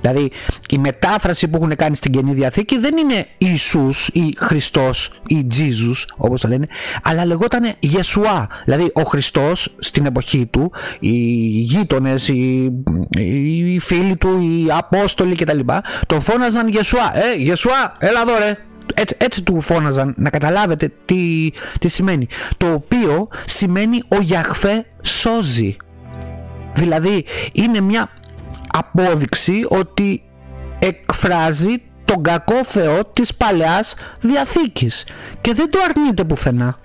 Δηλαδή 0.01 0.31
η 0.71 0.79
μετάφραση 0.79 1.49
που 1.49 1.57
έχουν 1.57 1.77
κάνει 1.77 1.97
στην 1.97 2.13
Καινή 2.13 2.33
Διαθήκη 2.33 2.79
δεν 2.79 2.97
είναι 2.97 3.27
Ιησούς 3.39 4.09
ή 4.13 4.35
Χριστός 4.39 5.11
ή 5.27 5.45
Τζίζους 5.45 6.07
όπως 6.17 6.41
το 6.41 6.49
λένε 6.49 6.67
αλλά 7.03 7.25
λεγόταν 7.25 7.73
Γεσουά 7.79 8.49
δηλαδή 8.65 8.91
ο 8.95 9.03
Χριστός 9.03 9.75
στην 9.79 10.07
εποχή 10.07 10.47
του 10.47 10.73
οι 11.01 11.17
γείτονες, 11.61 12.29
οι, 12.29 12.73
οι 13.19 13.79
φίλοι 13.79 14.17
του, 14.17 14.39
οι 14.41 14.67
Απόστολοι 14.71 15.35
κτλ 15.35 15.61
τον 16.07 16.21
φώναζαν 16.21 16.69
Γεσουά 16.69 17.13
ε 17.17 17.35
Γεσουά 17.37 17.97
έλα 17.99 18.21
εδώ 18.21 18.39
ρε. 18.39 18.57
Έτσι, 18.95 19.17
έτσι 19.19 19.43
του 19.43 19.61
φώναζαν 19.61 20.15
να 20.17 20.31
καταλάβετε 20.31 20.93
τι, 21.05 21.51
τι 21.81 21.89
σημαίνει. 21.89 22.27
Το 22.57 22.73
οποίο 22.73 23.29
σημαίνει 23.45 24.03
ο 24.09 24.21
Γιαχφέ 24.21 24.87
σώζει. 25.03 25.77
Δηλαδή 26.75 27.25
είναι 27.53 27.81
μια 27.81 28.11
απόδειξη 28.69 29.66
ότι 29.69 30.23
εκφράζει 30.79 31.83
τον 32.05 32.23
κακό 32.23 32.64
Θεό 32.64 33.05
της 33.05 33.35
Παλαιάς 33.35 33.95
Διαθήκης 34.21 35.07
και 35.41 35.55
δεν 35.55 35.71
το 35.71 35.79
αρνείται 35.89 36.25
πουθενά. 36.25 36.79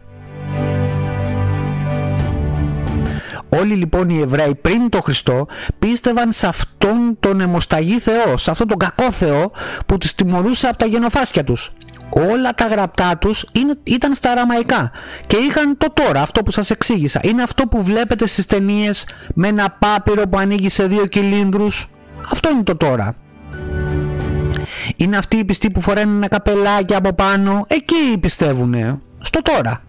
Όλοι 3.49 3.73
λοιπόν 3.73 4.09
οι 4.09 4.19
Εβραίοι 4.19 4.55
πριν 4.55 4.89
το 4.89 5.01
Χριστό 5.01 5.47
πίστευαν 5.79 6.31
σε 6.31 6.47
αυτόν 6.47 7.17
τον 7.19 7.41
αιμοσταγή 7.41 7.99
Θεό, 7.99 8.38
σε 8.38 8.51
αυτόν 8.51 8.67
τον 8.67 8.77
κακό 8.77 9.11
Θεό 9.11 9.51
που 9.86 9.97
τους 9.97 10.15
τιμωρούσε 10.15 10.67
από 10.67 10.77
τα 10.77 10.86
γενοφάσκια 10.86 11.43
τους 11.43 11.71
όλα 12.16 12.53
τα 12.53 12.68
γραπτά 12.68 13.18
τους 13.18 13.45
είναι, 13.51 13.74
ήταν 13.84 14.14
στα 14.14 14.32
αραμαϊκά 14.32 14.91
και 15.28 15.38
είχαν 15.38 15.78
το 15.78 15.88
τώρα, 15.93 16.22
αυτό 16.22 16.43
που 16.43 16.51
σας 16.51 16.70
εξήγησα. 16.70 17.20
Είναι 17.24 17.43
αυτό 17.43 17.68
που 17.68 17.84
βλέπετε 17.84 18.28
στις 18.28 18.45
ταινίες 18.45 19.07
με 19.34 19.47
ένα 19.47 19.76
πάπυρο 19.80 20.28
που 20.28 20.38
ανοίγει 20.38 20.70
σε 20.70 20.86
δύο 20.86 21.05
κυλίνδρους. 21.05 21.89
Αυτό 22.32 22.49
είναι 22.49 22.64
το 22.64 22.76
τώρα. 22.76 23.16
Είναι 24.95 25.18
αυτοί 25.18 25.38
οι 25.38 25.45
πιστοί 25.45 25.70
που 25.72 25.82
φοράνε 25.82 26.16
ένα 26.16 26.28
καπελάκι 26.28 26.95
από 26.95 27.14
πάνω. 27.14 27.66
Εκεί 27.68 28.18
πιστεύουνε. 28.20 28.97
Στο 29.22 29.41
τώρα. 29.41 29.82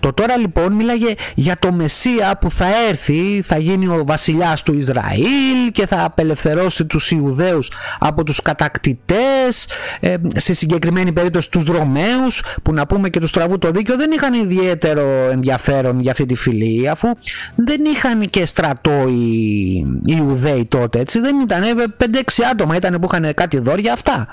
Το 0.00 0.12
τώρα 0.12 0.36
λοιπόν 0.36 0.72
μίλαγε 0.72 1.14
για 1.34 1.58
το 1.58 1.72
Μεσσία 1.72 2.38
που 2.40 2.50
θα 2.50 2.66
έρθει, 2.88 3.42
θα 3.44 3.58
γίνει 3.58 3.86
ο 3.86 4.02
βασιλιάς 4.04 4.62
του 4.62 4.74
Ισραήλ 4.74 5.72
και 5.72 5.86
θα 5.86 6.04
απελευθερώσει 6.04 6.84
τους 6.84 7.10
Ιουδαίους 7.10 7.72
από 7.98 8.24
τους 8.24 8.42
κατακτητές, 8.42 9.68
ε, 10.00 10.14
σε 10.36 10.54
συγκεκριμένη 10.54 11.12
περίπτωση 11.12 11.50
τους 11.50 11.64
Ρωμαίους 11.64 12.42
που 12.62 12.72
να 12.72 12.86
πούμε 12.86 13.08
και 13.08 13.20
τους 13.20 13.32
τραβού 13.32 13.58
το 13.58 13.70
δίκιο 13.70 13.96
δεν 13.96 14.10
είχαν 14.10 14.32
ιδιαίτερο 14.34 15.28
ενδιαφέρον 15.32 16.00
για 16.00 16.10
αυτή 16.10 16.26
τη 16.26 16.34
φυλή 16.34 16.88
αφού 16.88 17.08
δεν 17.54 17.84
είχαν 17.84 18.20
και 18.20 18.46
στρατό 18.46 19.08
οι, 19.08 19.86
Ιουδαίοι 20.04 20.64
τότε 20.64 20.98
έτσι, 20.98 21.20
δεν 21.20 21.40
ήταν 21.40 21.62
5-6 21.98 22.06
άτομα 22.50 22.76
ήταν 22.76 22.98
που 23.00 23.08
είχαν 23.12 23.34
κάτι 23.34 23.58
δόρια 23.58 23.92
αυτά. 23.92 24.26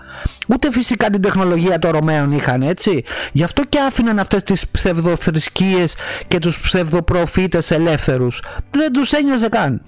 Ούτε 0.48 0.72
φυσικά 0.72 1.10
την 1.10 1.22
τεχνολογία 1.22 1.80
των 1.80 1.92
Ρωμαίων 1.92 2.32
είχαν 2.32 2.62
έτσι, 2.62 3.04
γι' 3.32 3.44
αυτό 3.44 3.64
και 3.70 3.80
άφηναν 3.80 4.20
αυτές 4.20 4.44
τις 4.44 4.68
ψευδοθρησκείες 4.68 5.96
και 6.28 6.40
τους 6.40 6.60
ψευδοπροφήτες 6.60 7.72
ελεύθερους. 7.72 8.42
Δεν 8.72 8.94
τους 8.94 9.12
ένοιαζε 9.12 9.50
καν. 9.50 9.82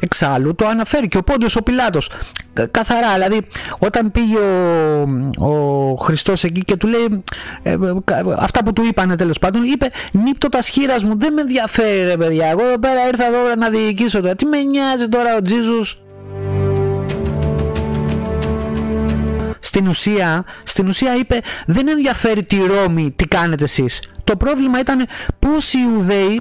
Εξάλλου 0.00 0.54
το 0.54 0.66
αναφέρει 0.66 1.08
και 1.08 1.18
ο 1.18 1.22
Πόντιος 1.22 1.56
ο 1.56 1.62
Πιλάτος 1.62 2.10
καθαρά 2.70 3.14
δηλαδή 3.14 3.40
όταν 3.78 4.10
πήγε 4.10 4.38
ο, 5.38 5.50
ο 5.50 5.94
Χριστός 5.96 6.44
εκεί 6.44 6.60
και 6.60 6.76
του 6.76 6.86
λέει 6.86 7.22
ε, 7.62 7.76
αυτά 8.38 8.64
που 8.64 8.72
του 8.72 8.82
είπανε 8.82 9.16
τέλος 9.16 9.38
πάντων 9.38 9.62
είπε 9.64 9.90
νύπτω 10.12 10.48
τα 10.48 10.62
σχήρας 10.62 11.04
μου 11.04 11.18
δεν 11.18 11.32
με 11.32 11.40
ενδιαφέρει 11.40 12.04
ρε 12.04 12.16
παιδιά 12.16 12.46
εγώ 12.46 12.64
εδώ 12.64 12.78
πέρα 12.78 13.06
ήρθα 13.06 13.26
εδώ 13.26 13.54
να 13.58 13.68
διοικήσω 13.68 14.20
τώρα 14.20 14.34
τι 14.34 14.44
με 14.44 14.62
νοιάζει 14.62 15.08
τώρα 15.08 15.36
ο 15.36 15.42
Τζίζους 15.42 16.02
στην 19.78 19.90
ουσία, 19.90 20.44
στην 20.64 20.88
ουσία 20.88 21.16
είπε 21.16 21.40
δεν 21.66 21.88
ενδιαφέρει 21.88 22.44
τη 22.44 22.56
Ρώμη 22.66 23.12
τι 23.16 23.26
κάνετε 23.26 23.64
εσείς. 23.64 24.02
Το 24.24 24.36
πρόβλημα 24.36 24.80
ήταν 24.80 25.06
πώς 25.38 25.72
οι 25.72 25.78
Ιουδαίοι 25.92 26.40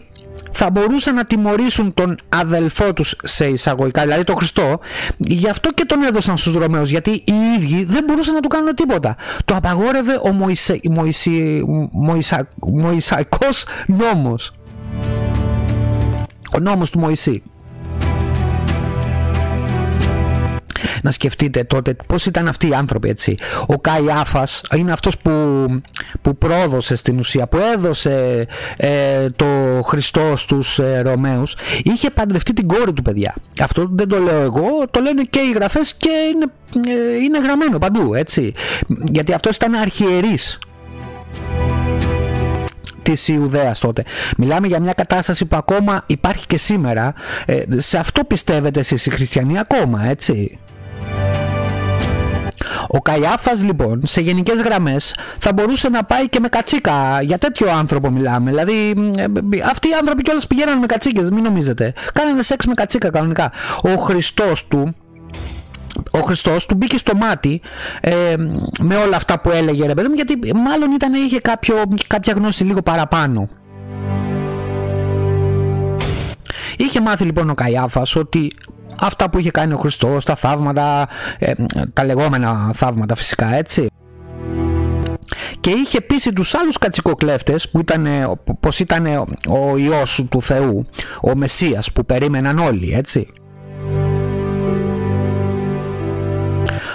θα 0.52 0.70
μπορούσαν 0.70 1.16
να 1.16 1.26
τιμωρήσουν 1.26 1.94
τον 1.94 2.16
αδελφό 2.30 2.94
τους 2.94 3.16
σε 3.24 3.46
εισαγωγικά, 3.46 4.02
δηλαδή 4.02 4.24
τον 4.24 4.36
Χριστό, 4.36 4.80
γι' 5.18 5.50
αυτό 5.50 5.72
και 5.72 5.86
τον 5.86 6.04
έδωσαν 6.04 6.38
στους 6.38 6.54
Ρωμαίους, 6.54 6.90
γιατί 6.90 7.10
οι 7.10 7.34
ίδιοι 7.58 7.84
δεν 7.84 8.04
μπορούσαν 8.04 8.34
να 8.34 8.40
του 8.40 8.48
κάνουν 8.48 8.76
τίποτα. 8.76 9.16
Το 9.46 9.56
απαγόρευε 9.56 10.20
ο 10.24 10.32
Μωυσαι, 10.32 10.80
Μωυσαι, 10.90 11.62
Μωυσαι, 11.92 12.48
Μωυσαϊκός 12.56 13.66
νόμος. 13.88 14.54
Ο 16.54 16.60
νόμος 16.60 16.92
του 16.92 17.00
Μωυσή. 17.00 17.44
Να 21.08 21.14
σκεφτείτε 21.14 21.64
τότε 21.64 21.95
πώς 22.08 22.26
ήταν 22.26 22.47
αυτοί 22.47 22.68
οι 22.68 22.74
άνθρωποι 22.74 23.10
έτσι. 23.10 23.38
Ο 23.66 23.80
Κάι 23.80 24.05
Άφας 24.12 24.62
είναι 24.76 24.91
αυτός 24.91 25.18
που, 25.18 25.32
που 26.22 26.38
πρόδωσε 26.38 26.95
στην 26.95 27.20
ουσία, 27.20 27.47
που 27.47 27.58
έδωσε 27.74 28.47
ε, 28.78 29.26
το 29.36 29.45
Χριστό 29.84 30.34
στους 30.36 30.80
ε, 30.80 31.01
Ρωμαίους. 31.01 31.55
Είχε 31.84 32.10
παντρευτεί 32.10 32.53
την 32.53 32.68
κόρη 32.68 32.93
του 32.93 33.01
παιδιά. 33.01 33.36
Αυτό 33.62 33.89
δεν 33.91 34.08
το 34.08 34.20
λέω 34.20 34.41
εγώ, 34.41 34.86
το 34.91 34.99
λένε 34.99 35.24
και 35.24 35.39
οι 35.39 35.51
γραφές 35.51 35.93
και 35.93 36.10
είναι, 36.34 36.45
ε, 36.88 37.18
είναι 37.24 37.39
γραμμένο 37.39 37.78
παντού 37.78 38.14
έτσι. 38.14 38.53
Γιατί 39.12 39.34
αυτός 39.34 39.55
ήταν 39.55 39.74
αρχιερής 39.74 40.60
της 43.03 43.28
Ιουδαίας 43.28 43.80
τότε. 43.80 44.03
Μιλάμε 44.38 44.68
για 44.68 44.80
μια 44.80 44.93
κατάσταση 44.93 45.45
που 45.45 45.55
ακόμα 45.55 46.03
υπάρχει 46.08 46.47
και 46.47 46.58
σήμερα. 46.58 47.14
Ε, 47.45 47.64
σε 47.78 47.97
αυτό 47.97 48.24
πιστεύετε 48.24 48.80
εσείς 48.80 49.05
οι 49.05 49.10
χριστιανοί 49.10 49.60
ακόμα, 49.60 50.05
έτσι; 50.05 50.60
Ο 52.88 53.01
Καϊάφας 53.01 53.63
λοιπόν 53.63 54.01
σε 54.05 54.22
γενικές 54.22 54.61
γραμμές 54.61 55.15
θα 55.38 55.53
μπορούσε 55.53 55.89
να 55.89 56.03
πάει 56.03 56.30
και 56.30 56.39
με 56.39 56.47
κατσίκα. 56.47 57.22
Για 57.22 57.38
τέτοιο 57.38 57.72
άνθρωπο 57.72 58.09
μιλάμε. 58.09 58.49
Δηλαδή 58.49 58.93
ε, 59.18 59.26
αυτοί 59.70 59.89
οι 59.89 59.93
άνθρωποι 59.99 60.22
κιόλας 60.22 60.47
πηγαίναν 60.47 60.78
με 60.80 60.86
κατσίκες, 60.86 61.30
μην 61.30 61.43
νομίζετε. 61.43 61.93
Κάνανε 62.13 62.41
σεξ 62.41 62.65
με 62.65 62.74
κατσίκα 62.74 63.09
κανονικά. 63.09 63.51
Ο 63.82 63.95
Χριστός 63.95 64.68
του 64.68 64.95
ο 66.11 66.20
Χριστός 66.20 66.65
του 66.65 66.76
μπήκε 66.76 66.97
στο 66.97 67.15
μάτι 67.15 67.61
ε, 68.01 68.36
με 68.80 68.95
όλα 68.95 69.15
αυτά 69.15 69.39
που 69.39 69.49
έλεγε 69.49 69.86
ρε 69.86 69.93
παιδί 69.93 70.07
μου 70.07 70.13
γιατί 70.13 70.39
μάλλον 70.55 70.91
ήταν, 70.91 71.13
είχε 71.13 71.39
κάποιο, 71.39 71.76
κάποια 72.07 72.34
γνώση 72.34 72.63
λίγο 72.63 72.82
παραπάνω. 72.82 73.47
Είχε 76.78 77.01
μάθει 77.01 77.24
λοιπόν 77.24 77.49
ο 77.49 77.53
Καϊάφας 77.53 78.15
ότι 78.15 78.53
αυτά 79.00 79.30
που 79.30 79.39
είχε 79.39 79.52
κάνει 79.52 79.74
ο 79.74 79.78
Χριστός, 79.78 80.26
τα 80.26 80.36
θαύματα, 80.36 81.08
ε, 81.39 81.54
τα 81.93 82.04
λεγόμενα 82.04 82.72
θαύματα 82.74 83.16
φυσικά 83.16 83.56
έτσι. 83.56 83.88
Και 85.60 85.70
είχε 85.70 86.02
πείσει 86.02 86.34
τους 86.34 86.54
άλλους 86.54 86.78
κατσικοκλέφτες 86.78 87.70
που 87.70 87.80
ήταν, 87.80 88.08
πως 88.60 88.80
ήταν 88.80 89.06
ο 89.50 89.78
Υιός 89.78 90.26
του 90.30 90.41
Θεού, 90.41 90.86
ο 91.22 91.36
Μεσσίας 91.36 91.91
που 91.91 92.06
περίμεναν 92.06 92.58
όλοι 92.58 92.93
έτσι. 92.93 93.28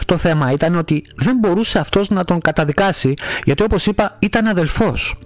Το 0.04 0.16
θέμα 0.16 0.52
ήταν 0.52 0.76
ότι 0.76 1.04
δεν 1.16 1.36
μπορούσε 1.36 1.78
αυτός 1.78 2.10
να 2.10 2.24
τον 2.24 2.40
καταδικάσει 2.40 3.14
γιατί 3.44 3.62
όπως 3.62 3.86
είπα 3.86 4.16
ήταν 4.18 4.46
αδελφός. 4.46 5.18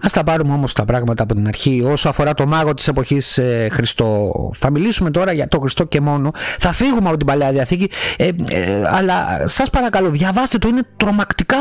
Ας 0.00 0.12
τα 0.12 0.24
πάρουμε 0.24 0.52
όμως 0.52 0.72
τα 0.72 0.84
πράγματα 0.84 1.22
από 1.22 1.34
την 1.34 1.46
αρχή 1.46 1.82
όσο 1.86 2.08
αφορά 2.08 2.34
το 2.34 2.46
μάγο 2.46 2.74
της 2.74 2.88
εποχής 2.88 3.38
ε, 3.38 3.68
Χριστό. 3.72 4.30
Θα 4.54 4.70
μιλήσουμε 4.70 5.10
τώρα 5.10 5.32
για 5.32 5.48
το 5.48 5.58
Χριστό 5.58 5.84
και 5.84 6.00
μόνο. 6.00 6.30
Θα 6.58 6.72
φύγουμε 6.72 7.08
από 7.08 7.16
την 7.16 7.26
Παλαιά 7.26 7.52
Διαθήκη 7.52 7.90
ε, 8.16 8.28
ε, 8.50 8.88
αλλά 8.90 9.42
σας 9.44 9.70
παρακαλώ 9.70 10.10
διαβάστε 10.10 10.58
το 10.58 10.68
είναι 10.68 10.82
τρομακτικά 10.96 11.56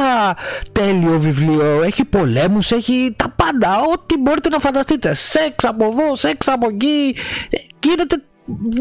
τέλειο 0.72 1.20
βιβλίο. 1.20 1.82
Έχει 1.84 2.06
πολέμους, 2.06 2.72
έχει 2.72 3.14
τα 3.16 3.34
πάντα, 3.36 3.80
ό,τι 3.94 4.18
μπορείτε 4.18 4.50
να 4.50 4.60
φανταστείτε. 4.60 5.14
Σεξ 5.14 5.64
από 5.64 5.86
εδώ, 5.86 6.16
σεξ 6.16 6.48
από 6.48 6.68
εκεί. 6.68 7.16
Ε, 7.50 7.58
γίνεται... 7.80 8.16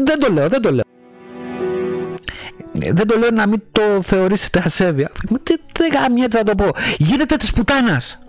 Δεν 0.03 0.19
το 0.19 0.33
λέω, 0.33 0.47
δεν 0.47 0.61
το 0.61 0.71
λέω 0.71 0.83
δεν 2.93 3.07
το 3.07 3.17
λέω 3.17 3.31
να 3.31 3.47
μην 3.47 3.61
το 3.71 4.01
θεωρήσετε 4.01 4.61
ασέβεια. 4.65 5.11
Δεν 5.77 5.91
γαμιέται 5.93 6.37
να 6.37 6.43
το 6.43 6.55
πω. 6.55 6.69
Γίνεται 6.97 7.35
της 7.35 7.53
πουτάνας. 7.53 8.19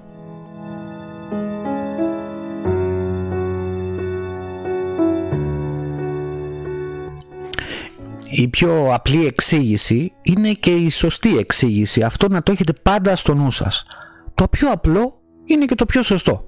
Η 8.30 8.48
πιο 8.48 8.88
απλή 8.92 9.26
εξήγηση 9.26 10.12
είναι 10.22 10.52
και 10.52 10.70
η 10.70 10.90
σωστή 10.90 11.38
εξήγηση. 11.38 12.02
Αυτό 12.02 12.28
να 12.28 12.42
το 12.42 12.52
έχετε 12.52 12.72
πάντα 12.72 13.16
στο 13.16 13.34
νου 13.34 13.50
σας. 13.50 13.86
Το 14.34 14.48
πιο 14.48 14.70
απλό 14.70 15.20
είναι 15.44 15.64
και 15.64 15.74
το 15.74 15.84
πιο 15.84 16.02
σωστό. 16.02 16.44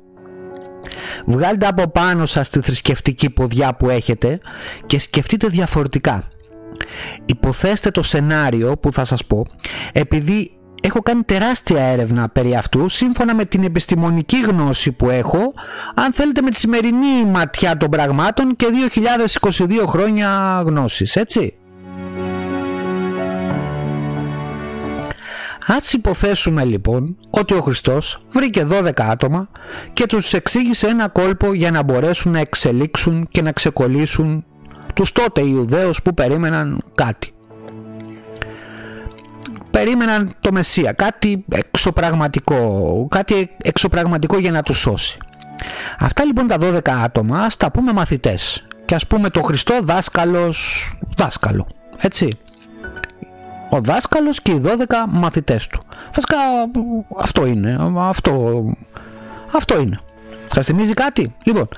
Βγάλτε 1.27 1.67
από 1.67 1.89
πάνω 1.89 2.27
σας 2.27 2.51
τη 2.51 2.61
θρησκευτική 2.61 3.31
ποδιά 3.31 3.75
που 3.75 3.91
έχετε 3.91 4.41
και 4.87 4.99
σκεφτείτε 4.99 5.47
διαφορετικά. 5.47 6.23
Υποθέστε 7.27 7.91
το 7.91 8.03
σενάριο 8.03 8.77
που 8.79 8.93
θα 8.93 9.05
σας 9.05 9.25
πω 9.25 9.47
επειδή 9.93 10.59
έχω 10.83 11.01
κάνει 11.01 11.23
τεράστια 11.23 11.83
έρευνα 11.83 12.29
περί 12.29 12.57
αυτού 12.57 12.89
σύμφωνα 12.89 13.35
με 13.35 13.45
την 13.45 13.65
επιστημονική 13.65 14.41
γνώση 14.41 14.93
που 14.93 15.11
έχω 15.11 15.53
αν 15.95 16.13
θέλετε 16.13 16.43
με 16.43 16.51
τη 16.51 16.57
σημερινή 16.57 17.25
ματιά 17.27 17.77
των 17.77 17.91
πραγμάτων 17.91 18.57
και 18.57 18.67
2022 19.41 19.85
χρόνια 19.87 20.63
γνώσης 20.67 21.17
έτσι 21.17 21.58
Ας 25.71 25.93
υποθέσουμε 25.93 26.65
λοιπόν 26.65 27.17
ότι 27.31 27.55
ο 27.55 27.61
Χριστός 27.61 28.23
βρήκε 28.31 28.67
12 28.71 28.91
άτομα 28.97 29.49
και 29.93 30.07
τους 30.07 30.33
εξήγησε 30.33 30.87
ένα 30.87 31.09
κόλπο 31.09 31.53
για 31.53 31.71
να 31.71 31.83
μπορέσουν 31.83 32.33
να 32.33 32.39
εξελίξουν 32.39 33.29
και 33.31 33.43
να 33.43 33.53
ξεκολλήσουν 33.53 34.45
τους 34.95 35.13
τότε 35.13 35.41
Ιουδαίους 35.41 36.03
που 36.03 36.15
περίμεναν 36.15 36.83
κάτι. 36.95 37.33
Περίμεναν 39.71 40.35
το 40.41 40.53
Μεσσία, 40.53 40.93
κάτι 40.93 41.45
εξωπραγματικό, 41.49 43.07
κάτι 43.11 43.51
εξωπραγματικό 43.63 44.39
για 44.39 44.51
να 44.51 44.63
τους 44.63 44.79
σώσει. 44.79 45.19
Αυτά 45.99 46.25
λοιπόν 46.25 46.47
τα 46.47 46.57
12 46.61 46.81
άτομα 46.91 47.39
ας 47.39 47.57
τα 47.57 47.71
πούμε 47.71 47.93
μαθητές 47.93 48.67
και 48.85 48.95
ας 48.95 49.07
πούμε 49.07 49.31
το 49.31 49.43
Χριστό 49.43 49.79
δάσκαλος 49.83 50.91
δάσκαλο, 51.17 51.67
έτσι. 51.99 52.39
Ο 53.71 53.81
δάσκαλος 53.81 54.43
και 54.43 54.53
οι 54.53 54.63
12 54.65 54.71
μαθητές 55.09 55.67
του. 55.67 55.81
Βασικά 56.15 56.37
αυτό 57.19 57.47
είναι, 57.47 57.79
αυτό, 57.97 58.65
αυτό 59.53 59.81
είναι. 59.81 59.99
Σας 60.45 60.67
θυμίζει 60.67 60.95
κάτι; 60.95 61.35
Λοιπόν, 61.45 61.69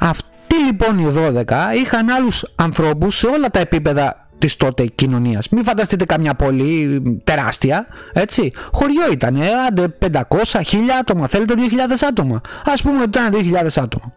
αυτό 0.00 0.28
τι 0.50 0.56
λοιπόν 0.64 0.98
οι 0.98 1.12
12 1.16 1.74
είχαν 1.76 2.08
άλλους 2.10 2.44
ανθρώπους 2.56 3.16
σε 3.16 3.26
όλα 3.26 3.50
τα 3.50 3.58
επίπεδα 3.58 4.28
της 4.38 4.56
τότε 4.56 4.86
κοινωνίας. 4.86 5.48
Μην 5.48 5.64
φανταστείτε 5.64 6.04
καμιά 6.04 6.34
πόλη 6.34 7.02
τεράστια, 7.24 7.86
έτσι. 8.12 8.52
Χωριό 8.72 9.10
ήταν, 9.12 9.36
ε, 9.36 9.46
άντε 9.68 9.88
500, 9.88 10.60
1000 10.62 10.96
άτομα, 11.00 11.28
θέλετε 11.28 11.54
2000 11.54 12.06
άτομα. 12.06 12.40
Ας 12.64 12.82
πούμε 12.82 13.02
ότι 13.02 13.18
ήταν 13.18 13.30
2000 13.30 13.80
άτομα. 13.80 14.12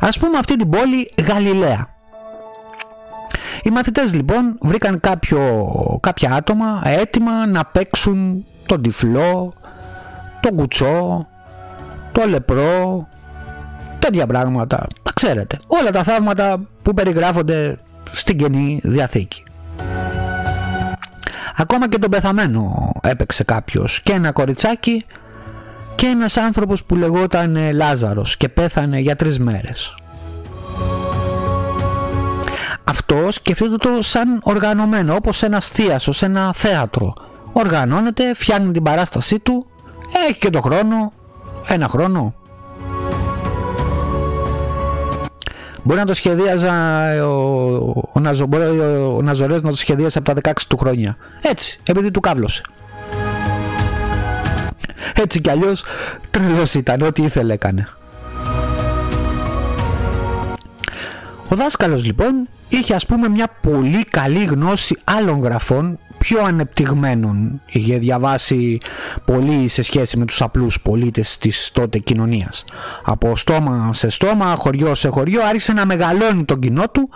Ας 0.00 0.18
πούμε 0.18 0.38
αυτή 0.38 0.56
την 0.56 0.68
πόλη 0.68 1.10
Γαλιλαία. 1.28 1.88
Οι 3.62 3.70
μαθητές 3.70 4.14
λοιπόν 4.14 4.58
βρήκαν 4.60 5.00
κάποιο, 5.00 5.66
κάποια 6.00 6.34
άτομα 6.34 6.80
έτοιμα 6.84 7.46
να 7.46 7.64
παίξουν 7.64 8.44
τον 8.66 8.82
τυφλό, 8.82 9.52
τον 10.40 10.56
κουτσό, 10.56 11.26
το 12.12 12.22
λεπρό, 12.28 13.08
τέτοια 13.98 14.26
πράγματα. 14.26 14.86
Τα 15.02 15.10
ξέρετε. 15.14 15.58
Όλα 15.66 15.90
τα 15.90 16.02
θαύματα 16.02 16.60
που 16.82 16.94
περιγράφονται 16.94 17.78
στην 18.10 18.38
Καινή 18.38 18.80
Διαθήκη. 18.82 19.42
Ακόμα 21.56 21.88
και 21.88 21.98
τον 21.98 22.10
πεθαμένο 22.10 22.92
έπαιξε 23.02 23.44
κάποιος 23.44 24.02
και 24.02 24.12
ένα 24.12 24.32
κοριτσάκι 24.32 25.04
και 25.94 26.06
ένας 26.06 26.36
άνθρωπος 26.36 26.84
που 26.84 26.96
λεγόταν 26.96 27.72
Λάζαρος 27.72 28.36
και 28.36 28.48
πέθανε 28.48 28.98
για 28.98 29.16
τρεις 29.16 29.38
μέρες. 29.38 29.94
Αυτός 32.90 33.34
σκεφτείτε 33.34 33.76
το 33.76 34.02
σαν 34.02 34.40
οργανωμένο 34.42 35.14
όπως 35.14 35.42
ένας 35.42 35.68
θείασος, 35.68 36.22
ένα 36.22 36.52
θέατρο. 36.52 37.14
Οργανώνεται, 37.52 38.34
φτιάχνει 38.34 38.72
την 38.72 38.82
παράστασή 38.82 39.38
του, 39.38 39.66
έχει 40.28 40.38
και 40.38 40.50
το 40.50 40.60
χρόνο, 40.60 41.12
ένα 41.66 41.88
χρόνο, 41.88 42.34
Μπορεί 45.82 45.98
να 45.98 46.06
το 46.06 46.14
σχεδίαζα 46.14 46.72
ο, 47.24 47.32
ο, 48.12 48.20
Ναζο, 48.20 48.46
μπορεί 48.46 48.62
ο, 48.64 49.16
ο 49.16 49.22
Ναζορές 49.22 49.62
να 49.62 49.70
το 49.70 49.76
σχεδίασε 49.76 50.18
από 50.18 50.40
τα 50.40 50.52
16 50.52 50.62
του 50.68 50.76
χρόνια. 50.76 51.16
Έτσι, 51.40 51.80
επειδή 51.84 52.10
του 52.10 52.20
κάβλωσε. 52.20 52.62
Έτσι 55.14 55.40
κι 55.40 55.50
αλλιώς 55.50 55.84
τρελός 56.30 56.74
ήταν, 56.74 57.02
ό,τι 57.02 57.22
ήθελε 57.22 57.52
έκανε. 57.52 57.88
Ο 61.48 61.56
δάσκαλος 61.56 62.04
λοιπόν 62.04 62.48
είχε 62.70 62.94
ας 62.94 63.06
πούμε 63.06 63.28
μια 63.28 63.46
πολύ 63.60 64.04
καλή 64.04 64.44
γνώση 64.44 64.96
άλλων 65.04 65.40
γραφών 65.40 65.98
πιο 66.20 66.44
ανεπτυγμένων 66.44 67.60
είχε 67.66 67.98
διαβάσει 67.98 68.78
πολύ 69.24 69.68
σε 69.68 69.82
σχέση 69.82 70.16
με 70.16 70.24
τους 70.24 70.42
απλούς 70.42 70.80
πολίτες 70.80 71.38
της 71.38 71.70
τότε 71.72 71.98
κοινωνίας. 71.98 72.64
Από 73.04 73.36
στόμα 73.36 73.90
σε 73.94 74.08
στόμα, 74.08 74.54
χωριό 74.58 74.94
σε 74.94 75.08
χωριό 75.08 75.42
άρχισε 75.42 75.72
να 75.72 75.86
μεγαλώνει 75.86 76.44
τον 76.44 76.60
κοινό 76.60 76.88
του 76.88 77.08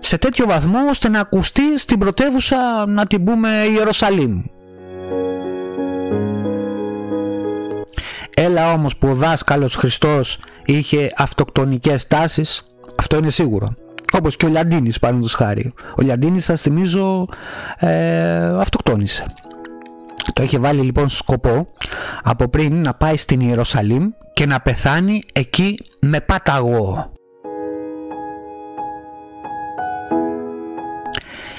σε 0.00 0.18
τέτοιο 0.18 0.46
βαθμό 0.46 0.78
ώστε 0.88 1.08
να 1.08 1.20
ακουστεί 1.20 1.78
στην 1.78 1.98
πρωτεύουσα 1.98 2.86
να 2.86 3.06
την 3.06 3.24
πούμε 3.24 3.48
Ιερουσαλήμ. 3.74 4.42
Έλα 8.36 8.72
όμως 8.72 8.96
που 8.96 9.08
ο 9.08 9.14
δάσκαλος 9.14 9.74
Χριστός 9.76 10.38
είχε 10.64 11.12
αυτοκτονικές 11.16 12.06
τάσεις, 12.06 12.62
αυτό 12.96 13.16
είναι 13.16 13.30
σίγουρο. 13.30 13.74
Όπως 14.12 14.36
και 14.36 14.46
ο 14.46 14.48
Λιαντίνης, 14.48 14.98
παραδείγματος 14.98 15.34
χάρη. 15.34 15.72
Ο 15.96 16.02
Λιαντίνης, 16.02 16.44
σας 16.44 16.60
θυμίζω, 16.60 17.28
ε, 17.78 18.58
αυτοκτόνησε. 18.58 19.24
Το 20.32 20.42
είχε 20.42 20.58
βάλει 20.58 20.80
λοιπόν 20.80 21.08
σκοπό 21.08 21.66
από 22.22 22.48
πριν 22.48 22.82
να 22.82 22.94
πάει 22.94 23.16
στην 23.16 23.40
Ιερουσαλήμ 23.40 24.10
και 24.32 24.46
να 24.46 24.60
πεθάνει 24.60 25.22
εκεί 25.32 25.78
με 26.00 26.20
πάταγο. 26.20 27.12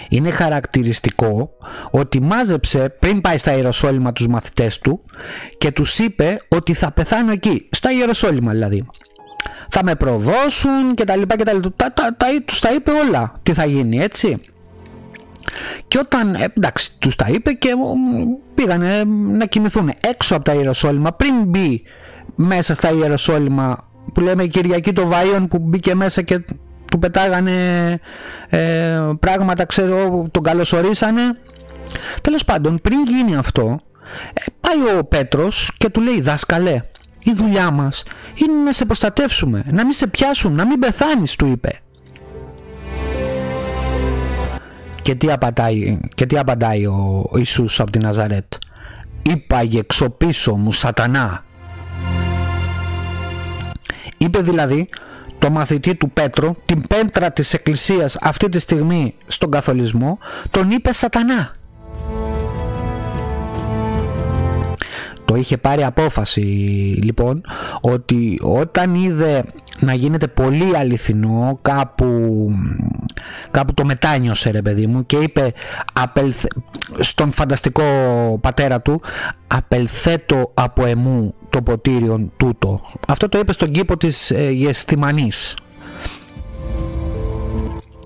Είναι 0.10 0.30
χαρακτηριστικό 0.30 1.50
ότι 1.92 2.22
μάζεψε 2.22 2.96
πριν 3.00 3.22
πάει 3.22 3.38
στα 3.38 3.56
Ιεροσόλυμα 3.56 4.12
τους 4.12 4.28
μαθητές 4.28 4.80
του 4.80 5.02
και 5.58 5.72
τους 5.72 6.00
είπε 6.00 6.40
ότι 6.48 6.74
θα 6.74 6.92
πεθάνω 6.92 7.32
εκεί, 7.32 7.68
στα 7.72 7.92
Ιεροσόλυμα 7.92 8.52
δηλαδή 8.52 8.86
θα 9.76 9.84
με 9.84 9.96
προδώσουν 9.96 10.94
και 10.96 11.04
τα 11.04 11.16
λοιπά 11.16 11.36
και 11.36 11.44
τα 11.44 11.54
λοιπά. 11.54 11.72
Τα, 11.76 11.94
τα, 11.94 12.16
τα, 12.18 12.28
τους 12.46 12.60
τα 12.60 12.74
είπε 12.74 12.92
όλα 12.92 13.34
τι 13.44 13.54
θα 13.54 13.66
γίνει 13.66 14.00
έτσι. 14.00 14.38
Και 15.88 15.98
όταν, 15.98 16.36
ε, 16.36 16.54
εντάξει, 16.58 16.98
τους 16.98 17.16
τα 17.16 17.26
είπε 17.30 17.54
και 17.54 17.70
πήγανε 18.56 19.04
να 19.38 19.46
κοιμηθούν 19.46 19.92
έξω 20.00 20.36
από 20.36 20.44
τα 20.44 20.54
Ιεροσόλυμα 20.54 21.12
πριν 21.12 21.44
μπει 21.44 21.84
μέσα 22.36 22.74
στα 22.74 22.92
Ιεροσόλυμα 22.92 23.90
που 24.14 24.22
λέμε 24.22 24.44
η 24.44 24.48
Κυριακή 24.48 24.94
των 24.94 25.12
Βαΐων 25.12 25.46
που 25.50 25.60
μπήκε 25.60 25.96
μέσα 25.96 26.22
και 26.22 26.40
του 26.92 27.00
πετάγανε 27.00 27.54
ε, 28.50 29.00
πράγματα, 29.20 29.66
ξέρω, 29.66 30.28
τον 30.32 30.44
καλωσορίσανε. 30.44 31.22
Τέλος 32.22 32.46
πάντων, 32.46 32.80
πριν 32.82 33.00
γίνει 33.06 33.36
αυτό, 33.36 33.80
ε, 34.34 34.42
πάει 34.60 34.98
ο 34.98 35.04
Πέτρος 35.06 35.72
και 35.78 35.90
του 35.90 36.02
λέει 36.02 36.22
«Δάσκαλε, 36.22 36.82
η 37.24 37.34
δουλειά 37.34 37.72
μας 37.72 38.04
είναι 38.34 38.64
να 38.64 38.72
σε 38.72 38.86
προστατεύσουμε, 38.86 39.64
να 39.72 39.84
μην 39.84 39.94
σε 39.94 40.08
πιάσουν, 40.08 40.54
να 40.54 40.66
μην 40.66 40.80
πεθάνεις, 40.80 41.36
του 41.36 41.46
είπε. 41.46 41.82
Και 45.02 45.16
τι 45.16 45.32
απαντάει, 45.32 46.00
και 46.16 46.26
τι 46.26 46.38
απαντάει 46.38 46.86
ο 46.86 47.32
Ιησούς 47.36 47.80
από 47.80 47.92
την 47.92 48.02
Ναζαρέτ; 48.02 48.54
Είπαγε 49.22 49.80
εξωπίσω 49.80 50.56
μου 50.56 50.72
σατανά. 50.72 51.44
Είπε 54.18 54.40
δηλαδή 54.40 54.90
το 55.40 55.50
μαθητή 55.50 55.96
του 55.96 56.10
Πέτρο, 56.10 56.56
την 56.66 56.88
πέντρα 56.88 57.32
της 57.32 57.54
εκκλησίας 57.54 58.18
αυτή 58.22 58.50
τη 58.50 58.60
στιγμή 58.60 59.16
στον 59.28 59.52
καθολισμό, 59.52 60.18
τον 60.52 60.72
είπε 60.72 60.94
σατανά. 60.94 61.52
Το 65.26 65.36
είχε 65.36 65.58
πάρει 65.58 65.84
απόφαση 65.84 66.40
λοιπόν 67.04 67.42
ότι 67.82 68.40
όταν 68.42 68.96
είδε 68.96 69.44
να 69.80 69.94
γίνεται 69.94 70.28
πολύ 70.28 70.78
αληθινό 70.78 71.60
κάπου, 71.62 72.50
κάπου 73.52 73.74
το 73.74 73.86
μετάνιωσε 73.86 74.50
ρε 74.52 74.62
παιδί 74.62 74.88
μου 74.88 75.06
και 75.06 75.18
είπε 75.18 75.54
στον 77.00 77.32
φανταστικό 77.32 77.84
πατέρα 78.42 78.82
του 78.82 79.02
απελθέτω 79.48 80.52
από 80.54 80.86
εμού 80.86 81.34
το 81.50 81.62
ποτήριον 81.62 82.32
τούτο 82.38 82.82
αυτό 83.08 83.30
το 83.30 83.38
είπε 83.38 83.54
στον 83.54 83.72
κήπο 83.72 83.98
της 83.98 84.32
ε, 84.32 84.50
Γεστημανής 84.50 85.54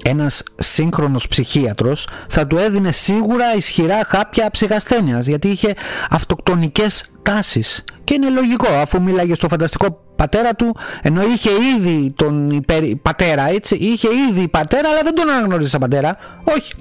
ένας 0.08 0.44
σύγχρονος 0.56 1.28
ψυχίατρος 1.28 2.08
θα 2.30 2.48
του 2.48 2.58
έδινε 2.58 2.92
σίγουρα 2.92 3.56
ισχυρά 3.56 4.00
χάπια 4.08 4.52
ψυχασθένειας 4.52 5.26
γιατί 5.26 5.48
είχε 5.48 5.74
αυτοκτονικές 6.10 7.12
τάσεις. 7.24 7.84
Και 8.04 8.14
είναι 8.14 8.30
λογικό 8.30 8.68
αφού 8.74 9.02
μίλαγε 9.02 9.34
στο 9.34 9.48
φανταστικό 9.48 10.00
πατέρα 10.16 10.54
του 10.54 10.78
ενώ 11.02 11.22
είχε 11.22 11.50
ήδη 11.76 12.14
τον 12.16 12.64
πατέρα 13.02 13.50
έτσι 13.50 13.76
είχε 13.76 14.08
ήδη 14.30 14.48
πατέρα 14.48 14.90
αλλά 14.90 15.02
δεν 15.04 15.16
τον 15.16 15.30
αναγνώριζε 15.30 15.70
σαν 15.70 15.80
πατέρα. 15.80 16.18
Όχι. 16.44 16.74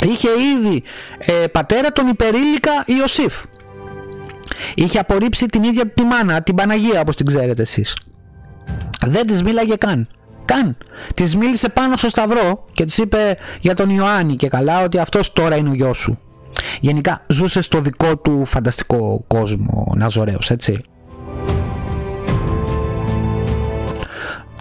Είχε 0.00 0.28
ήδη 0.28 0.82
ε, 1.18 1.46
πατέρα 1.46 1.92
τον 1.92 2.06
υπερήλικα 2.06 2.70
Ιωσήφ. 2.86 3.42
Είχε 4.74 4.98
απορρίψει 4.98 5.46
την 5.46 5.62
ίδια 5.62 5.86
τη 5.86 6.02
μάνα 6.02 6.42
την 6.42 6.54
Παναγία 6.54 7.00
όπως 7.00 7.16
την 7.16 7.26
ξέρετε 7.26 7.62
εσείς. 7.62 7.96
Δεν 9.06 9.26
της 9.26 9.42
μίλαγε 9.42 9.74
καν 9.76 10.08
Καν. 10.46 10.76
Της 11.14 11.36
μίλησε 11.36 11.68
πάνω 11.68 11.96
στο 11.96 12.08
Σταυρό 12.08 12.64
και 12.72 12.84
της 12.84 12.98
είπε 12.98 13.36
για 13.60 13.74
τον 13.74 13.90
Ιωάννη 13.90 14.36
και 14.36 14.48
καλά 14.48 14.82
ότι 14.82 14.98
αυτός 14.98 15.32
τώρα 15.32 15.56
είναι 15.56 15.68
ο 15.68 15.72
γιος 15.72 15.96
σου. 15.96 16.18
Γενικά 16.80 17.24
ζούσε 17.26 17.60
στο 17.60 17.80
δικό 17.80 18.16
του 18.16 18.44
φανταστικό 18.44 19.24
κόσμο 19.26 19.92
Ναζωραίος, 19.96 20.50
έτσι. 20.50 20.84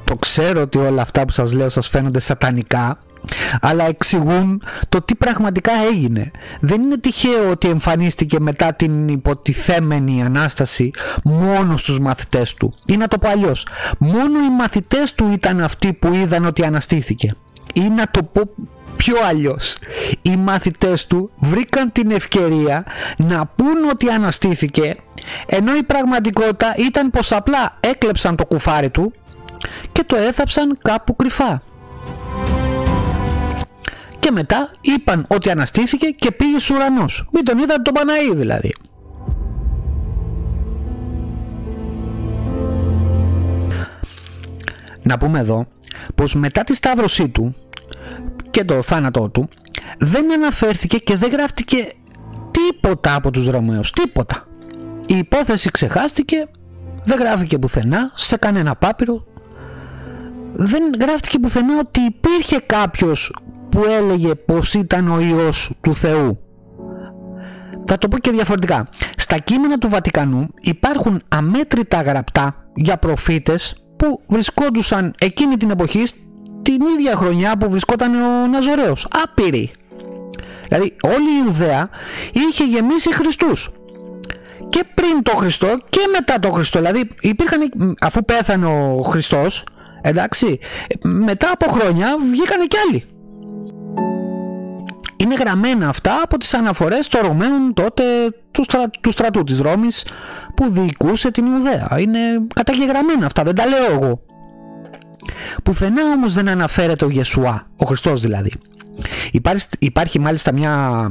Το 0.03 0.15
ξέρω 0.15 0.61
ότι 0.61 0.77
όλα 0.77 1.01
αυτά 1.01 1.25
που 1.25 1.31
σας 1.31 1.53
λέω 1.53 1.69
σας 1.69 1.87
φαίνονται 1.87 2.19
σατανικά 2.19 2.99
αλλά 3.61 3.87
εξηγούν 3.87 4.63
το 4.89 5.01
τι 5.01 5.15
πραγματικά 5.15 5.71
έγινε. 5.91 6.31
Δεν 6.59 6.81
είναι 6.81 6.97
τυχαίο 6.97 7.49
ότι 7.49 7.69
εμφανίστηκε 7.69 8.39
μετά 8.39 8.73
την 8.73 9.07
υποτιθέμενη 9.07 10.23
Ανάσταση 10.23 10.91
μόνος 11.23 11.81
στους 11.81 11.99
μαθητές 11.99 12.53
του. 12.53 12.73
Ή 12.85 12.97
να 12.97 13.07
το 13.07 13.17
πω 13.17 13.29
αλλιώς, 13.29 13.67
μόνο 13.97 14.39
οι 14.39 14.49
μαθητές 14.57 15.13
του 15.13 15.29
ήταν 15.33 15.61
αυτοί 15.61 15.93
που 15.93 16.13
είδαν 16.13 16.45
ότι 16.45 16.63
αναστήθηκε. 16.63 17.35
Ή 17.73 17.81
να 17.81 18.07
το 18.11 18.23
πω 18.23 18.41
πιο 18.97 19.15
αλλιώς. 19.29 19.77
Οι 20.21 20.35
μαθητές 20.35 21.07
του 21.07 21.31
βρήκαν 21.37 21.91
την 21.91 22.11
ευκαιρία 22.11 22.85
να 23.17 23.45
πούν 23.45 23.89
ότι 23.91 24.09
αναστήθηκε 24.09 24.95
ενώ 25.45 25.75
η 25.75 25.83
πραγματικότητα 25.83 26.73
ήταν 26.77 27.09
πως 27.09 27.31
απλά 27.31 27.77
έκλεψαν 27.79 28.35
το 28.35 28.45
κουφάρι 28.45 28.89
του 28.89 29.11
και 29.91 30.03
το 30.05 30.15
έθαψαν 30.15 30.77
κάπου 30.81 31.15
κρυφά 31.15 31.61
και 34.25 34.31
μετά 34.31 34.69
είπαν 34.81 35.25
ότι 35.27 35.49
αναστήθηκε 35.49 36.07
και 36.07 36.31
πήγε 36.31 36.59
στους 36.59 36.69
ουρανούς. 36.69 37.27
Μην 37.31 37.45
τον 37.45 37.57
είδατε 37.57 37.81
τον 37.81 37.93
Παναή 37.93 38.35
δηλαδή. 38.35 38.75
Να 45.01 45.17
πούμε 45.17 45.39
εδώ 45.39 45.67
πως 46.15 46.35
μετά 46.35 46.63
τη 46.63 46.75
σταύρωσή 46.75 47.29
του 47.29 47.55
και 48.51 48.63
το 48.63 48.81
θάνατό 48.81 49.29
του 49.29 49.49
δεν 49.97 50.33
αναφέρθηκε 50.33 50.97
και 50.97 51.15
δεν 51.15 51.31
γράφτηκε 51.31 51.93
τίποτα 52.51 53.15
από 53.15 53.31
τους 53.31 53.47
Ρωμαίους, 53.47 53.91
τίποτα. 53.91 54.47
Η 55.05 55.17
υπόθεση 55.17 55.71
ξεχάστηκε, 55.71 56.47
δεν 57.03 57.19
γράφηκε 57.19 57.57
πουθενά, 57.57 58.11
σε 58.15 58.37
κανένα 58.37 58.75
πάπυρο, 58.75 59.25
δεν 60.53 60.83
γράφτηκε 60.99 61.39
πουθενά 61.39 61.79
ότι 61.79 61.99
υπήρχε 62.01 62.59
κάποιος 62.65 63.31
που 63.75 63.83
έλεγε 63.89 64.35
πως 64.35 64.73
ήταν 64.73 65.07
ο 65.07 65.19
Υιός 65.19 65.71
του 65.81 65.95
Θεού. 65.95 66.39
Θα 67.85 67.97
το 67.97 68.07
πω 68.07 68.17
και 68.17 68.31
διαφορετικά. 68.31 68.89
Στα 69.17 69.37
κείμενα 69.37 69.77
του 69.77 69.89
Βατικανού 69.89 70.47
υπάρχουν 70.61 71.21
αμέτρητα 71.29 72.01
γραπτά 72.01 72.55
για 72.75 72.97
προφήτες 72.97 73.75
που 73.95 74.21
βρισκόντουσαν 74.27 75.13
εκείνη 75.19 75.57
την 75.57 75.69
εποχή 75.69 76.03
την 76.61 76.81
ίδια 76.97 77.15
χρονιά 77.15 77.57
που 77.57 77.69
βρισκόταν 77.69 78.15
ο 78.15 78.47
Ναζωραίος. 78.47 79.07
Άπειροι. 79.23 79.71
Δηλαδή 80.67 80.95
όλη 81.03 81.15
η 81.15 81.43
Ιουδαία 81.45 81.89
είχε 82.31 82.63
γεμίσει 82.63 83.13
Χριστούς. 83.13 83.69
Και 84.69 84.83
πριν 84.93 85.23
το 85.23 85.31
Χριστό 85.35 85.77
και 85.89 85.99
μετά 86.11 86.39
το 86.39 86.51
Χριστό. 86.51 86.79
Δηλαδή 86.79 87.09
υπήρχαν, 87.21 87.71
αφού 88.01 88.25
πέθανε 88.25 88.65
ο 88.65 89.01
Χριστός, 89.01 89.63
εντάξει, 90.01 90.59
μετά 91.01 91.51
από 91.53 91.71
χρόνια 91.71 92.15
βγήκανε 92.31 92.65
κι 92.65 92.77
άλλοι 92.77 93.05
είναι 95.17 95.35
γραμμένα 95.35 95.89
αυτά 95.89 96.21
από 96.23 96.37
τις 96.37 96.53
αναφορές 96.53 97.07
των 97.07 97.21
Ρωμαίων 97.21 97.73
τότε 97.73 98.03
του, 98.51 98.63
στρα, 98.63 98.89
του 98.89 99.11
στρατού 99.11 99.43
της 99.43 99.59
Ρώμης 99.59 100.05
που 100.55 100.69
διοικούσε 100.69 101.31
την 101.31 101.45
Ιουδαία. 101.45 101.95
Είναι 101.99 102.19
καταγεγραμμένα 102.55 103.25
αυτά, 103.25 103.43
δεν 103.43 103.55
τα 103.55 103.65
λέω 103.65 103.91
εγώ. 103.91 104.21
Πουθενά 105.63 106.03
όμως 106.11 106.33
δεν 106.33 106.47
αναφέρεται 106.47 107.05
ο 107.05 107.09
Γεσουά, 107.09 107.67
ο 107.75 107.85
Χριστός 107.85 108.21
δηλαδή. 108.21 108.51
Υπάρχει, 109.31 109.67
υπάρχει 109.79 110.19
μάλιστα 110.19 110.53
μια 110.53 111.07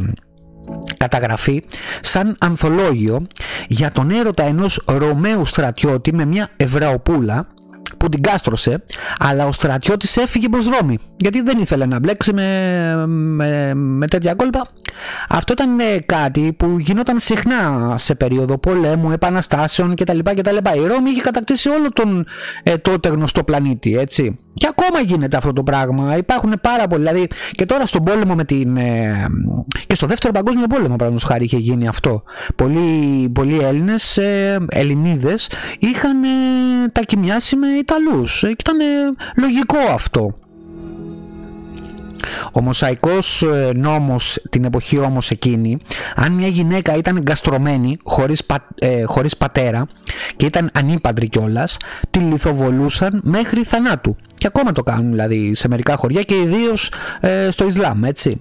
καταγραφή 0.96 1.64
σαν 2.00 2.36
ανθολόγιο 2.38 3.26
για 3.68 3.90
τον 3.90 4.10
έρωτα 4.10 4.42
ενός 4.42 4.82
Ρωμαίου 4.86 5.44
στρατιώτη 5.44 6.14
με 6.14 6.24
μια 6.24 6.48
Εβραοπούλα 6.56 7.46
που 8.04 8.10
την 8.10 8.22
κάστρωσε, 8.22 8.82
αλλά 9.18 9.46
ο 9.46 9.52
στρατιώτης 9.52 10.16
έφυγε 10.16 10.48
προς 10.48 10.66
Ρώμη, 10.66 10.98
γιατί 11.16 11.40
δεν 11.40 11.58
ήθελε 11.58 11.86
να 11.86 11.98
μπλέξει 11.98 12.32
με, 12.32 13.06
με, 13.06 13.74
με 13.74 14.06
τέτοια 14.06 14.34
κόλπα. 14.34 14.66
Αυτό 15.28 15.52
ήταν 15.52 15.78
ε, 15.80 15.98
κάτι 16.06 16.52
που 16.56 16.78
γινόταν 16.78 17.18
συχνά 17.18 17.94
σε 17.98 18.14
περίοδο 18.14 18.58
πολέμου, 18.58 19.10
επαναστάσεων 19.10 19.94
κτλ. 19.94 20.18
κτλ. 20.18 20.56
Η 20.56 20.86
Ρώμη 20.86 21.10
είχε 21.10 21.20
κατακτήσει 21.20 21.68
όλο 21.68 21.92
τον 21.92 22.26
ε, 22.62 22.76
τότε 22.76 23.08
γνωστό 23.08 23.44
πλανήτη, 23.44 23.96
έτσι. 23.98 24.34
Και 24.54 24.66
ακόμα 24.70 25.00
γίνεται 25.00 25.36
αυτό 25.36 25.52
το 25.52 25.62
πράγμα. 25.62 26.16
Υπάρχουν 26.16 26.52
πάρα 26.60 26.86
πολλοί. 26.86 27.02
Δηλαδή 27.04 27.26
και 27.52 27.66
τώρα 27.66 27.86
στον 27.86 28.02
πόλεμο 28.02 28.34
με 28.34 28.44
την. 28.44 28.76
Ε, 28.76 29.26
και 29.86 29.94
στο 29.94 30.06
δεύτερο 30.06 30.32
παγκόσμιο 30.32 30.66
πόλεμο, 30.66 30.96
παραδείγματος 30.96 31.24
χάρη, 31.24 31.44
είχε 31.44 31.56
γίνει 31.56 31.88
αυτό. 31.88 32.22
Πολλοί, 32.56 33.28
πολλοί 33.28 33.58
Έλληνες, 33.58 34.16
ε, 34.16 34.58
Ελληνίδες, 34.68 35.50
είχαν 35.78 36.24
ε, 36.24 36.28
τα 36.92 37.00
κοιμιάσει 37.00 37.56
με 37.56 37.66
Ιταλού. 37.66 37.93
Ε, 38.42 38.46
και 38.46 38.56
ήταν 38.58 38.76
λογικό 39.36 39.78
αυτό. 39.92 40.32
Ο 42.52 42.60
Μοσαϊκός 42.60 43.42
ε, 43.42 43.72
νόμος 43.74 44.42
την 44.50 44.64
εποχή 44.64 44.98
όμως 44.98 45.30
εκείνη, 45.30 45.78
αν 46.14 46.32
μια 46.32 46.48
γυναίκα 46.48 46.96
ήταν 46.96 47.16
εγκαστρωμένη 47.16 47.96
χωρίς, 48.04 48.42
ε, 48.78 49.02
χωρίς 49.02 49.36
πατέρα 49.36 49.86
και 50.36 50.46
ήταν 50.46 50.70
ανήπαντρη 50.74 51.28
κιόλας, 51.28 51.76
τη 52.10 52.18
λιθοβολούσαν 52.18 53.20
μέχρι 53.24 53.62
θανάτου. 53.62 54.16
Και 54.34 54.46
ακόμα 54.46 54.72
το 54.72 54.82
κάνουν 54.82 55.10
δηλαδή 55.10 55.54
σε 55.54 55.68
μερικά 55.68 55.96
χωριά 55.96 56.22
και 56.22 56.34
ιδίως 56.34 56.92
ε, 57.20 57.50
στο 57.50 57.66
Ισλάμ, 57.66 58.04
έτσι. 58.04 58.38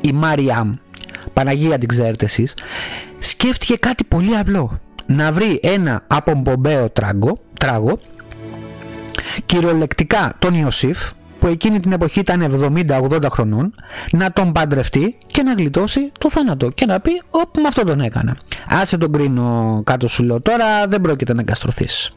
Η 0.00 0.12
Μάριαμ, 0.12 0.72
Παναγία 1.32 1.78
την 1.78 1.88
ξέρετε 1.88 2.24
εσείς, 2.24 2.54
σκέφτηκε 3.18 3.76
κάτι 3.76 4.04
πολύ 4.04 4.36
απλό. 4.36 4.80
Να 5.06 5.32
βρει 5.32 5.60
ένα 5.62 6.04
απομπομπαίο 6.06 6.90
τράγκο, 6.90 7.38
τράγο, 7.58 7.98
κυριολεκτικά 9.46 10.32
τον 10.38 10.54
Ιωσήφ, 10.54 11.10
που 11.38 11.46
εκείνη 11.46 11.80
την 11.80 11.92
εποχή 11.92 12.20
ήταν 12.20 12.60
70-80 12.88 13.22
χρονών 13.30 13.74
να 14.10 14.32
τον 14.32 14.52
παντρευτεί 14.52 15.16
και 15.26 15.42
να 15.42 15.52
γλιτώσει 15.52 16.12
το 16.18 16.30
θάνατο 16.30 16.70
και 16.70 16.86
να 16.86 17.00
πει 17.00 17.22
«Ωπ, 17.30 17.56
με 17.56 17.68
αυτό 17.68 17.84
τον 17.84 18.00
έκανα». 18.00 18.36
Άσε 18.68 18.98
τον 18.98 19.12
κρίνω 19.12 19.80
κάτω 19.84 20.08
σου 20.08 20.22
λέω 20.22 20.40
τώρα 20.40 20.86
δεν 20.86 21.00
πρόκειται 21.00 21.34
να 21.34 21.40
εγκαστρωθείς. 21.40 22.10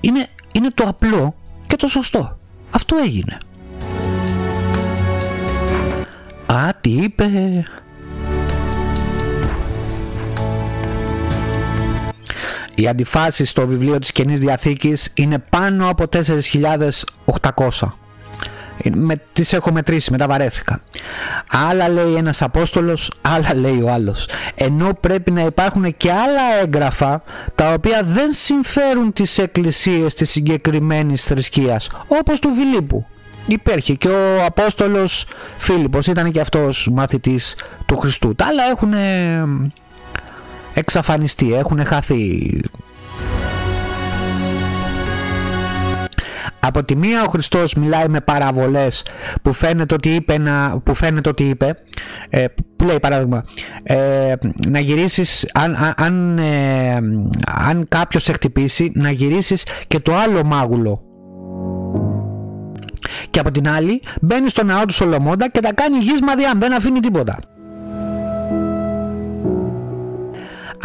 Είναι, 0.00 0.26
είναι 0.52 0.70
το 0.74 0.84
απλό 0.88 1.34
και 1.66 1.76
το 1.76 1.88
σωστό. 1.88 2.38
Αυτό 2.70 2.96
έγινε. 2.96 3.38
Α, 6.46 6.68
τι 6.80 6.90
είπε... 6.90 7.26
Οι 12.82 12.88
αντιφάσεις 12.88 13.50
στο 13.50 13.66
βιβλίο 13.66 13.98
της 13.98 14.12
Καινής 14.12 14.40
Διαθήκης 14.40 15.10
είναι 15.14 15.38
πάνω 15.38 15.88
από 15.88 16.04
4.800. 16.12 17.88
Με, 18.92 19.20
τις 19.32 19.52
έχω 19.52 19.72
μετρήσει, 19.72 20.10
μετά 20.10 20.26
βαρέθηκα. 20.26 20.80
Άλλα 21.70 21.88
λέει 21.88 22.14
ένας 22.14 22.42
Απόστολος, 22.42 23.12
άλλα 23.20 23.54
λέει 23.54 23.80
ο 23.82 23.90
άλλος. 23.90 24.28
Ενώ 24.54 24.94
πρέπει 25.00 25.30
να 25.30 25.42
υπάρχουν 25.42 25.96
και 25.96 26.10
άλλα 26.12 26.60
έγγραφα 26.62 27.22
τα 27.54 27.72
οποία 27.72 28.02
δεν 28.04 28.32
συμφέρουν 28.32 29.12
τις 29.12 29.38
εκκλησίες 29.38 30.14
της 30.14 30.30
συγκεκριμένης 30.30 31.24
θρησκείας, 31.24 31.88
όπως 32.06 32.38
του 32.38 32.50
Φιλίππου. 32.54 33.06
υπήρχε 33.46 33.94
και 33.94 34.08
ο 34.08 34.44
Απόστολος 34.44 35.26
Φίλιππος 35.58 36.06
ήταν 36.06 36.30
και 36.30 36.40
αυτός 36.40 36.88
μαθητής 36.92 37.54
του 37.86 37.96
Χριστού 37.96 38.34
τα 38.34 38.46
άλλα 38.46 38.62
έχουν 38.70 38.92
εξαφανιστεί 40.74 41.54
έχουν 41.54 41.84
χαθεί. 41.84 42.50
Από 46.64 46.84
τη 46.84 46.96
μία 46.96 47.22
ο 47.22 47.28
Χριστός 47.28 47.74
μιλάει 47.74 48.08
με 48.08 48.20
παραβολές 48.20 49.06
που 49.42 49.52
φαίνεται 49.52 49.94
ότι 49.94 50.08
είπε, 50.08 50.38
να, 50.38 50.80
που 50.80 50.94
φαίνεται 50.94 51.28
ότι 51.28 51.42
είπε 51.42 51.74
ε, 52.28 52.44
που 52.76 52.84
λέει 52.84 53.00
παράδειγμα 53.00 53.44
ε, 53.82 54.34
να 54.68 54.78
γυρίσεις 54.78 55.46
αν, 55.52 55.94
αν, 55.96 56.38
ε, 56.38 56.98
αν 57.68 57.86
κάποιος 57.88 58.22
σε 58.22 58.32
χτυπήσει 58.32 58.92
να 58.94 59.10
γυρίσεις 59.10 59.66
και 59.86 60.00
το 60.00 60.14
άλλο 60.14 60.44
μάγουλο. 60.44 61.02
Και 63.30 63.40
από 63.40 63.50
την 63.50 63.68
άλλη 63.68 64.02
μπαίνει 64.20 64.48
στο 64.48 64.64
ναό 64.64 64.84
του 64.84 64.92
Σολομώντα 64.92 65.48
και 65.48 65.60
τα 65.60 65.74
κάνει 65.74 65.98
γης 65.98 66.20
μαδιάμ 66.20 66.58
δεν 66.58 66.74
αφήνει 66.74 67.00
τίποτα 67.00 67.38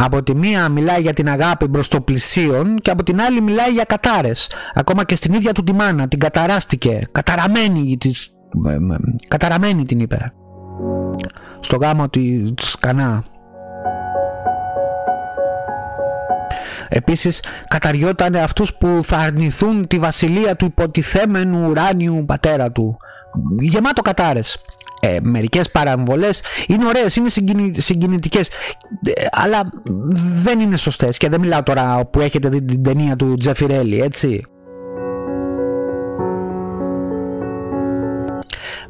Από 0.00 0.22
τη 0.22 0.34
μία 0.34 0.68
μιλάει 0.68 1.00
για 1.00 1.12
την 1.12 1.28
αγάπη 1.28 1.68
προς 1.68 1.88
το 1.88 2.00
πλησίον 2.00 2.78
και 2.78 2.90
από 2.90 3.02
την 3.02 3.20
άλλη 3.20 3.40
μιλάει 3.40 3.70
για 3.70 3.84
κατάρες. 3.84 4.50
Ακόμα 4.74 5.04
και 5.04 5.16
στην 5.16 5.32
ίδια 5.32 5.52
του 5.52 5.64
τη 5.64 5.72
μάνα 5.72 6.08
την 6.08 6.18
καταράστηκε. 6.18 7.08
Καταραμένη, 7.12 7.96
της, 8.00 8.30
καταραμένη 9.28 9.84
την 9.84 10.00
είπε. 10.00 10.32
Στο 11.60 11.76
γάμο 11.76 12.08
της 12.08 12.76
Κανά. 12.80 13.24
Επίσης 16.88 17.42
καταριόταν 17.68 18.34
αυτούς 18.34 18.74
που 18.74 19.00
θα 19.02 19.16
αρνηθούν 19.16 19.86
τη 19.86 19.98
βασιλεία 19.98 20.56
του 20.56 20.64
υποτιθέμενου 20.64 21.68
ουράνιου 21.68 22.24
πατέρα 22.26 22.72
του. 22.72 22.96
Γεμάτο 23.58 24.02
κατάρες 24.02 24.58
ε, 25.00 25.18
μερικές 25.22 25.70
παραμβολές. 25.70 26.42
Είναι 26.66 26.86
ωραίες, 26.86 27.16
είναι 27.16 27.28
συγκινητικές. 27.76 28.48
Ε, 28.48 29.26
αλλά 29.30 29.70
δεν 30.42 30.60
είναι 30.60 30.76
σωστές 30.76 31.16
και 31.16 31.28
δεν 31.28 31.40
μιλάω 31.40 31.62
τώρα 31.62 32.06
που 32.06 32.20
έχετε 32.20 32.48
δει 32.48 32.64
την 32.64 32.82
ταινία 32.82 33.16
του 33.16 33.34
Τζεφιρέλη 33.34 34.00
έτσι. 34.00 34.44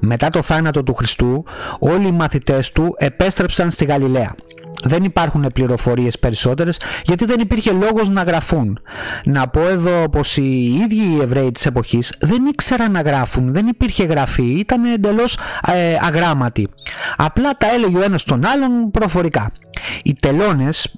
Μετά 0.00 0.30
το 0.30 0.42
θάνατο 0.42 0.82
του 0.82 0.94
Χριστού 0.94 1.44
όλοι 1.78 2.06
οι 2.06 2.12
μαθητές 2.12 2.72
του 2.72 2.94
επέστρεψαν 2.98 3.70
στη 3.70 3.84
Γαλιλαία 3.84 4.34
δεν 4.82 5.04
υπάρχουν 5.04 5.46
πληροφορίες 5.54 6.18
περισσότερες 6.18 6.80
γιατί 7.04 7.24
δεν 7.24 7.40
υπήρχε 7.40 7.72
λόγος 7.72 8.08
να 8.08 8.22
γραφούν. 8.22 8.78
Να 9.24 9.48
πω 9.48 9.68
εδώ 9.68 10.08
πως 10.08 10.36
οι 10.36 10.74
ίδιοι 10.84 11.16
οι 11.16 11.20
Εβραίοι 11.20 11.50
της 11.50 11.66
εποχής 11.66 12.14
δεν 12.20 12.46
ήξεραν 12.46 12.92
να 12.92 13.00
γράφουν, 13.00 13.52
δεν 13.52 13.66
υπήρχε 13.66 14.04
γραφή, 14.04 14.58
ήταν 14.58 14.84
εντελώς 14.84 15.38
ε, 15.66 15.96
αγράμματοι. 16.00 16.68
Απλά 17.16 17.50
τα 17.50 17.66
έλεγε 17.74 17.98
ο 17.98 18.02
ένας 18.02 18.24
τον 18.24 18.46
άλλον 18.46 18.90
προφορικά. 18.90 19.52
Οι 20.02 20.14
τελώνες 20.14 20.94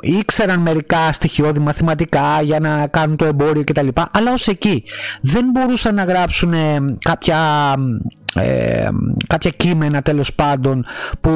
ήξεραν 0.00 0.60
μερικά 0.60 1.12
στοιχειώδη 1.12 1.58
μαθηματικά 1.58 2.40
για 2.42 2.60
να 2.60 2.86
κάνουν 2.86 3.16
το 3.16 3.24
εμπόριο 3.24 3.64
κτλ. 3.64 3.88
Αλλά 4.10 4.32
ως 4.32 4.46
εκεί 4.46 4.84
δεν 5.20 5.44
μπορούσαν 5.52 5.94
να 5.94 6.04
γράψουν 6.04 6.54
κάποια 6.98 7.38
ε, 8.34 8.88
κάποια 9.26 9.50
κείμενα 9.50 10.02
τέλος 10.02 10.34
πάντων 10.34 10.84
που, 11.20 11.30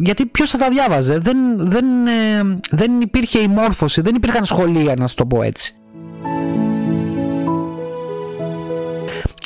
γιατί 0.00 0.26
ποιος 0.26 0.50
θα 0.50 0.58
τα 0.58 0.68
διάβαζε; 0.68 1.18
Δεν, 1.18 1.36
δεν, 1.56 1.84
ε, 2.06 2.58
δεν 2.70 3.00
υπήρχε 3.00 3.38
η 3.38 3.48
μόρφωση 3.48 4.00
δεν 4.00 4.14
υπήρχαν 4.14 4.44
σχολεία 4.44 4.94
να 4.96 5.06
σου 5.06 5.14
το 5.14 5.26
πω 5.26 5.42
έτσι 5.42 5.74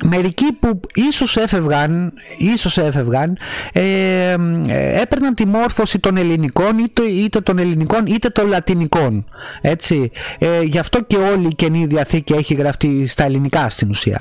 Μερικοί 0.04 0.52
που 0.52 0.80
ίσως 0.94 1.36
έφευγαν, 1.36 2.12
ίσως 2.38 2.78
έφευγαν 2.78 3.38
ε, 3.72 3.82
ε, 4.66 5.00
έπαιρναν 5.00 5.34
τη 5.34 5.46
μόρφωση 5.46 5.98
των 5.98 6.16
ελληνικών 6.16 6.78
είτε, 6.78 7.02
είτε 7.02 7.40
των 7.40 7.58
ελληνικών 7.58 8.06
είτε 8.06 8.28
των 8.28 8.48
λατινικών 8.48 9.24
έτσι. 9.60 10.10
Ε, 10.38 10.62
γι' 10.62 10.78
αυτό 10.78 11.02
και 11.02 11.16
όλη 11.16 11.46
η 11.46 11.54
Καινή 11.54 11.86
Διαθήκη 11.86 12.32
έχει 12.32 12.54
γραφτεί 12.54 13.06
στα 13.06 13.24
ελληνικά 13.24 13.70
στην 13.70 13.90
ουσία 13.90 14.20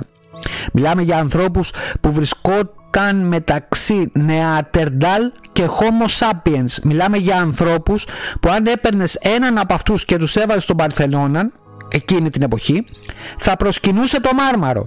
Μιλάμε 0.73 1.01
για 1.01 1.17
ανθρώπους 1.17 1.71
που 2.01 2.13
βρισκόταν 2.13 3.27
μεταξύ 3.27 4.11
Νεατερντάλ 4.13 5.31
και 5.51 5.65
Homo 5.67 6.27
sapiens. 6.27 6.79
Μιλάμε 6.83 7.17
για 7.17 7.37
ανθρώπους 7.37 8.07
που 8.41 8.49
αν 8.49 8.65
έπαιρνες 8.65 9.15
έναν 9.15 9.57
από 9.57 9.73
αυτούς 9.73 10.05
και 10.05 10.17
τους 10.17 10.35
έβαζε 10.35 10.59
στον 10.59 10.77
Παρθενώνα 10.77 11.51
εκείνη 11.91 12.29
την 12.29 12.41
εποχή 12.41 12.85
θα 13.37 13.57
προσκυνούσε 13.57 14.21
το 14.21 14.29
μάρμαρο. 14.33 14.85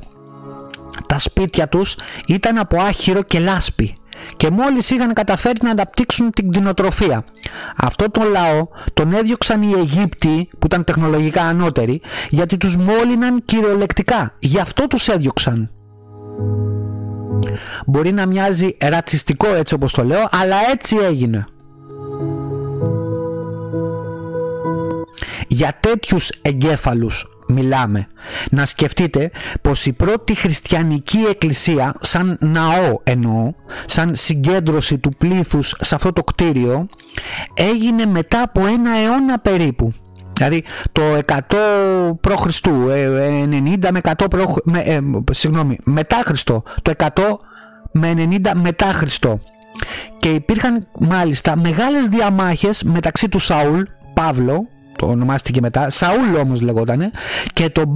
Τα 1.07 1.19
σπίτια 1.19 1.69
τους 1.69 1.97
ήταν 2.27 2.59
από 2.59 2.83
άχυρο 2.83 3.23
και 3.23 3.39
λάσπη 3.39 3.97
και 4.37 4.51
μόλις 4.51 4.91
είχαν 4.91 5.13
καταφέρει 5.13 5.59
να 5.63 5.71
αναπτύξουν 5.71 6.31
την 6.31 6.51
κτηνοτροφία. 6.51 7.25
Αυτό 7.77 8.11
τον 8.11 8.31
λαό 8.31 8.69
τον 8.93 9.13
έδιωξαν 9.13 9.63
οι 9.63 9.73
Αιγύπτιοι 9.73 10.49
που 10.59 10.67
ήταν 10.67 10.85
τεχνολογικά 10.85 11.43
ανώτεροι 11.43 12.01
γιατί 12.29 12.57
τους 12.57 12.77
μόλυναν 12.77 13.45
κυριολεκτικά. 13.45 14.35
Γι' 14.39 14.59
αυτό 14.59 14.87
τους 14.87 15.09
έδιωξαν. 15.09 15.71
Μπορεί 17.87 18.13
να 18.13 18.27
μοιάζει 18.27 18.77
ρατσιστικό 18.81 19.55
έτσι 19.55 19.75
όπως 19.75 19.93
το 19.93 20.05
λέω 20.05 20.29
αλλά 20.31 20.57
έτσι 20.73 20.97
έγινε. 20.97 21.47
Για 25.55 25.77
τέτοιους 25.81 26.31
εγκέφαλους 26.43 27.27
μιλάμε. 27.49 28.07
Να 28.51 28.67
σκεφτείτε 28.67 29.31
πως 29.63 29.87
η 29.87 29.93
πρώτη 29.93 30.35
χριστιανική 30.35 31.19
εκκλησία, 31.31 31.95
σαν 32.01 32.39
ναό 32.41 32.99
εννοώ, 33.03 33.53
σαν 33.87 34.15
συγκέντρωση 34.15 34.99
του 34.99 35.11
πλήθους 35.19 35.75
σε 35.81 35.95
αυτό 35.95 36.13
το 36.13 36.25
κτίριο, 36.25 36.87
έγινε 37.55 38.07
μετά 38.07 38.43
από 38.43 38.67
ένα 38.67 38.91
αιώνα 38.99 39.39
περίπου. 39.39 39.93
Δηλαδή 40.33 40.65
το 40.93 41.03
100 41.27 41.39
π.Χ., 42.21 42.47
90 42.65 43.89
με 43.93 44.01
100 44.03 44.13
π.Χ., 44.31 44.57
ε, 44.75 45.01
συγγνώμη, 45.31 45.79
μετά 45.85 46.23
Χριστό, 46.25 46.63
το 46.83 46.93
100 46.97 47.09
με 47.93 48.15
90 48.45 48.51
μετά 48.55 48.87
Χριστό. 48.87 49.41
Και 50.19 50.29
υπήρχαν 50.29 50.87
μάλιστα 50.99 51.57
μεγάλες 51.57 52.07
διαμάχες 52.07 52.83
μεταξύ 52.83 53.29
του 53.29 53.39
Σαούλ, 53.39 53.83
Παύλο, 54.15 54.69
το 54.97 55.07
ονομάστηκε 55.07 55.61
μετά, 55.61 55.91
Σαούλ 55.91 56.37
όμως 56.37 56.61
λεγότανε, 56.61 57.11
και 57.53 57.69
τον, 57.69 57.93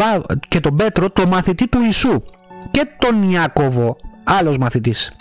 και 0.48 0.60
τον 0.60 0.76
Πέτρο, 0.76 1.10
το 1.10 1.26
μαθητή 1.26 1.68
του 1.68 1.78
Ιησού 1.84 2.22
και 2.70 2.88
τον 2.98 3.30
Ιάκωβο, 3.30 3.96
άλλος 4.24 4.58
μαθητής. 4.58 5.12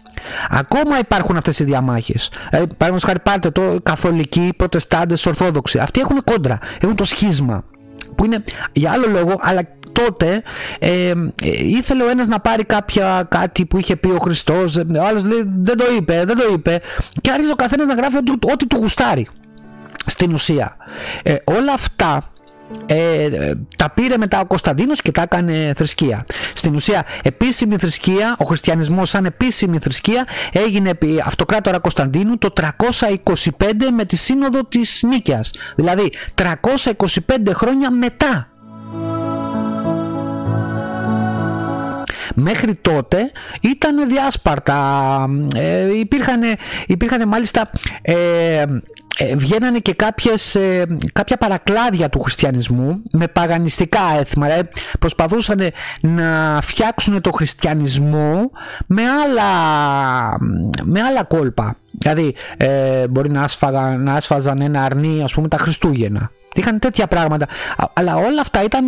Ακόμα 0.50 1.00
υπάρχουν 1.00 1.38
αυτές 1.38 1.60
οι 1.60 1.64
διαμάχες. 1.64 2.32
Δηλαδή, 2.50 2.68
παραδείγματος 2.68 3.04
χάρη 3.04 3.20
πάρτε 3.20 3.50
το 3.50 3.80
καθολικοί, 3.84 4.54
προτεστάντες, 4.58 5.26
ορθόδοξοι. 5.26 5.80
Αυτοί 5.80 6.00
έχουν 6.00 6.24
κόντρα, 6.24 6.60
έχουν 6.82 6.96
το 6.96 7.04
σχίσμα. 7.04 7.64
Που 8.16 8.26
είναι 8.26 8.42
για 8.72 8.92
άλλο 8.92 9.08
λόγο, 9.08 9.40
αλλά 9.40 9.62
τότε 9.92 10.44
ε, 10.80 11.10
ε, 11.10 11.16
ήθελε 11.58 12.04
ο 12.04 12.10
ένας 12.10 12.28
να 12.28 12.40
πάρει 12.40 12.64
κάποια, 12.64 13.26
κάτι 13.30 13.66
που 13.66 13.78
είχε 13.78 13.96
πει 13.96 14.08
ο 14.08 14.18
Χριστός, 14.22 14.76
ο 14.76 15.06
άλλος 15.08 15.24
λέει 15.24 15.44
δεν 15.46 15.78
το 15.78 15.86
είπε, 15.98 16.24
δεν 16.26 16.38
το 16.38 16.44
είπε 16.54 16.82
και 17.22 17.32
άρχισε 17.32 17.52
ο 17.52 17.56
καθένας 17.56 17.88
να 17.88 17.94
γράφει 17.94 18.18
ό,τι, 18.18 18.32
ό,τι 18.52 18.68
του 18.68 18.78
γουστάρει 18.78 19.28
στην 20.08 20.34
ουσία. 20.34 20.78
Ε, 21.24 21.36
όλα 21.44 21.74
αυτά 21.74 22.32
ε, 22.86 23.52
τα 23.76 23.90
πήρε 23.90 24.18
μετά 24.18 24.40
ο 24.40 24.46
Κωνσταντίνος 24.46 25.02
και 25.02 25.12
τα 25.12 25.22
έκανε 25.22 25.74
θρησκεία. 25.76 26.26
Στην 26.54 26.76
ουσία 26.76 27.06
επίσημη 27.24 27.78
θρησκεία, 27.78 28.36
ο 28.40 28.46
χριστιανισμός 28.46 29.10
σαν 29.10 29.26
επίσημη 29.26 29.78
θρησκεία 29.80 30.28
έγινε 30.52 30.90
επί 30.90 31.24
αυτοκράτορα 31.26 31.80
Κωνσταντίνου 31.80 32.38
το 32.38 32.54
325 32.56 32.72
με 33.96 34.06
τη 34.06 34.16
σύνοδο 34.16 34.64
της 34.64 35.04
Νίκαιας. 35.04 35.52
Δηλαδή 35.76 36.12
325 36.36 36.50
χρόνια 37.54 37.92
μετά. 37.92 38.50
Μέχρι 42.40 42.76
τότε 42.76 43.32
ήταν 43.62 44.08
διάσπαρτα, 44.08 45.28
ε, 45.56 45.98
υπήρχαν, 45.98 46.42
υπήρχαν 46.88 47.28
μάλιστα 47.28 47.70
ε, 48.02 48.64
ε, 49.18 49.36
βγαίνανε 49.36 49.80
και 49.80 49.94
κάποιες, 49.94 50.56
ε, 50.56 50.86
κάποια 51.14 51.38
παρακλάδια 51.38 52.10
του 52.10 52.20
χριστιανισμού 52.20 53.02
με 53.12 53.28
παγανιστικά 53.28 54.02
έθιμα. 54.20 54.52
Ε, 54.52 54.70
προσπαθούσαν 55.00 55.62
να 56.02 56.60
φτιάξουν 56.62 57.22
το 57.22 57.32
χριστιανισμό 57.32 58.52
με 58.86 59.02
άλλα, 59.02 59.50
με 60.84 61.02
άλλα 61.02 61.24
κόλπα. 61.24 61.76
Δηλαδή 61.92 62.36
ε, 62.58 63.08
μπορεί 63.08 63.30
να, 63.30 63.42
άσφαγα, 63.42 63.98
να 63.98 64.14
άσφαζαν 64.14 64.62
ένα 64.62 64.84
αρνί 64.84 65.24
ας 65.24 65.34
πούμε 65.34 65.48
τα 65.48 65.58
Χριστούγεννα. 65.58 66.32
Είχαν 66.54 66.80
τέτοια 66.80 67.08
πράγματα. 67.08 67.48
Αλλά 67.94 68.16
όλα 68.16 68.42
αυτά 68.42 68.64
ήταν 68.64 68.88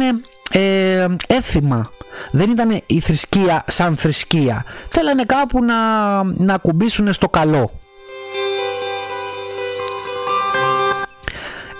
ε, 0.51 1.05
έθιμα. 1.27 1.89
Δεν 2.32 2.51
ήταν 2.51 2.82
η 2.86 2.99
θρησκεία 2.99 3.63
σαν 3.67 3.97
θρησκεία. 3.97 4.65
Θέλανε 4.88 5.23
κάπου 5.23 5.63
να, 5.63 5.75
να 6.23 6.57
κουμπίσουν 6.57 7.13
στο 7.13 7.30
καλό. 7.30 7.71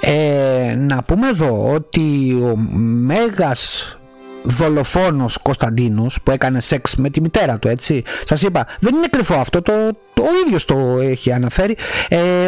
Ε, 0.02 0.76
να 0.78 1.04
πούμε 1.04 1.28
εδώ 1.28 1.72
ότι 1.74 2.38
ο 2.44 2.56
μέγας 2.78 3.94
δολοφόνος 4.44 5.38
Κωνσταντίνος 5.38 6.20
που 6.24 6.32
έκανε 6.32 6.60
σεξ 6.60 6.96
με 6.96 7.10
τη 7.10 7.22
μητέρα 7.22 7.60
του 7.60 7.68
έτσι 7.68 8.04
σας 8.24 8.42
είπα 8.42 8.68
δεν 8.80 8.96
είναι 8.96 9.08
κρυφό 9.08 9.34
αυτό 9.36 9.62
το, 9.62 9.72
το 10.14 10.22
ο 10.22 10.46
ίδιος 10.46 10.66
το 10.66 10.98
έχει 11.02 11.32
αναφέρει. 11.32 11.78
Ε, 12.08 12.48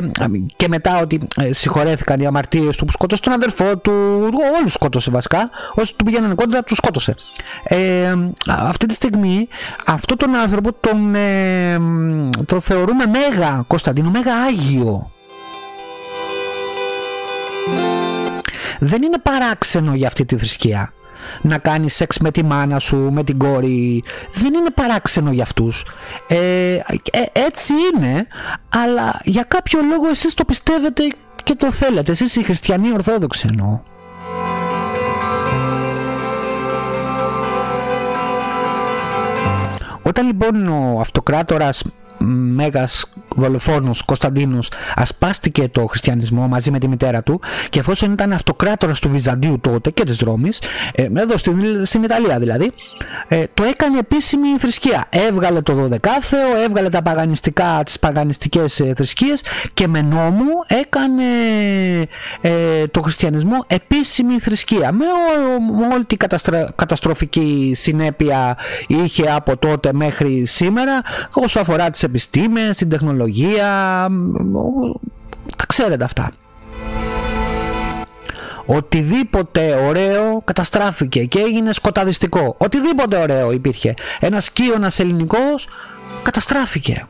και 0.55 0.67
μετά 0.67 0.99
ότι 1.01 1.19
ε, 1.37 1.53
συγχωρέθηκαν 1.53 2.19
οι 2.19 2.25
αμαρτίες 2.25 2.77
του 2.77 2.85
που 2.85 2.91
σκότωσε 2.91 3.21
τον 3.21 3.33
αδερφό 3.33 3.77
του 3.77 3.91
όλους 4.59 4.73
σκότωσε 4.73 5.11
βασικά 5.11 5.49
όσοι 5.73 5.95
του 5.95 6.03
πήγαιναν 6.03 6.35
κόντρα 6.35 6.63
τους 6.63 6.77
σκότωσε. 6.77 7.15
Ε, 7.63 8.15
αυτή 8.47 8.85
τη 8.85 8.93
στιγμή 8.93 9.47
αυτό 9.85 10.15
τον 10.15 10.35
άνθρωπο 10.35 10.73
τον, 10.79 11.15
ε, 11.15 11.79
τον 12.45 12.61
θεωρούμε 12.61 13.05
μέγα 13.05 13.63
Κωνσταντίνο 13.67 14.09
μέγα 14.09 14.33
Άγιο 14.35 15.11
δεν 18.83 19.01
είναι 19.01 19.17
παράξενο 19.23 19.95
για 19.95 20.07
αυτή 20.07 20.25
τη 20.25 20.37
θρησκεία 20.37 20.93
να 21.41 21.57
κάνεις 21.57 21.95
σεξ 21.95 22.17
με 22.17 22.31
τη 22.31 22.43
μάνα 22.43 22.79
σου, 22.79 22.97
με 23.11 23.23
την 23.23 23.37
κόρη. 23.37 24.03
Δεν 24.33 24.53
είναι 24.53 24.69
παράξενο 24.73 25.31
για 25.31 25.43
αυτούς. 25.43 25.85
Ε, 26.27 26.73
ε, 26.75 26.81
έτσι 27.31 27.73
είναι, 27.73 28.27
αλλά 28.69 29.19
για 29.23 29.43
κάποιο 29.43 29.79
λόγο 29.89 30.07
εσείς 30.07 30.33
το 30.33 30.45
πιστεύετε 30.45 31.03
και 31.43 31.55
το 31.55 31.71
θέλετε. 31.71 32.11
Εσείς 32.11 32.35
οι 32.35 32.43
χριστιανοί 32.43 32.91
ορθόδοξοι 32.93 33.47
εννοώ. 33.49 33.81
Όταν 40.01 40.25
λοιπόν 40.25 40.67
ο 40.67 40.99
αυτοκράτορας 40.99 41.83
μέγας 42.27 43.05
δολοφόνος 43.35 44.01
Κωνσταντίνος 44.01 44.71
ασπάστηκε 44.95 45.67
το 45.67 45.85
χριστιανισμό 45.85 46.47
μαζί 46.47 46.71
με 46.71 46.79
τη 46.79 46.87
μητέρα 46.87 47.23
του 47.23 47.41
και 47.69 47.79
εφόσον 47.79 48.11
ήταν 48.11 48.33
αυτοκράτορας 48.33 48.99
του 48.99 49.09
Βυζαντίου 49.09 49.59
τότε 49.61 49.89
και 49.89 50.03
της 50.03 50.19
Ρώμης 50.19 50.61
ε, 50.95 51.07
εδώ 51.15 51.37
στην, 51.37 51.85
στην 51.85 52.03
Ιταλία 52.03 52.39
δηλαδή 52.39 52.71
ε, 53.27 53.43
το 53.53 53.63
έκανε 53.63 53.97
επίσημη 53.97 54.47
θρησκεία. 54.57 55.05
Έβγαλε 55.09 55.61
το 55.61 55.73
δωδεκάθεο 55.73 56.55
έβγαλε 56.65 56.89
τα 56.89 57.01
παγανιστικά 57.01 57.81
τις 57.85 57.99
παγανιστικές 57.99 58.79
ε, 58.79 58.93
θρησκείες 58.95 59.43
και 59.73 59.87
με 59.87 60.01
νόμο 60.01 60.45
έκανε 60.67 61.23
ε, 62.41 62.87
το 62.87 63.01
χριστιανισμό 63.01 63.65
επίσημη 63.67 64.39
θρησκεία. 64.39 64.91
Με, 64.91 65.05
όλη 65.93 66.05
την 66.05 66.17
καταστροφική 66.75 67.73
συνέπεια 67.75 68.57
είχε 68.87 69.31
από 69.35 69.57
τότε 69.57 69.93
μέχρι 69.93 70.45
σήμερα 70.45 71.01
όσο 71.33 71.59
αφορά 71.59 71.89
τις 71.89 72.03
επιστήμες, 72.03 72.77
την 72.77 72.89
τεχνολογία, 72.89 73.20
τα 75.55 75.65
ξέρετε 75.65 76.03
αυτά. 76.03 76.31
Οτιδήποτε 78.65 79.73
ωραίο 79.87 80.41
καταστράφηκε 80.43 81.25
και 81.25 81.39
έγινε 81.39 81.73
σκοταδιστικό. 81.73 82.55
Οτιδήποτε 82.57 83.17
ωραίο 83.17 83.51
υπήρχε. 83.51 83.93
Ένας 84.19 84.51
κύωνας 84.51 84.99
ελληνικός 84.99 85.67
καταστράφηκε. 86.21 87.05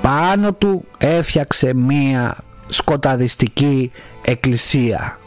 Πάνω 0.00 0.52
του 0.52 0.84
έφτιαξε 0.98 1.74
μία 1.74 2.36
σκοταδιστική 2.68 3.92
εκκλησία 4.22 5.18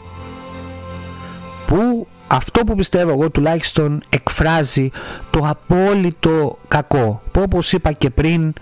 που 1.66 2.06
αυτό 2.34 2.64
που 2.64 2.74
πιστεύω 2.74 3.10
εγώ 3.10 3.30
τουλάχιστον 3.30 4.00
εκφράζει 4.08 4.90
το 5.30 5.40
απόλυτο 5.44 6.58
κακό 6.68 7.22
που 7.30 7.40
όπως 7.40 7.72
είπα 7.72 7.92
και 7.92 8.10
πριν 8.10 8.52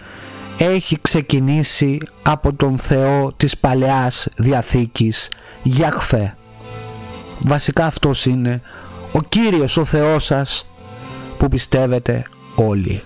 έχει 0.59 0.99
ξεκινήσει 1.01 1.99
από 2.23 2.53
τον 2.53 2.79
Θεό 2.79 3.33
της 3.37 3.59
Παλαιάς 3.59 4.29
Διαθήκης 4.37 5.31
Γιαχφέ 5.63 6.35
βασικά 7.47 7.87
αυτός 7.87 8.27
είναι 8.27 8.63
ο 9.13 9.23
Κύριος 9.23 9.77
ο 9.77 9.85
Θεός 9.85 10.25
σας 10.25 10.67
που 11.39 11.49
πιστεύετε 11.49 12.23
όλοι. 12.55 13.03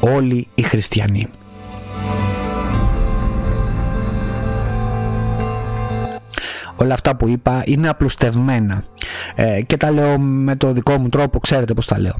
Όλοι 0.00 0.48
οι 0.54 0.62
χριστιανοί 0.62 1.28
όλα 6.78 6.94
αυτά 6.94 7.16
που 7.16 7.28
είπα 7.28 7.62
είναι 7.66 7.88
απλουστευμένα 7.88 8.84
ε, 9.34 9.62
και 9.62 9.76
τα 9.76 9.90
λέω 9.90 10.18
με 10.18 10.56
το 10.56 10.72
δικό 10.72 10.98
μου 10.98 11.08
τρόπο, 11.08 11.40
ξέρετε 11.40 11.74
πως 11.74 11.86
τα 11.86 12.00
λέω. 12.00 12.14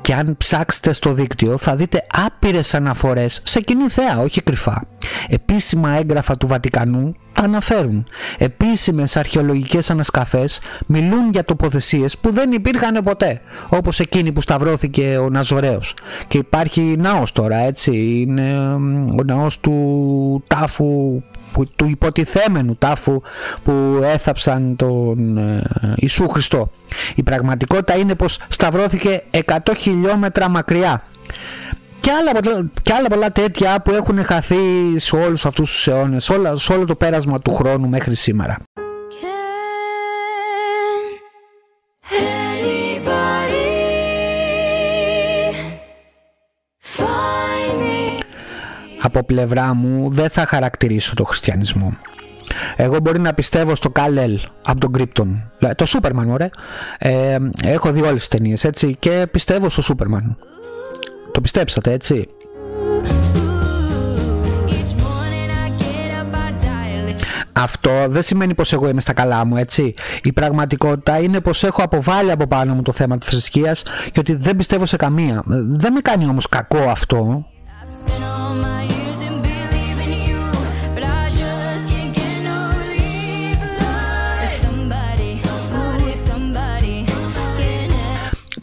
Και 0.00 0.14
αν 0.14 0.36
ψάξετε 0.36 0.92
στο 0.92 1.12
δίκτυο 1.12 1.58
θα 1.58 1.76
δείτε 1.76 2.06
άπειρες 2.26 2.74
αναφορές 2.74 3.40
σε 3.44 3.60
κοινή 3.60 3.88
θέα, 3.88 4.18
όχι 4.18 4.42
κρυφά. 4.42 4.86
Επίσημα 5.28 5.90
έγγραφα 5.90 6.36
του 6.36 6.46
Βατικανού 6.46 7.14
τα 7.38 7.44
αναφέρουν. 7.44 8.06
Επίσημες 8.38 9.16
αρχαιολογικές 9.16 9.90
ανασκαφές 9.90 10.60
μιλούν 10.86 11.30
για 11.32 11.44
τοποθεσίες 11.44 12.18
που 12.18 12.32
δεν 12.32 12.52
υπήρχαν 12.52 13.02
ποτέ, 13.04 13.40
όπως 13.68 14.00
εκείνη 14.00 14.32
που 14.32 14.40
σταυρώθηκε 14.40 15.18
ο 15.18 15.28
Ναζωραίος. 15.28 15.94
Και 16.26 16.38
υπάρχει 16.38 16.80
ναός 16.98 17.32
τώρα, 17.32 17.56
έτσι, 17.56 18.20
είναι 18.20 18.58
ο 19.18 19.22
ναός 19.24 19.60
του 19.60 20.44
τάφου 20.46 21.22
που, 21.58 21.66
του 21.76 21.86
υποτιθέμενου 21.88 22.74
τάφου 22.78 23.20
που 23.62 24.00
έθαψαν 24.02 24.76
τον 24.76 25.38
ε, 25.38 25.62
Ιησού 25.96 26.28
Χριστό. 26.28 26.70
Η 27.14 27.22
πραγματικότητα 27.22 27.96
είναι 27.96 28.14
πως 28.14 28.40
σταυρώθηκε 28.48 29.22
100 29.30 29.58
χιλιόμετρα 29.76 30.48
μακριά 30.48 31.02
και 32.00 32.10
άλλα, 32.10 32.32
και 32.82 32.92
άλλα 32.92 33.08
πολλά 33.08 33.32
τέτοια 33.32 33.80
που 33.80 33.90
έχουν 33.90 34.24
χαθεί 34.24 34.56
σε 34.96 35.16
όλους 35.16 35.46
αυτούς 35.46 35.70
τους 35.70 35.86
αιώνες, 35.86 36.24
σε, 36.24 36.34
σε 36.54 36.72
όλο 36.72 36.84
το 36.84 36.94
πέρασμα 36.94 37.40
του 37.40 37.54
χρόνου 37.54 37.88
μέχρι 37.88 38.14
σήμερα. 38.14 38.56
Από 49.02 49.24
πλευρά 49.24 49.74
μου 49.74 50.10
δεν 50.10 50.28
θα 50.28 50.46
χαρακτηρίσω 50.46 51.14
το 51.14 51.24
χριστιανισμό. 51.24 51.92
Εγώ 52.76 52.98
μπορεί 53.02 53.20
να 53.20 53.34
πιστεύω 53.34 53.74
στο 53.74 53.90
Καλέλ 53.90 54.40
από 54.66 54.80
τον 54.80 54.92
Κρύπτον. 54.92 55.50
Το 55.74 55.84
Σούπερμαν, 55.84 56.30
ωραία. 56.30 56.50
Ε, 56.98 57.36
έχω 57.64 57.92
δει 57.92 58.00
όλες 58.00 58.18
τις 58.18 58.28
ταινίες, 58.28 58.64
έτσι, 58.64 58.96
και 58.98 59.26
πιστεύω 59.30 59.68
στο 59.68 59.82
Σούπερμαν. 59.82 60.36
Το 61.32 61.40
πιστέψατε, 61.40 61.92
έτσι. 61.92 62.26
Αυτό 67.52 67.90
δεν 68.08 68.22
σημαίνει 68.22 68.54
πως 68.54 68.72
εγώ 68.72 68.88
είμαι 68.88 69.00
στα 69.00 69.12
καλά 69.12 69.44
μου, 69.44 69.56
έτσι. 69.56 69.94
Η 70.22 70.32
πραγματικότητα 70.32 71.18
είναι 71.20 71.40
πως 71.40 71.64
έχω 71.64 71.82
αποβάλει 71.82 72.30
από 72.30 72.46
πάνω 72.46 72.74
μου 72.74 72.82
το 72.82 72.92
θέμα 72.92 73.18
της 73.18 73.28
θρησκείας 73.28 73.82
και 74.10 74.20
ότι 74.20 74.34
δεν 74.34 74.56
πιστεύω 74.56 74.86
σε 74.86 74.96
καμία. 74.96 75.42
Δεν 75.66 75.92
με 75.92 76.00
κάνει 76.00 76.24
όμως 76.28 76.48
κακό 76.48 76.78
αυτό. 76.78 77.46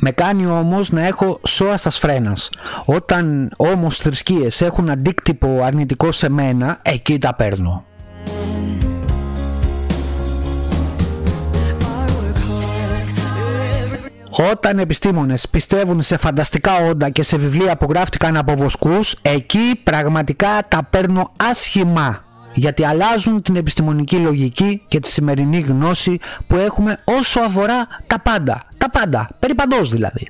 Με 0.07 0.11
κάνει 0.11 0.45
όμως 0.45 0.91
να 0.91 1.05
έχω 1.05 1.39
σώα 1.47 1.77
στα 1.77 1.89
σφρένας. 1.89 2.49
Όταν 2.85 3.51
όμως 3.57 3.97
θρησκείες 3.97 4.61
έχουν 4.61 4.89
αντίκτυπο 4.89 5.61
αρνητικό 5.63 6.11
σε 6.11 6.29
μένα, 6.29 6.79
εκεί 6.81 7.19
τα 7.19 7.35
παίρνω. 7.35 7.85
Όταν 14.51 14.79
επιστήμονες 14.79 15.49
πιστεύουν 15.49 16.01
σε 16.01 16.17
φανταστικά 16.17 16.77
όντα 16.89 17.09
και 17.09 17.23
σε 17.23 17.37
βιβλία 17.37 17.77
που 17.77 17.87
γράφτηκαν 17.89 18.37
από 18.37 18.55
βοσκούς, 18.55 19.15
εκεί 19.21 19.81
πραγματικά 19.83 20.65
τα 20.67 20.87
παίρνω 20.89 21.31
άσχημα 21.49 22.24
γιατί 22.55 22.85
αλλάζουν 22.85 23.41
την 23.41 23.55
επιστημονική 23.55 24.15
λογική 24.15 24.81
και 24.87 24.99
τη 24.99 25.07
σημερινή 25.07 25.59
γνώση 25.59 26.19
που 26.47 26.55
έχουμε 26.55 26.99
όσο 27.03 27.39
αφορά 27.39 27.87
τα 28.07 28.19
πάντα. 28.19 28.63
Τα 28.77 28.89
πάντα, 28.89 29.29
περί 29.39 29.53
δηλαδή. 29.81 30.27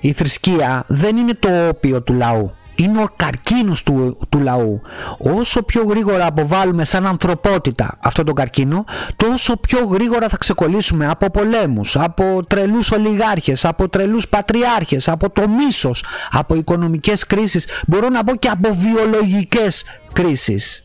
Η 0.00 0.12
θρησκεία 0.12 0.84
δεν 0.86 1.16
είναι 1.16 1.34
το 1.34 1.68
όπιο 1.68 2.02
του 2.02 2.12
λαού 2.12 2.52
είναι 2.76 3.02
ο 3.02 3.08
καρκίνος 3.16 3.82
του, 3.82 4.18
του 4.28 4.38
λαού. 4.38 4.80
Όσο 5.18 5.62
πιο 5.62 5.82
γρήγορα 5.82 6.26
αποβάλουμε 6.26 6.84
σαν 6.84 7.06
ανθρωπότητα 7.06 7.98
αυτό 8.00 8.24
το 8.24 8.32
καρκίνο, 8.32 8.84
τόσο 9.16 9.56
πιο 9.56 9.84
γρήγορα 9.84 10.28
θα 10.28 10.36
ξεκολλήσουμε 10.36 11.08
από 11.08 11.30
πολέμους, 11.30 11.96
από 11.96 12.40
τρελούς 12.48 12.90
ολιγάρχες, 12.90 13.64
από 13.64 13.88
τρελούς 13.88 14.28
πατριάρχες, 14.28 15.08
από 15.08 15.30
το 15.30 15.48
μίσος, 15.48 16.04
από 16.30 16.54
οικονομικές 16.54 17.26
κρίσεις, 17.26 17.66
μπορώ 17.86 18.08
να 18.08 18.24
πω 18.24 18.36
και 18.36 18.48
από 18.48 18.74
βιολογικές 18.74 19.84
κρίσεις. 20.12 20.84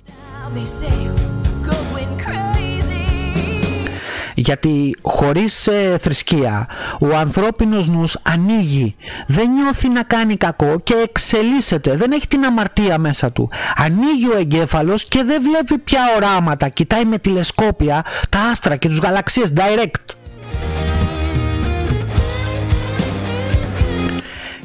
Γιατί 4.41 4.95
χωρίς 5.01 5.67
ε, 5.67 5.97
θρησκεία 6.01 6.67
ο 6.99 7.15
ανθρώπινος 7.15 7.87
νους 7.87 8.17
ανοίγει 8.21 8.95
δεν 9.27 9.51
νιώθει 9.51 9.89
να 9.89 10.03
κάνει 10.03 10.35
κακό 10.35 10.79
και 10.83 10.93
εξελίσσεται 11.03 11.95
δεν 11.95 12.11
έχει 12.11 12.27
την 12.27 12.45
αμαρτία 12.45 12.97
μέσα 12.97 13.31
του. 13.31 13.49
Ανοίγει 13.75 14.27
ο 14.33 14.37
εγκέφαλος 14.37 15.05
και 15.05 15.23
δεν 15.23 15.41
βλέπει 15.41 15.77
πια 15.77 16.01
οράματα. 16.15 16.69
Κοιτάει 16.69 17.05
με 17.05 17.17
τηλεσκόπια 17.17 18.05
τα 18.29 18.39
άστρα 18.39 18.75
και 18.75 18.87
τους 18.87 18.99
γαλαξίες 18.99 19.53
direct. 19.55 20.15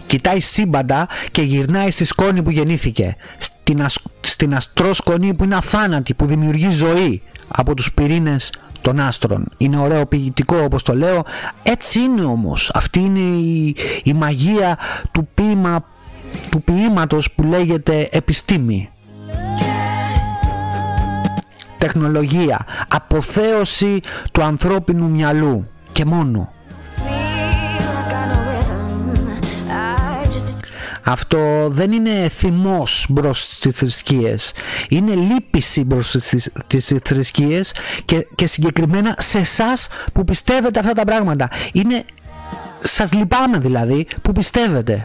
Κοιτάει 0.07 0.40
σύμπαντα 0.40 1.09
και 1.31 1.43
γυρνάει 1.43 1.90
στη 1.90 2.05
σκόνη 2.05 2.43
που 2.43 2.51
γεννήθηκε. 2.51 3.16
Στην, 3.39 3.82
ασ... 3.82 3.98
στην 4.20 4.55
αστρό 4.55 4.94
σκόνη 4.94 5.35
που 5.35 5.44
είναι 5.44 5.55
αφάνατη 5.55 6.15
που 6.15 6.27
δημιουργεί 6.27 6.70
ζωή 6.70 7.23
από 7.48 7.74
τους 7.74 7.93
πυρήνες 7.93 8.51
των 8.87 9.01
άστρων. 9.01 9.49
Είναι 9.57 9.79
ωραίο 9.79 10.07
ποιητικό 10.07 10.57
όπως 10.65 10.83
το 10.83 10.95
λέω. 10.95 11.25
Έτσι 11.63 12.01
είναι 12.01 12.23
όμως. 12.23 12.71
Αυτή 12.75 13.01
είναι 13.01 13.19
η, 13.19 13.77
η 14.03 14.13
μαγεία 14.13 14.79
του, 15.13 15.29
ποίημα, 15.35 15.85
του 16.51 16.63
ποίηματος 16.63 17.33
που 17.33 17.43
λέγεται 17.43 18.09
επιστήμη. 18.13 18.89
Τεχνολογία. 21.79 22.67
Αποθέωση 22.89 24.01
του 24.33 24.43
ανθρώπινου 24.43 25.09
μυαλού. 25.09 25.69
Και 25.93 26.05
μόνο. 26.05 26.53
Αυτό 31.09 31.69
δεν 31.69 31.93
είναι 31.93 32.28
θυμός 32.28 33.07
μπρος 33.09 33.41
στις 33.41 33.74
θρησκείες. 33.74 34.53
Είναι 34.89 35.15
λύπηση 35.15 35.85
μπρος 35.85 36.09
στις 36.09 36.93
θρησκείες 37.05 37.74
και, 38.05 38.27
και 38.35 38.47
συγκεκριμένα 38.47 39.15
σε 39.19 39.39
εσάς 39.39 39.89
που 40.12 40.24
πιστεύετε 40.24 40.78
αυτά 40.78 40.93
τα 40.93 41.05
πράγματα. 41.05 41.49
Είναι, 41.73 42.05
σας 42.81 43.12
λυπάμαι 43.12 43.59
δηλαδή 43.59 44.07
που 44.23 44.33
πιστεύετε. 44.33 45.03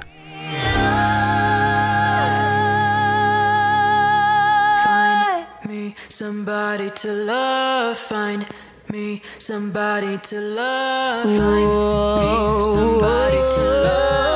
Somebody 6.22 6.90
to 7.03 7.11
love, 7.32 7.98
find 7.98 8.41
me 8.94 9.07
somebody 9.49 10.15
to 10.30 10.38
love, 10.60 11.26
find 11.38 11.64
me 12.19 12.60
somebody 12.76 13.41
to 13.56 13.61
love, 13.88 14.31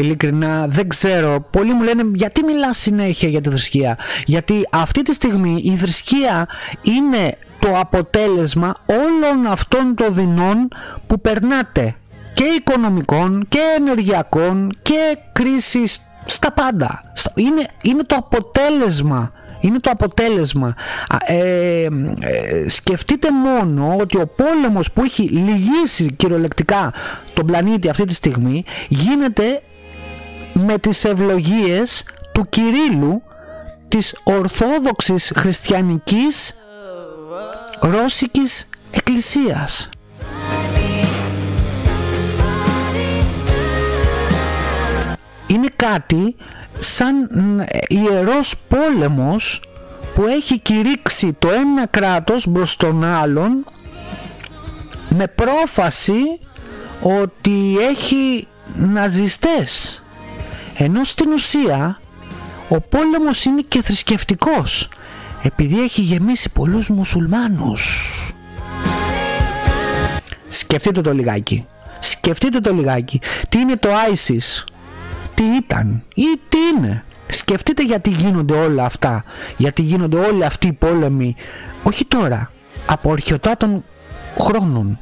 Ειλικρινά 0.00 0.66
δεν 0.68 0.88
ξέρω. 0.88 1.46
Πολλοί 1.50 1.72
μου 1.72 1.82
λένε 1.82 2.02
γιατί 2.14 2.44
μιλάς 2.44 2.78
συνέχεια 2.78 3.28
για 3.28 3.40
τη 3.40 3.48
θρησκεία; 3.48 3.98
Γιατί 4.24 4.66
αυτή 4.70 5.02
τη 5.02 5.14
στιγμή 5.14 5.60
η 5.64 5.76
θρησκεία 5.76 6.48
είναι 6.82 7.36
το 7.58 7.78
αποτέλεσμα 7.78 8.76
όλων 8.86 9.46
αυτών 9.46 9.94
των 9.94 10.14
δεινών 10.14 10.68
που 11.06 11.20
περνάτε 11.20 11.94
και 12.34 12.44
οικονομικών 12.44 13.46
και 13.48 13.60
ενεργειακών 13.76 14.72
και 14.82 15.18
κρίσης 15.32 16.00
στα 16.24 16.52
πάντα. 16.52 17.12
Είναι, 17.34 17.68
είναι 17.82 18.02
το 18.02 18.14
αποτέλεσμα 18.18 19.32
είναι 19.60 19.78
το 19.78 19.90
αποτέλεσμα. 19.90 20.74
Ε, 21.26 21.86
ε, 22.20 22.68
σκεφτείτε 22.68 23.28
μόνο 23.30 23.96
ότι 24.00 24.16
ο 24.16 24.26
πόλεμος 24.36 24.92
που 24.92 25.02
έχει 25.02 25.22
λυγίσει 25.22 26.12
κυριολεκτικά 26.16 26.92
τον 27.34 27.46
πλανήτη 27.46 27.88
αυτή 27.88 28.04
τη 28.04 28.14
στιγμή 28.14 28.64
γίνεται 28.88 29.62
με 30.52 30.78
τις 30.78 31.04
ευλογίες 31.04 32.04
του 32.32 32.46
Κυρίλου 32.48 33.22
της 33.88 34.16
Ορθόδοξης 34.22 35.32
Χριστιανικής 35.36 36.54
Ρώσικης 37.80 38.68
Εκκλησίας. 38.90 39.88
Είναι 45.46 45.68
κάτι 45.76 46.36
σαν 46.78 47.28
ιερός 47.88 48.54
πόλεμος 48.68 49.62
που 50.14 50.26
έχει 50.26 50.58
κηρύξει 50.58 51.32
το 51.38 51.48
ένα 51.50 51.86
κράτος 51.86 52.46
μπρος 52.46 52.76
τον 52.76 53.04
άλλον 53.04 53.64
με 55.08 55.26
πρόφαση 55.26 56.22
ότι 57.02 57.76
έχει 57.90 58.46
ναζιστές 58.76 59.99
ενώ 60.82 61.04
στην 61.04 61.32
ουσία 61.32 62.00
ο 62.68 62.80
πόλεμος 62.80 63.44
είναι 63.44 63.64
και 63.68 63.82
θρησκευτικός 63.82 64.88
επειδή 65.42 65.82
έχει 65.82 66.00
γεμίσει 66.00 66.48
πολλούς 66.48 66.88
μουσουλμάνους. 66.88 68.12
Σκεφτείτε 70.48 71.00
το 71.00 71.12
λιγάκι. 71.12 71.66
Σκεφτείτε 72.00 72.60
το 72.60 72.72
λιγάκι. 72.72 73.20
Τι 73.48 73.58
είναι 73.58 73.76
το 73.76 73.88
ISIS; 74.12 74.64
Τι 75.34 75.42
ήταν 75.42 76.02
ή 76.14 76.24
τι 76.48 76.58
είναι; 76.76 77.04
Σκεφτείτε 77.28 77.84
γιατί 77.84 78.10
γίνονται 78.10 78.54
όλα 78.54 78.84
αυτά. 78.84 79.24
Γιατί 79.56 79.82
γίνονται 79.82 80.16
όλοι 80.16 80.44
αυτοί 80.44 80.66
οι 80.66 80.72
πόλεμοι. 80.72 81.36
Όχι 81.82 82.04
τώρα. 82.04 82.50
Από 82.86 83.12
αρχαιοτάτων 83.12 83.84
χρόνων. 84.38 84.98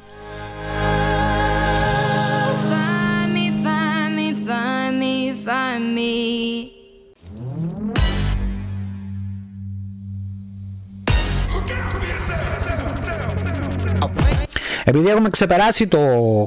Επειδή 14.84 15.09
έχουμε 15.09 15.30
ξεπεράσει 15.30 15.86
το 15.86 15.98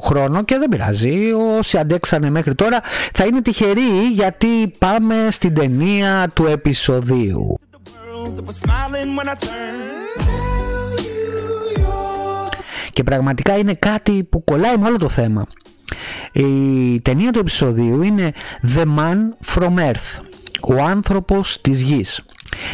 χρόνο 0.02 0.44
και 0.44 0.58
δεν 0.58 0.68
πειράζει, 0.68 1.32
όσοι 1.58 1.78
αντέξανε 1.78 2.30
μέχρι 2.30 2.54
τώρα 2.54 2.80
θα 3.12 3.24
είναι 3.24 3.42
τυχεροί 3.42 4.06
γιατί 4.14 4.72
πάμε 4.78 5.28
στην 5.30 5.54
ταινία 5.54 6.30
του 6.34 6.46
επεισοδίου. 6.46 7.58
Και 12.92 13.02
πραγματικά 13.02 13.56
είναι 13.56 13.74
κάτι 13.74 14.24
που 14.24 14.44
κολλάει 14.44 14.76
με 14.76 14.86
όλο 14.86 14.96
το 14.96 15.08
θέμα. 15.08 15.46
Η 16.32 17.00
ταινία 17.00 17.32
του 17.32 17.38
επεισοδίου 17.38 18.02
είναι 18.02 18.32
The 18.74 18.84
Man 18.84 19.18
From 19.54 19.74
Earth, 19.78 20.24
ο 20.62 20.82
άνθρωπος 20.82 21.60
της 21.60 21.80
γης. 21.80 22.22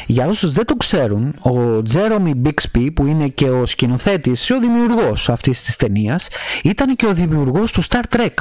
Για 0.06 0.26
όσους 0.26 0.52
δεν 0.52 0.64
το 0.64 0.76
ξέρουν, 0.76 1.34
ο 1.42 1.82
Τζέρομι 1.82 2.42
Bixby 2.44 2.88
που 2.94 3.06
είναι 3.06 3.28
και 3.28 3.50
ο 3.50 3.66
σκηνοθέτης 3.66 4.46
και 4.46 4.54
ο 4.54 4.58
δημιουργός 4.58 5.28
αυτής 5.28 5.62
της 5.62 5.76
ταινίας 5.76 6.28
ήταν 6.62 6.96
και 6.96 7.06
ο 7.06 7.12
δημιουργός 7.12 7.72
του 7.72 7.82
Star 7.84 8.16
Trek 8.16 8.34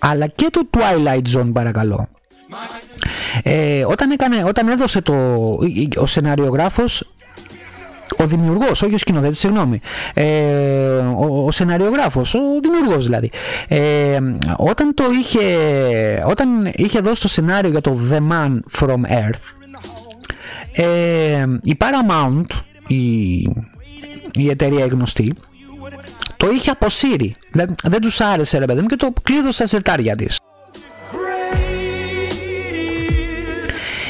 αλλά 0.00 0.26
και 0.26 0.48
του 0.52 0.70
Twilight 0.70 1.36
Zone 1.36 1.50
παρακαλώ. 1.52 2.08
Ε, 3.42 3.84
όταν, 3.84 4.10
έκανε, 4.10 4.44
όταν 4.44 4.68
έδωσε 4.68 5.00
το, 5.00 5.14
ο 5.96 6.06
σεναριογράφος 6.06 7.15
ο 8.18 8.26
δημιουργός, 8.26 8.82
όχι 8.82 8.94
ο 8.94 8.98
σκηνοθέτης, 8.98 9.38
συγγνώμη, 9.38 9.80
ε, 10.14 10.26
ο, 11.16 11.44
ο 11.46 11.50
σεναριογράφος, 11.50 12.34
ο 12.34 12.40
δημιουργός 12.62 13.04
δηλαδή, 13.04 13.30
ε, 13.68 14.18
όταν, 14.56 14.94
το 14.94 15.04
είχε, 15.20 15.44
όταν 16.26 16.72
είχε 16.74 17.00
δώσει 17.00 17.22
το 17.22 17.28
σενάριο 17.28 17.70
για 17.70 17.80
το 17.80 17.98
The 18.10 18.18
Man 18.32 18.58
From 18.80 19.00
Earth, 19.10 19.54
ε, 20.72 21.44
η 21.62 21.76
Paramount, 21.78 22.46
η, 22.86 23.34
η 24.32 24.48
εταιρεία 24.48 24.86
γνωστή, 24.86 25.34
το 26.36 26.48
είχε 26.50 26.70
αποσύρει. 26.70 27.36
Δεν, 27.52 27.74
δεν 27.82 28.00
τους 28.00 28.20
άρεσε 28.20 28.58
ρε 28.58 28.64
παιδί 28.64 28.80
μου 28.80 28.86
και 28.86 28.96
το 28.96 29.12
κλείδωσε 29.22 29.52
στα 29.52 29.66
σερτάρια 29.66 30.16
της. 30.16 30.38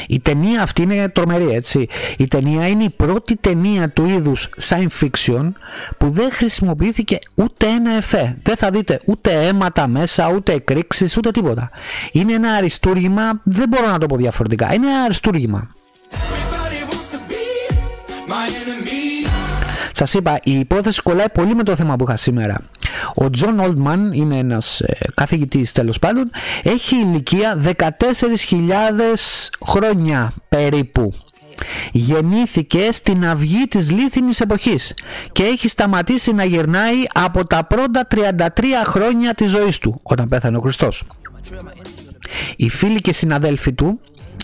Η 0.07 0.19
ταινία 0.19 0.61
αυτή 0.61 0.81
είναι 0.81 1.09
τρομερή 1.09 1.49
έτσι. 1.49 1.87
Η 2.17 2.27
ταινία 2.27 2.67
είναι 2.67 2.83
η 2.83 2.89
πρώτη 2.89 3.35
ταινία 3.35 3.89
του 3.89 4.05
είδους 4.05 4.49
science 4.69 5.03
fiction 5.03 5.51
που 5.97 6.09
δεν 6.09 6.31
χρησιμοποιήθηκε 6.31 7.19
ούτε 7.35 7.65
ένα 7.65 7.91
εφέ. 7.91 8.37
Δεν 8.43 8.55
θα 8.55 8.69
δείτε 8.69 8.99
ούτε 9.05 9.31
αίματα 9.31 9.87
μέσα, 9.87 10.31
ούτε 10.35 10.53
εκρήξεις, 10.53 11.17
ούτε 11.17 11.31
τίποτα. 11.31 11.69
Είναι 12.11 12.33
ένα 12.33 12.51
αριστούργημα, 12.51 13.41
δεν 13.43 13.67
μπορώ 13.67 13.87
να 13.87 13.97
το 13.97 14.05
πω 14.05 14.15
διαφορετικά. 14.15 14.73
Είναι 14.73 14.87
ένα 14.87 15.01
αριστούργημα. 15.01 15.67
Σας 19.97 20.13
είπα, 20.13 20.39
η 20.43 20.59
υπόθεση 20.59 21.01
κολλάει 21.01 21.29
πολύ 21.29 21.55
με 21.55 21.63
το 21.63 21.75
θέμα 21.75 21.95
που 21.95 22.03
είχα 22.07 22.15
σήμερα. 22.15 22.61
Ο 23.15 23.29
Τζον 23.29 23.59
Όλντμαν 23.59 24.13
είναι 24.13 24.37
ένας 24.37 24.79
ε, 24.79 24.97
καθηγητής 25.13 25.71
τέλος 25.71 25.99
πάντων, 25.99 26.31
έχει 26.63 26.95
ηλικία 26.95 27.61
14.000 27.65 27.73
χρόνια 29.65 30.31
περίπου. 30.49 31.13
Γεννήθηκε 31.91 32.89
στην 32.91 33.25
αυγή 33.25 33.65
της 33.67 33.91
λίθινης 33.91 34.39
εποχής 34.39 34.93
και 35.31 35.43
έχει 35.43 35.67
σταματήσει 35.69 36.33
να 36.33 36.43
γυρνάει 36.43 37.03
από 37.13 37.45
τα 37.45 37.63
πρώτα 37.63 38.07
33 38.15 38.37
χρόνια 38.85 39.33
της 39.33 39.49
ζωής 39.49 39.77
του, 39.77 39.99
όταν 40.03 40.27
πέθανε 40.27 40.57
ο 40.57 40.59
Χριστός. 40.59 41.03
Οι 42.55 42.69
φίλοι 42.69 43.01
και 43.01 43.13
συναδέλφοι 43.13 43.73
του 43.73 43.99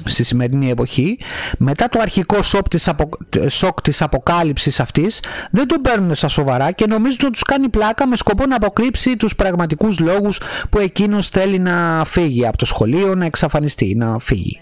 στη 0.06 0.24
σημερινή 0.24 0.70
εποχή 0.70 1.18
μετά 1.58 1.90
το 1.90 2.00
αρχικό 2.00 2.42
σοκ 2.42 2.68
της, 2.68 2.88
απο... 2.88 3.10
σοκ 3.50 3.82
της 3.82 4.02
αποκάλυψης 4.02 4.80
αυτής 4.80 5.20
δεν 5.52 5.68
τον 5.68 5.82
παίρνουν 5.82 6.16
στα 6.16 6.28
σοβαρά 6.28 6.72
και 6.72 6.86
νομίζουν 6.88 7.18
ότι 7.22 7.32
τους 7.32 7.44
κάνει 7.44 7.70
πλάκα 7.70 8.08
με 8.08 8.16
σκοπό 8.16 8.46
να 8.46 8.56
αποκρύψει 8.56 9.18
τους 9.18 9.36
πραγματικούς 9.36 10.00
λόγους 10.00 10.40
που 10.70 10.80
εκείνος 10.80 11.28
θέλει 11.28 11.60
να 11.60 12.04
φύγει 12.06 12.48
από 12.48 12.58
το 12.58 12.66
σχολείο, 12.66 13.16
να 13.16 13.26
εξαφανιστεί, 13.26 13.96
να 13.96 14.20
φύγει. 14.20 14.60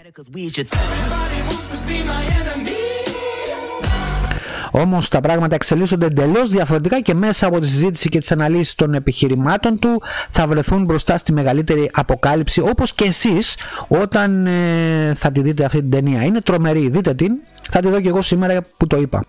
Όμως 4.74 5.08
τα 5.08 5.20
πράγματα 5.20 5.54
εξελίσσονται 5.54 6.06
εντελώς 6.06 6.48
διαφορετικά 6.48 7.00
και 7.00 7.14
μέσα 7.14 7.46
από 7.46 7.60
τη 7.60 7.68
συζήτηση 7.68 8.08
και 8.08 8.18
τις 8.18 8.32
αναλύσεις 8.32 8.74
των 8.74 8.94
επιχειρημάτων 8.94 9.78
του 9.78 10.02
θα 10.30 10.46
βρεθούν 10.46 10.84
μπροστά 10.84 11.16
στη 11.16 11.32
μεγαλύτερη 11.32 11.90
αποκάλυψη 11.92 12.60
όπως 12.60 12.92
και 12.92 13.04
εσείς 13.04 13.56
όταν 13.88 14.46
ε, 14.46 15.12
θα 15.14 15.30
τη 15.32 15.40
δείτε 15.40 15.64
αυτή 15.64 15.78
την 15.78 15.90
ταινία. 15.90 16.24
Είναι 16.24 16.40
τρομερή, 16.40 16.88
δείτε 16.88 17.14
την. 17.14 17.32
Θα 17.70 17.80
τη 17.80 17.88
δω 17.88 18.00
και 18.00 18.08
εγώ 18.08 18.22
σήμερα 18.22 18.60
που 18.76 18.86
το 18.86 18.96
είπα. 18.96 19.24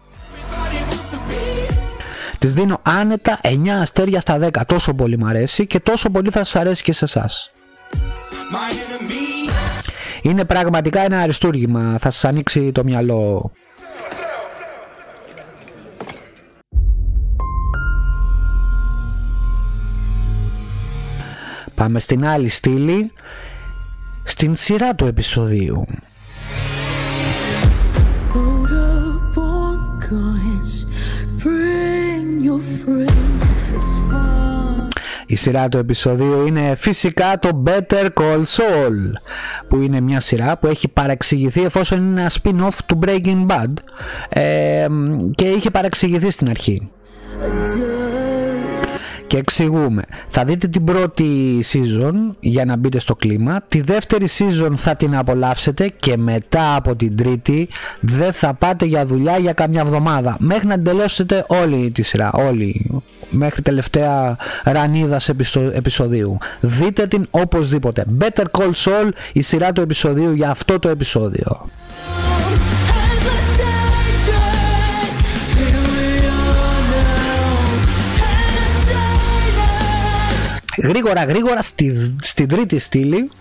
Της 2.40 2.54
δίνω 2.54 2.80
άνετα 2.84 3.40
9 3.44 3.68
αστέρια 3.82 4.20
στα 4.20 4.40
10. 4.42 4.50
Τόσο 4.68 4.94
πολύ 4.94 5.18
μου 5.18 5.28
αρέσει 5.28 5.68
και 5.68 5.80
τόσο 5.80 6.10
πολύ 6.10 6.30
θα 6.30 6.44
σας 6.44 6.56
αρέσει 6.56 6.84
και 6.84 6.94
σε 6.94 7.06
εσάς. 7.06 7.52
Είναι 10.22 10.46
πραγματικά 10.46 11.02
ένα 11.02 11.20
αριστούργημα. 11.22 11.98
Θα 12.00 12.10
σας 12.10 12.26
ανοίξει 12.26 12.72
το 12.72 12.84
μυαλό. 12.84 13.52
Πάμε 21.76 22.00
στην 22.00 22.26
άλλη 22.26 22.50
στήλη, 22.50 23.12
στην 24.24 24.56
σειρά 24.56 24.96
του 24.96 25.06
επεισοδίου. 25.06 25.86
Η 35.26 35.36
σειρά 35.36 35.70
του 35.70 35.78
επεισοδίου 35.78 36.48
είναι 36.48 36.76
φυσικά 36.76 37.40
το 37.40 37.64
Better 37.66 38.08
Call 38.14 38.44
Saul 38.44 39.12
που 39.68 39.82
είναι 39.82 40.00
μια 40.00 40.20
σειρά 40.20 40.58
που 40.58 40.68
έχει 40.68 40.88
παραξηγηθεί 40.88 41.64
εφόσον 41.64 42.06
είναι 42.06 42.22
ένα 42.22 42.32
spin-off 42.42 42.78
του 42.86 43.00
Breaking 43.06 43.46
Bad. 43.48 43.74
Ε, 44.30 44.88
και 45.36 45.46
είχε 45.46 45.70
παραξηγηθεί 45.70 46.32
στην 46.32 46.50
αρχή 46.50 46.92
και 49.34 49.40
εξηγούμε. 49.40 50.04
Θα 50.28 50.44
δείτε 50.44 50.68
την 50.68 50.84
πρώτη 50.84 51.64
season 51.74 52.14
για 52.40 52.66
να 52.66 52.76
μπείτε 52.76 53.00
στο 53.00 53.16
κλίμα. 53.16 53.62
Τη 53.68 53.82
δεύτερη 53.82 54.28
season 54.38 54.72
θα 54.76 54.96
την 54.96 55.16
απολαύσετε 55.16 55.88
και 56.00 56.18
μετά 56.18 56.76
από 56.76 56.96
την 56.96 57.16
τρίτη 57.16 57.68
δεν 58.00 58.34
θα 58.34 58.54
πάτε 58.54 58.86
για 58.86 59.06
δουλειά 59.06 59.38
για 59.38 59.54
καμιά 59.54 59.82
εβδομάδα. 59.82 60.36
Μέχρι 60.40 60.68
να 60.68 60.82
τελειώσετε 60.82 61.46
όλη 61.48 61.92
τη 61.92 62.02
σειρά. 62.02 62.32
Όλη. 62.32 63.02
Μέχρι 63.30 63.62
τελευταία 63.62 64.38
ρανίδα 64.64 65.22
επεισοδίου. 65.74 66.38
Δείτε 66.60 67.08
την 67.08 67.28
οπωσδήποτε. 67.30 68.06
Better 68.20 68.46
Call 68.52 68.72
Saul 68.72 69.10
η 69.34 69.42
σειρά 69.42 69.72
του 69.72 69.82
επεισοδίου 69.82 70.32
για 70.32 70.50
αυτό 70.50 70.80
το 70.80 70.90
επεισόδιο. 70.90 71.70
Γρήγορα 80.84 81.24
γρήγορα 81.24 81.62
στη, 81.62 82.16
στην 82.22 82.48
τρίτη 82.48 82.80
στήλη 82.80 83.32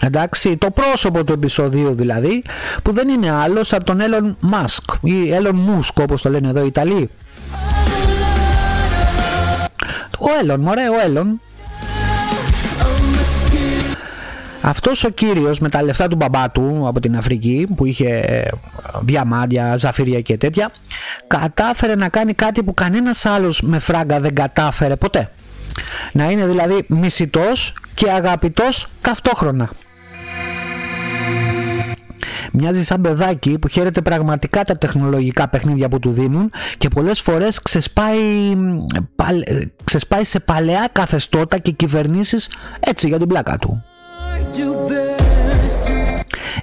Εντάξει, 0.00 0.56
το 0.56 0.70
πρόσωπο 0.70 1.24
του 1.24 1.32
επεισοδίου 1.32 1.94
δηλαδή 1.94 2.44
που 2.82 2.92
δεν 2.92 3.08
είναι 3.08 3.30
άλλος 3.30 3.72
από 3.72 3.84
τον 3.84 3.98
Elon 4.00 4.50
Musk 4.50 4.94
ή 5.00 5.12
Elon 5.30 5.54
Musk 5.54 6.02
όπως 6.02 6.22
το 6.22 6.30
λένε 6.30 6.48
εδώ 6.48 6.62
οι 6.62 6.66
Ιταλοί. 6.66 7.10
Ο 10.18 10.26
Elon, 10.42 10.58
μωρέ, 10.58 10.88
ο 10.88 10.94
Elon. 11.06 11.26
Αυτός 14.60 15.04
ο 15.04 15.08
κύριος 15.08 15.58
με 15.60 15.68
τα 15.68 15.82
λεφτά 15.82 16.08
του 16.08 16.16
μπαμπά 16.16 16.50
του 16.50 16.84
από 16.86 17.00
την 17.00 17.16
Αφρική 17.16 17.68
που 17.76 17.86
είχε 17.86 18.42
διαμάντια, 19.00 19.76
ζαφύρια 19.76 20.20
και 20.20 20.36
τέτοια 20.36 20.70
κατάφερε 21.26 21.94
να 21.94 22.08
κάνει 22.08 22.34
κάτι 22.34 22.62
που 22.62 22.74
κανένας 22.74 23.26
άλλος 23.26 23.62
με 23.62 23.78
φράγκα 23.78 24.20
δεν 24.20 24.34
κατάφερε 24.34 24.96
ποτέ 24.96 25.30
να 26.12 26.30
είναι 26.30 26.46
δηλαδή 26.46 26.84
μισητός 26.88 27.74
και 27.94 28.10
αγαπητός 28.10 28.88
ταυτόχρονα. 29.00 29.70
Μοιάζει 32.52 32.84
σαν 32.84 33.00
παιδάκι 33.00 33.58
που 33.58 33.68
χαίρεται 33.68 34.00
πραγματικά 34.00 34.64
τα 34.64 34.78
τεχνολογικά 34.78 35.48
παιχνίδια 35.48 35.88
που 35.88 35.98
του 35.98 36.10
δίνουν 36.10 36.50
και 36.78 36.88
πολλές 36.88 37.20
φορές 37.20 37.62
ξεσπάει, 37.62 38.18
ξεσπάει 39.84 40.24
σε 40.24 40.40
παλαιά 40.40 40.88
καθεστώτα 40.92 41.58
και 41.58 41.70
κυβερνήσεις 41.70 42.48
έτσι 42.80 43.06
για 43.08 43.18
την 43.18 43.28
πλάκα 43.28 43.58
του. 43.58 43.84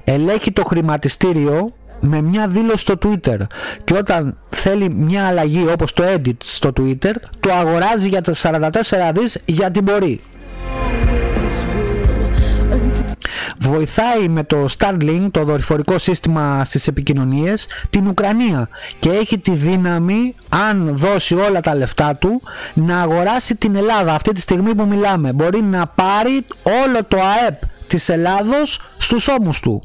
Ελέγχει 0.03 0.51
το 0.51 0.63
χρηματιστήριο 0.63 1.73
με 1.99 2.21
μια 2.21 2.47
δήλωση 2.47 2.77
στο 2.77 2.95
Twitter. 3.05 3.37
Και 3.83 3.93
όταν 3.93 4.35
θέλει 4.49 4.89
μια 4.89 5.27
αλλαγή 5.27 5.67
όπως 5.71 5.93
το 5.93 6.03
edit 6.15 6.37
στο 6.43 6.73
Twitter 6.79 7.13
το 7.39 7.53
αγοράζει 7.53 8.07
για 8.07 8.21
τα 8.21 8.33
44 8.41 8.69
δις 9.13 9.41
γιατί 9.45 9.81
μπορεί. 9.81 10.21
Βοηθάει 13.59 14.27
με 14.27 14.43
το 14.43 14.65
Starlink 14.77 15.27
το 15.31 15.43
δορυφορικό 15.43 15.97
σύστημα 15.97 16.65
στις 16.65 16.87
επικοινωνίες 16.87 17.67
την 17.89 18.07
Ουκρανία 18.07 18.69
και 18.99 19.09
έχει 19.09 19.39
τη 19.39 19.51
δύναμη 19.51 20.35
αν 20.49 20.97
δώσει 20.97 21.35
όλα 21.35 21.59
τα 21.59 21.75
λεφτά 21.75 22.15
του 22.15 22.41
να 22.73 22.99
αγοράσει 22.99 23.55
την 23.55 23.75
Ελλάδα 23.75 24.13
αυτή 24.13 24.31
τη 24.31 24.39
στιγμή 24.39 24.75
που 24.75 24.85
μιλάμε. 24.85 25.33
Μπορεί 25.33 25.61
να 25.61 25.87
πάρει 25.87 26.45
όλο 26.63 27.03
το 27.07 27.17
ΑΕΠ 27.17 27.61
της 27.87 28.09
Ελλάδος 28.09 28.81
στους 28.97 29.27
ώμους 29.27 29.59
του 29.59 29.81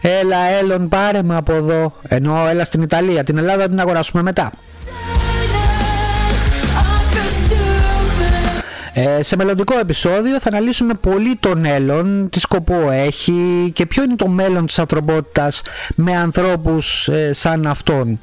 Έλα, 0.00 0.36
Έλλον, 0.60 0.88
πάρε 0.88 1.22
με 1.22 1.36
από 1.36 1.52
εδώ. 1.52 1.92
Ενώ 2.08 2.46
έλα 2.48 2.64
στην 2.64 2.82
Ιταλία. 2.82 3.24
Την 3.24 3.38
Ελλάδα 3.38 3.68
την 3.68 3.80
αγοράσουμε 3.80 4.22
μετά. 4.22 4.50
Ε, 8.92 9.22
σε 9.22 9.36
μελλοντικό 9.36 9.78
επεισόδιο 9.78 10.40
θα 10.40 10.48
αναλύσουμε 10.48 10.94
πολύ 10.94 11.36
τον 11.40 11.64
Έλλον, 11.64 12.28
τι 12.30 12.40
σκοπό 12.40 12.90
έχει 12.90 13.70
και 13.74 13.86
ποιο 13.86 14.02
είναι 14.02 14.16
το 14.16 14.28
μέλλον 14.28 14.66
της 14.66 14.78
ανθρωπότητας 14.78 15.62
με 15.94 16.16
ανθρώπους 16.16 17.08
ε, 17.08 17.32
σαν 17.32 17.66
αυτόν. 17.66 18.20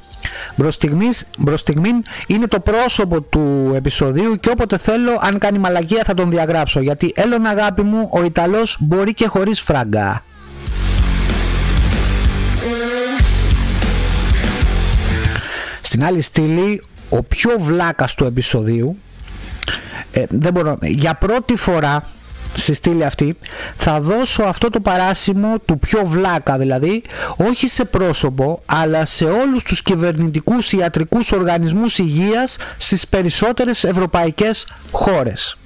Προς 1.44 1.60
στιγμήν 1.60 2.02
είναι 2.26 2.46
το 2.46 2.60
πρόσωπο 2.60 3.20
του 3.20 3.72
επεισοδίου 3.74 4.36
και 4.40 4.50
όποτε 4.50 4.78
θέλω 4.78 5.18
αν 5.20 5.38
κάνει 5.38 5.58
μαλακία 5.58 6.02
θα 6.04 6.14
τον 6.14 6.30
διαγράψω 6.30 6.80
γιατί 6.80 7.12
Έλλον 7.16 7.46
αγάπη 7.46 7.82
μου 7.82 8.08
ο 8.12 8.24
Ιταλός 8.24 8.76
μπορεί 8.80 9.14
και 9.14 9.26
χωρίς 9.26 9.60
φράγκα. 9.60 10.22
Στην 15.98 16.10
άλλη 16.10 16.22
στήλη, 16.22 16.82
ο 17.08 17.22
πιο 17.22 17.50
βλάκας 17.58 18.14
του 18.14 18.24
επεισοδίου, 18.24 18.98
ε, 20.12 20.24
δεν 20.28 20.52
μπορώ, 20.52 20.78
για 20.82 21.14
πρώτη 21.14 21.56
φορά 21.56 22.04
στη 22.54 22.74
στήλη 22.74 23.04
αυτή 23.04 23.36
θα 23.76 24.00
δώσω 24.00 24.42
αυτό 24.42 24.70
το 24.70 24.80
παράσημο 24.80 25.58
του 25.64 25.78
πιο 25.78 26.02
βλάκα 26.04 26.58
δηλαδή 26.58 27.02
όχι 27.36 27.68
σε 27.68 27.84
πρόσωπο 27.84 28.62
αλλά 28.66 29.04
σε 29.04 29.24
όλους 29.24 29.62
τους 29.62 29.82
κυβερνητικούς 29.82 30.72
ιατρικούς 30.72 31.32
οργανισμούς 31.32 31.98
υγείας 31.98 32.56
στις 32.78 33.06
περισσότερες 33.06 33.84
ευρωπαϊκές 33.84 34.66
χώρες. 34.90 35.56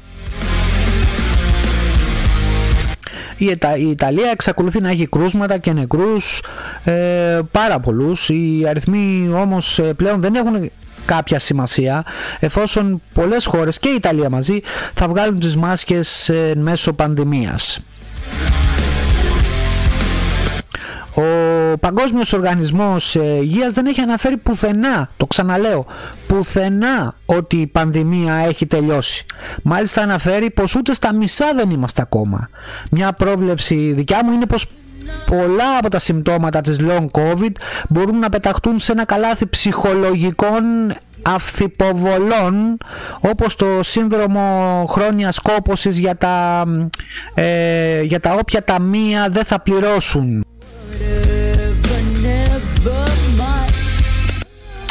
Η 3.76 3.88
Ιταλία 3.90 4.30
εξακολουθεί 4.30 4.80
να 4.80 4.88
έχει 4.88 5.06
κρούσματα 5.06 5.58
και 5.58 5.72
νεκρούς 5.72 6.42
ε, 6.84 7.40
πάρα 7.50 7.80
πολλούς. 7.80 8.28
Οι 8.28 8.64
αριθμοί 8.68 9.30
όμως 9.34 9.78
ε, 9.78 9.82
πλέον 9.82 10.20
δεν 10.20 10.34
έχουν 10.34 10.70
κάποια 11.06 11.38
σημασία 11.38 12.04
εφόσον 12.40 13.02
πολλές 13.14 13.46
χώρες 13.46 13.78
και 13.78 13.88
η 13.88 13.94
Ιταλία 13.94 14.30
μαζί 14.30 14.60
θα 14.94 15.08
βγάλουν 15.08 15.40
τις 15.40 15.56
μάσκες 15.56 16.28
ε, 16.28 16.52
μέσω 16.56 16.92
πανδημίας 16.92 17.80
ο 21.14 21.22
Παγκόσμιος 21.78 22.32
Οργανισμός 22.32 23.16
ε, 23.16 23.38
Υγείας 23.42 23.72
δεν 23.72 23.86
έχει 23.86 24.00
αναφέρει 24.00 24.36
πουθενά, 24.36 25.10
το 25.16 25.26
ξαναλέω, 25.26 25.86
πουθενά 26.26 27.14
ότι 27.26 27.56
η 27.56 27.66
πανδημία 27.66 28.34
έχει 28.34 28.66
τελειώσει. 28.66 29.26
Μάλιστα 29.62 30.02
αναφέρει 30.02 30.50
πως 30.50 30.74
ούτε 30.74 30.94
στα 30.94 31.14
μισά 31.14 31.52
δεν 31.54 31.70
είμαστε 31.70 32.02
ακόμα. 32.02 32.48
Μια 32.90 33.12
πρόβλεψη 33.12 33.92
δικιά 33.92 34.24
μου 34.24 34.32
είναι 34.32 34.46
πως 34.46 34.66
πολλά 35.26 35.78
από 35.78 35.88
τα 35.88 35.98
συμπτώματα 35.98 36.60
της 36.60 36.76
long 36.80 37.06
covid 37.10 37.52
μπορούν 37.88 38.18
να 38.18 38.28
πεταχτούν 38.28 38.78
σε 38.78 38.92
ένα 38.92 39.04
καλάθι 39.04 39.46
ψυχολογικών 39.46 40.62
αυθυποβολών 41.22 42.76
όπως 43.20 43.56
το 43.56 43.66
σύνδρομο 43.82 44.84
χρόνιας 44.88 45.38
κόπωσης 45.38 45.98
για 45.98 46.16
τα, 46.16 46.64
ε, 47.34 48.02
για 48.02 48.20
τα 48.20 48.34
όποια 48.34 48.64
ταμεία 48.64 49.28
δεν 49.30 49.44
θα 49.44 49.60
πληρώσουν. 49.60 50.44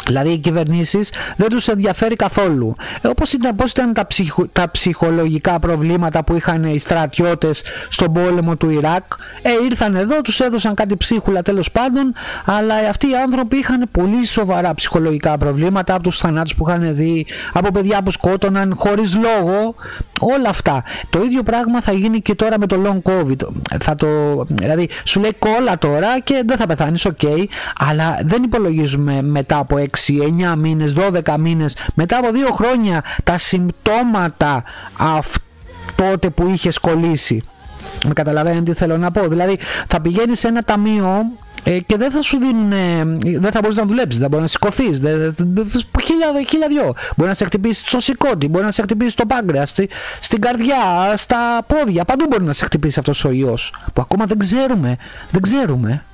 Δηλαδή 0.06 0.30
οι 0.30 0.38
κυβερνήσεις 0.38 1.10
δεν 1.36 1.48
τους 1.48 1.68
ενδιαφέρει 1.68 2.16
καθόλου. 2.16 2.74
Ε, 3.00 3.08
όπως 3.08 3.32
ήταν, 3.32 3.56
πώς 3.56 3.70
ήταν 3.70 3.92
τα, 3.92 4.06
τα 4.52 4.70
ψυχολογικά 4.70 5.58
προβλήματα 5.58 6.24
που 6.24 6.36
είχαν 6.36 6.64
οι 6.64 6.78
στρατιώτες 6.78 7.62
στον 7.88 8.12
πόλεμο 8.12 8.56
του 8.56 8.70
Ιράκ. 8.70 9.04
Ε, 9.42 9.50
ήρθαν 9.64 9.96
εδώ, 9.96 10.20
τους 10.20 10.40
έδωσαν 10.40 10.74
κάτι 10.74 10.96
ψίχουλα 10.96 11.42
τέλος 11.42 11.70
πάντων, 11.70 12.14
αλλά 12.44 12.74
αυτοί 12.74 13.10
οι 13.10 13.16
άνθρωποι 13.16 13.56
είχαν 13.56 13.88
πολύ 13.90 14.26
σοβαρά 14.26 14.74
ψυχολογικά 14.74 15.38
προβλήματα 15.38 15.94
από 15.94 16.02
τους 16.02 16.18
θανάτους 16.18 16.54
που 16.54 16.68
είχαν 16.68 16.94
δει, 16.94 17.26
από 17.52 17.70
παιδιά 17.70 18.02
που 18.02 18.10
σκότωναν 18.10 18.74
χωρίς 18.76 19.16
λόγο, 19.16 19.74
όλα 20.22 20.48
αυτά. 20.48 20.84
Το 21.10 21.22
ίδιο 21.22 21.42
πράγμα 21.42 21.80
θα 21.80 21.92
γίνει 21.92 22.20
και 22.20 22.34
τώρα 22.34 22.58
με 22.58 22.66
το 22.66 22.76
long 22.84 23.10
covid. 23.10 23.48
Θα 23.80 23.94
το, 23.94 24.06
δηλαδή 24.48 24.88
σου 25.04 25.20
λέει 25.20 25.32
κόλλα 25.38 25.78
τώρα 25.78 26.20
και 26.20 26.42
δεν 26.46 26.56
θα 26.56 26.66
πεθάνεις, 26.66 27.06
ok, 27.06 27.44
αλλά 27.78 28.18
δεν 28.24 28.42
υπολογίζουμε 28.42 29.22
μετά 29.22 29.58
από 29.58 29.76
6, 29.76 29.82
9 30.52 30.54
μήνες, 30.56 30.94
12 30.96 31.36
μήνες, 31.38 31.76
μετά 31.94 32.18
από 32.18 32.28
2 32.32 32.52
χρόνια 32.54 33.04
τα 33.24 33.38
συμπτώματα 33.38 34.64
τότε 35.94 36.30
που 36.30 36.50
είχες 36.54 36.78
κολλήσει. 36.78 37.42
Με 38.06 38.12
καταλαβαίνετε 38.12 38.70
τι 38.70 38.78
θέλω 38.78 38.96
να 38.96 39.10
πω. 39.10 39.28
Δηλαδή 39.28 39.58
θα 39.86 40.00
πηγαίνεις 40.00 40.38
σε 40.38 40.48
ένα 40.48 40.62
ταμείο 40.62 41.24
ε, 41.64 41.80
και 41.80 41.96
δεν 41.96 42.10
θα 42.10 42.22
σου 42.22 42.38
δίνουν. 42.38 42.70
δεν 43.40 43.52
θα 43.52 43.60
μπορείς 43.60 43.76
να 43.76 43.84
δουλέψεις, 43.84 44.20
δεν 44.20 44.28
μπορείς 44.30 44.44
να 44.44 44.50
σηκωθείς. 44.50 44.98
Χίλια, 46.04 46.26
χίλια 46.48 46.68
δυο. 46.68 46.94
Μπορεί 47.16 47.28
να 47.28 47.34
σε 47.34 47.44
χτυπήσει 47.44 47.86
στο 47.86 48.00
σηκώτη, 48.00 48.48
μπορεί 48.48 48.64
να 48.64 48.70
σε 48.70 48.82
χτυπήσει 48.82 49.16
το 49.16 49.26
πάγκρεα, 49.26 49.66
στη, 49.66 49.88
στην 50.20 50.40
καρδιά, 50.40 50.76
στα 51.16 51.38
πόδια. 51.66 52.04
Παντού 52.04 52.26
μπορεί 52.28 52.42
να 52.42 52.52
σε 52.52 52.64
χτυπήσει 52.64 52.98
αυτός 52.98 53.24
ο 53.24 53.30
ιός. 53.30 53.74
Που 53.94 54.00
ακόμα 54.00 54.24
δεν 54.24 54.38
ξέρουμε. 54.38 54.96
Δεν 55.30 55.40
ξέρουμε. 55.40 56.04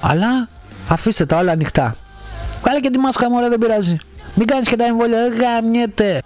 Αλλά 0.00 0.48
Αφήστε 0.88 1.26
τα 1.26 1.36
όλα 1.36 1.52
ανοιχτά. 1.52 1.96
Βγάλε 2.60 2.80
και 2.80 2.90
τη 2.90 2.98
μάσκα 2.98 3.30
μου, 3.30 3.48
δεν 3.48 3.58
πειράζει. 3.58 3.96
Μην 4.34 4.46
κάνεις 4.46 4.68
και 4.68 4.76
τα 4.76 4.84
εμβόλια, 4.84 5.18
δεν 5.28 5.40
γαμιέται. 5.40 6.22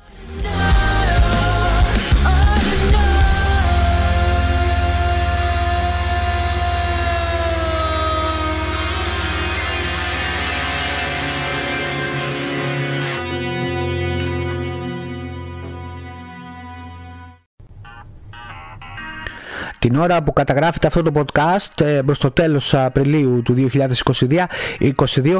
Την 19.81 19.97
ώρα 19.97 20.23
που 20.23 20.33
καταγράφεται 20.33 20.87
αυτό 20.87 21.03
το 21.03 21.13
podcast 21.15 21.81
ε, 21.81 22.01
προς 22.07 22.19
το 22.19 22.31
τέλος 22.31 22.75
Απριλίου 22.75 23.43
του 23.45 23.71
2022 23.73 25.39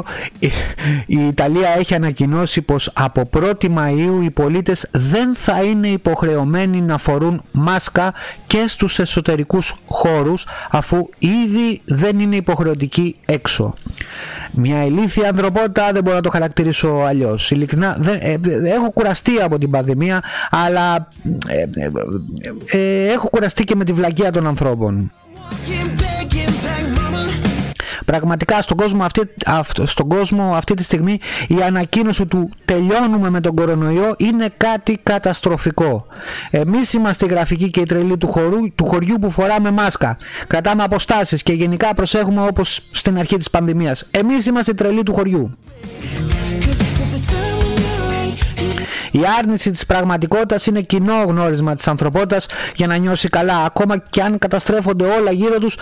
η 1.05 1.27
Ιταλία 1.27 1.69
έχει 1.77 1.95
ανακοινώσει 1.95 2.61
πως 2.61 2.91
από 2.93 3.29
1η 3.33 3.63
Μαΐου 3.63 4.23
οι 4.23 4.29
πολίτες 4.29 4.89
δεν 4.91 5.35
θα 5.35 5.63
είναι 5.63 5.87
υποχρεωμένοι 5.87 6.81
να 6.81 6.97
φορούν 6.97 7.41
μάσκα 7.51 8.13
και 8.47 8.65
στους 8.67 8.99
εσωτερικούς 8.99 9.75
χώρους 9.85 10.47
αφού 10.69 11.09
ήδη 11.19 11.81
δεν 11.85 12.19
είναι 12.19 12.35
υποχρεωτικοί 12.35 13.15
έξω. 13.25 13.73
Μια 14.51 14.85
ηλίθια 14.85 15.29
ανθρωπότητα 15.29 15.91
δεν 15.91 16.03
μπορώ 16.03 16.15
να 16.15 16.21
το 16.21 16.29
χαρακτηρίσω 16.29 16.89
αλλιώς. 17.07 17.51
Ειλικρινά 17.51 17.97
δεν, 17.99 18.17
ε, 18.21 18.37
έχω 18.63 18.91
κουραστεί 18.91 19.41
από 19.41 19.57
την 19.57 19.69
πανδημία, 19.69 20.23
αλλά 20.49 21.07
ε, 21.47 21.65
ε, 22.77 23.07
έχω 23.07 23.29
κουραστεί 23.29 23.63
και 23.63 23.75
με 23.75 23.83
τη 23.83 23.93
βλακεία 23.93 24.31
των 24.31 24.47
ανθρώπων. 24.47 25.11
Πραγματικά 28.11 28.61
στον 28.61 28.77
κόσμο, 28.77 29.03
αυτή, 29.03 29.21
στον 29.83 30.07
κόσμο 30.07 30.53
αυτή 30.55 30.73
τη 30.73 30.83
στιγμή 30.83 31.19
η 31.47 31.55
ανακοίνωση 31.65 32.25
του 32.25 32.49
τελειώνουμε 32.65 33.29
με 33.29 33.41
τον 33.41 33.55
κορονοϊό 33.55 34.15
είναι 34.17 34.49
κάτι 34.57 34.99
καταστροφικό. 35.03 36.05
Εμείς 36.49 36.93
είμαστε 36.93 37.25
οι 37.25 37.29
γραφικοί 37.29 37.69
και 37.69 37.79
οι 37.79 37.83
τρελοί 37.83 38.17
του, 38.17 38.27
χωρού, 38.27 38.73
του 38.75 38.85
χωριού 38.85 39.19
που 39.19 39.29
φοράμε 39.29 39.71
μάσκα. 39.71 40.17
Κρατάμε 40.47 40.83
αποστάσεις 40.83 41.43
και 41.43 41.53
γενικά 41.53 41.93
προσέχουμε 41.93 42.47
όπως 42.47 42.81
στην 42.91 43.17
αρχή 43.17 43.37
της 43.37 43.49
πανδημίας. 43.49 44.07
Εμείς 44.11 44.45
είμαστε 44.45 44.71
οι 44.71 44.75
τρελοί 44.75 45.03
του 45.03 45.13
χωριού. 45.13 45.57
Η 49.11 49.19
άρνηση 49.39 49.71
της 49.71 49.85
πραγματικότητας 49.85 50.65
είναι 50.65 50.81
κοινό 50.81 51.23
γνώρισμα 51.27 51.75
της 51.75 51.87
ανθρωπότητας 51.87 52.45
για 52.75 52.87
να 52.87 52.95
νιώσει 52.95 53.29
καλά. 53.29 53.63
Ακόμα 53.65 53.97
και 53.97 54.21
αν 54.21 54.37
καταστρέφονται 54.37 55.03
όλα 55.03 55.31
γύρω 55.31 55.57
τους 55.57 55.77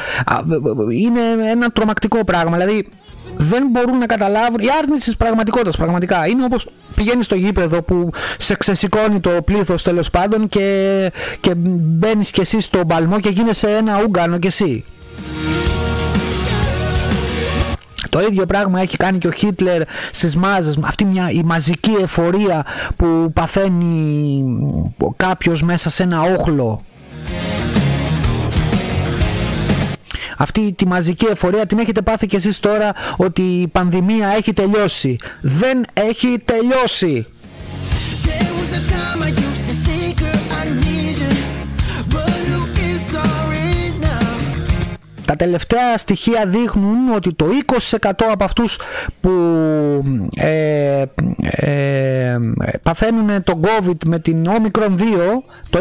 είναι 0.91 1.19
ένα 1.51 1.69
τρομακτικό 1.69 2.23
πράγμα. 2.23 2.57
Δηλαδή 2.57 2.88
δεν 3.38 3.68
μπορούν 3.72 3.97
να 3.97 4.06
καταλάβουν. 4.06 4.60
Η 4.60 4.68
άρνηση 4.81 5.06
της 5.06 5.18
πραγματικότητας 5.18 5.77
πραγματικά 5.77 6.27
είναι 6.27 6.43
όπως 6.43 6.69
πηγαίνεις 6.95 7.26
στο 7.26 7.35
γήπεδο 7.35 7.81
που 7.81 8.10
σε 8.38 8.56
ξεσηκώνει 8.56 9.19
το 9.19 9.30
πλήθος 9.45 9.84
τέλος 9.84 10.10
πάντων 10.10 10.49
και, 10.49 11.11
και 11.39 11.53
μπαίνεις 11.56 12.31
κι 12.31 12.41
εσύ 12.41 12.60
στο 12.60 12.84
μπαλμό 12.85 13.19
και 13.19 13.30
γίνεσαι 13.30 13.69
ένα 13.69 14.01
ούγκανο 14.03 14.39
κι 14.39 14.47
εσύ. 14.47 14.85
Το 18.20 18.26
ίδιο 18.26 18.46
πράγμα 18.46 18.82
έχει 18.82 18.98
κάνει 18.98 19.18
και 19.18 19.28
ο 19.28 19.32
Χίτλερ 19.32 19.82
στις 20.12 20.36
μάζες, 20.36 20.78
αυτή 20.84 21.06
μια, 21.06 21.30
η 21.30 21.41
μαζική 21.44 21.96
εφορία 22.02 22.66
που 22.96 23.32
παθαίνει 23.34 24.44
κάποιος 25.16 25.64
μέσα 25.64 25.90
σε 25.90 26.04
ένα 26.04 26.22
όχλο. 26.22 26.82
Αυτή 30.38 30.74
τη 30.78 30.88
μαζική 30.88 31.26
εφορία 31.26 31.66
την 31.66 31.80
έχετε 31.80 32.02
πάθει 32.02 32.28
και 32.28 32.38
εσείς 32.38 32.60
τώρα 32.60 32.94
ότι 33.18 33.41
η 33.41 33.68
πανδημία 33.68 34.28
έχει 34.38 34.54
τελειώσει. 34.54 35.18
Δεν 35.41 35.86
έχει 35.94 36.41
τελειώσει. 36.46 37.26
Τα 45.30 45.35
τελευταία 45.35 45.97
στοιχεία 45.97 46.45
δείχνουν 46.45 47.10
ότι 47.15 47.34
το 47.34 47.45
20% 47.89 48.11
από 48.31 48.43
αυτούς 48.43 48.80
που 49.22 49.30
ε, 50.35 51.03
ε, 51.41 52.38
παθαίνουν 52.84 53.43
το 53.43 53.60
COVID 53.64 53.97
με 54.06 54.19
την 54.19 54.45
Omicron 54.47 54.89
2, 54.89 55.03
το 55.69 55.80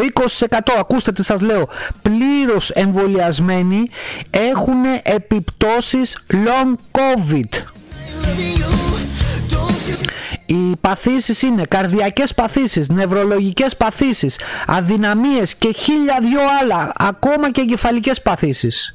20% 0.48 0.58
ακούστε 0.78 1.12
τι 1.12 1.24
σας 1.24 1.40
λέω, 1.40 1.68
πλήρως 2.02 2.70
εμβολιασμένοι 2.70 3.82
έχουν 4.30 4.84
επιπτώσεις 5.02 6.18
long 6.30 6.74
COVID. 6.98 7.62
Οι 10.46 10.76
παθήσεις 10.80 11.42
είναι 11.42 11.64
καρδιακές 11.68 12.34
παθήσεις, 12.34 12.88
νευρολογικές 12.88 13.76
παθήσεις, 13.76 14.38
αδυναμίες 14.66 15.54
και 15.54 15.72
χίλια 15.72 16.18
δυο 16.20 16.40
άλλα, 16.60 16.92
ακόμα 16.96 17.50
και 17.50 17.60
εγκεφαλικές 17.60 18.22
παθήσεις. 18.22 18.94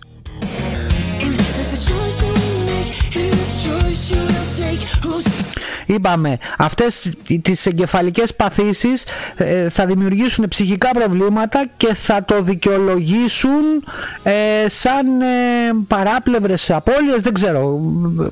Είπαμε, 5.86 6.38
αυτές 6.58 7.14
τις 7.42 7.66
εγκεφαλικές 7.66 8.36
παθήσεις 8.36 9.06
ε, 9.36 9.70
θα 9.70 9.86
δημιουργήσουν 9.86 10.48
ψυχικά 10.48 10.90
προβλήματα 10.90 11.66
και 11.78 11.94
θα 11.94 12.24
το 12.24 12.42
δικαιολογήσουν 12.42 13.84
ε, 14.24 14.66
σαν 14.68 15.22
ε, 15.22 15.26
παράπλευρες 15.88 16.72
απώλειες, 16.72 17.22
δεν 17.22 17.34
ξέρω, 17.34 17.80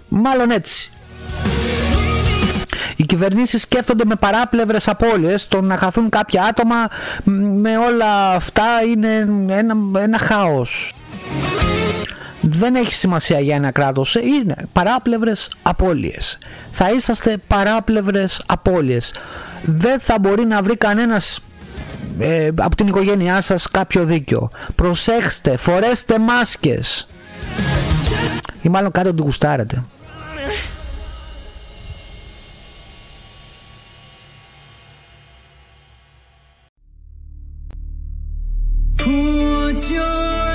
μάλλον 0.07 0.51
έτσι. 0.51 0.91
Οι 2.95 3.03
κυβερνήσεις 3.03 3.61
σκέφτονται 3.61 4.05
με 4.05 4.15
παράπλευρες 4.15 4.87
απώλειες, 4.87 5.47
το 5.47 5.61
να 5.61 5.77
χαθούν 5.77 6.09
κάποια 6.09 6.43
άτομα 6.43 6.87
με 7.61 7.77
όλα 7.77 8.29
αυτά 8.33 8.65
είναι 8.93 9.15
ένα, 9.57 9.75
ένα 9.97 10.17
χάος 10.17 10.93
δεν 12.41 12.75
έχει 12.75 12.93
σημασία 12.93 13.39
για 13.39 13.55
ένα 13.55 13.71
κράτος, 13.71 14.15
είναι 14.15 14.55
παράπλευρες 14.73 15.51
απώλειες. 15.61 16.37
Θα 16.71 16.91
είσαστε 16.91 17.37
παράπλευρες 17.47 18.43
απώλειες. 18.45 19.13
Δεν 19.63 19.99
θα 19.99 20.19
μπορεί 20.19 20.45
να 20.45 20.61
βρει 20.61 20.75
κανένας 20.75 21.39
ε, 22.19 22.49
από 22.57 22.75
την 22.75 22.87
οικογένειά 22.87 23.41
σας 23.41 23.67
κάποιο 23.71 24.03
δίκιο. 24.03 24.49
Προσέξτε, 24.75 25.57
φορέστε 25.57 26.19
μάσκες. 26.19 27.07
Ή 28.61 28.69
μάλλον 28.69 28.91
κάτι 28.91 29.13
του 29.13 29.23
γουστάρετε. 29.23 29.83
baby 39.73 40.50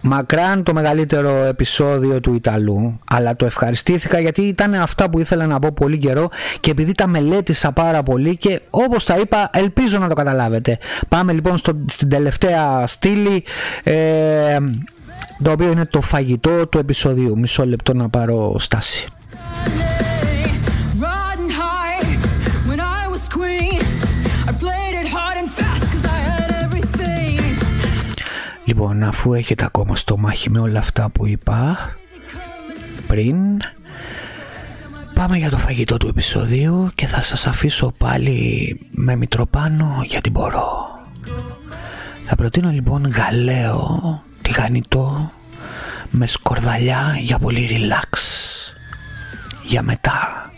Μακράν 0.00 0.62
το 0.62 0.72
μεγαλύτερο 0.74 1.44
επεισόδιο 1.44 2.20
του 2.20 2.34
Ιταλού, 2.34 2.98
αλλά 3.04 3.36
το 3.36 3.46
ευχαριστήθηκα 3.46 4.20
γιατί 4.20 4.42
ήταν 4.42 4.74
αυτά 4.74 5.10
που 5.10 5.18
ήθελα 5.18 5.46
να 5.46 5.58
πω 5.58 5.68
πολύ 5.74 5.98
καιρό 5.98 6.28
και 6.60 6.70
επειδή 6.70 6.92
τα 6.92 7.06
μελέτησα 7.06 7.72
πάρα 7.72 8.02
πολύ 8.02 8.36
και 8.36 8.60
όπως 8.70 9.04
τα 9.04 9.16
είπα 9.16 9.50
ελπίζω 9.52 9.98
να 9.98 10.08
το 10.08 10.14
καταλάβετε. 10.14 10.78
Πάμε 11.08 11.32
λοιπόν 11.32 11.56
στο, 11.56 11.72
στην 11.90 12.08
τελευταία 12.08 12.86
στήλη 12.86 13.44
ε, 13.82 14.58
το 15.42 15.50
οποίο 15.50 15.70
είναι 15.70 15.86
το 15.86 16.00
φαγητό 16.00 16.66
του 16.66 16.78
επεισοδίου. 16.78 17.38
Μισό 17.38 17.66
λεπτό 17.66 17.94
να 17.94 18.08
πάρω 18.08 18.58
στάση. 18.58 19.08
Λοιπόν, 28.68 29.02
αφού 29.02 29.34
έχετε 29.34 29.64
ακόμα 29.64 29.96
στο 29.96 30.16
μάχη 30.16 30.50
με 30.50 30.58
όλα 30.58 30.78
αυτά 30.78 31.08
που 31.10 31.26
είπα 31.26 31.78
πριν, 33.06 33.36
πάμε 35.14 35.36
για 35.36 35.50
το 35.50 35.58
φαγητό 35.58 35.96
του 35.96 36.08
επεισοδίου 36.08 36.88
και 36.94 37.06
θα 37.06 37.20
σας 37.20 37.46
αφήσω 37.46 37.92
πάλι 37.98 38.80
με 38.90 39.16
μητροπάνω 39.16 40.02
γιατί 40.06 40.30
μπορώ. 40.30 41.00
Θα 42.24 42.34
προτείνω 42.34 42.70
λοιπόν 42.70 43.06
γαλαίο, 43.06 44.22
τηγανιτό, 44.42 45.30
με 46.10 46.26
σκορδαλιά 46.26 47.16
για 47.20 47.38
πολύ 47.38 47.68
relax. 47.70 48.18
Για 49.64 49.82
μετά. 49.82 50.50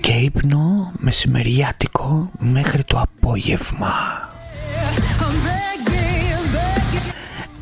Και 0.00 0.12
ύπνο 0.12 0.92
μεσημεριάτικο 0.98 2.30
μέχρι 2.38 2.84
το 2.84 3.00
απόγευμα 3.00 3.94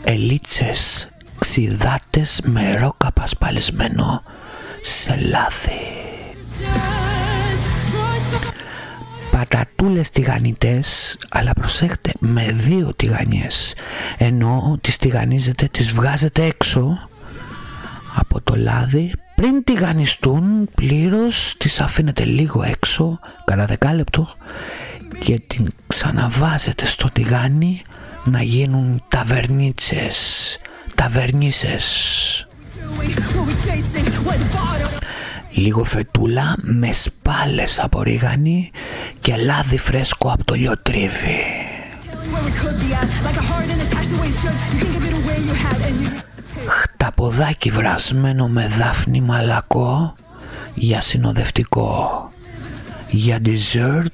ελίτσες 0.05 1.09
ξιδάτες 1.39 2.41
με 2.45 2.77
ρόκα 2.77 3.13
πασπαλισμένο 3.13 4.23
σε 4.83 5.17
λάθη. 5.17 5.81
Πατατούλες 9.31 10.11
τηγανιτές, 10.11 11.19
αλλά 11.31 11.53
προσέχτε 11.53 12.13
με 12.19 12.53
δύο 12.53 12.93
τηγανιές, 12.97 13.75
ενώ 14.19 14.79
τις 14.81 14.97
τηγανίζετε, 14.97 15.69
τις 15.71 15.93
βγάζετε 15.93 16.45
έξω 16.45 17.09
από 18.15 18.41
το 18.41 18.57
λάδι 18.57 19.13
πριν 19.35 19.65
τηγανιστούν 19.65 20.69
πλήρως 20.75 21.55
τις 21.59 21.81
αφήνετε 21.81 22.25
λίγο 22.25 22.63
έξω 22.63 23.19
κατά 23.45 23.65
δεκάλεπτο 23.65 24.29
και 25.19 25.41
την 25.47 25.73
ξαναβάζετε 25.87 26.87
στο 26.87 27.11
τηγάνι 27.11 27.83
να 28.25 28.43
γίνουν 28.43 29.03
ταβερνίτσες, 29.09 30.59
ταβερνίσες. 30.95 31.87
Λίγο 35.51 35.85
φετούλα 35.85 36.55
με 36.57 36.93
σπάλες 36.93 37.81
από 37.81 38.03
ρίγανη 38.03 38.71
και 39.21 39.37
λάδι 39.37 39.79
φρέσκο 39.79 40.31
από 40.31 40.45
το 40.45 40.55
λιοτρίβι. 40.55 41.39
Χταποδάκι 46.67 47.71
βρασμένο 47.71 48.49
με 48.49 48.69
δάφνη 48.79 49.21
μαλακό 49.21 50.15
για 50.75 51.01
συνοδευτικό. 51.01 52.29
Για 53.11 53.39
dessert 53.45 54.07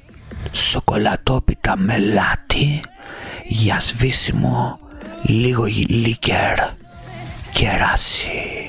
σοκολατόπιτα 0.51 1.77
με 1.77 1.97
λάτι 1.97 2.81
για 3.43 3.79
σβήσιμο 3.79 4.79
λίγο 5.21 5.65
λίκερ 5.87 6.57
κεράσι. 7.53 8.65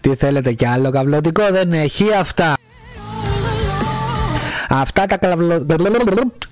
Τι 0.00 0.14
θέλετε 0.14 0.52
κι 0.52 0.66
άλλο 0.66 0.90
καυλωτικό 0.90 1.42
δεν 1.50 1.72
έχει 1.72 2.12
αυτά 2.12 2.56
Αυτά 4.68 5.06
τα, 5.06 5.16
καυλο... 5.16 5.66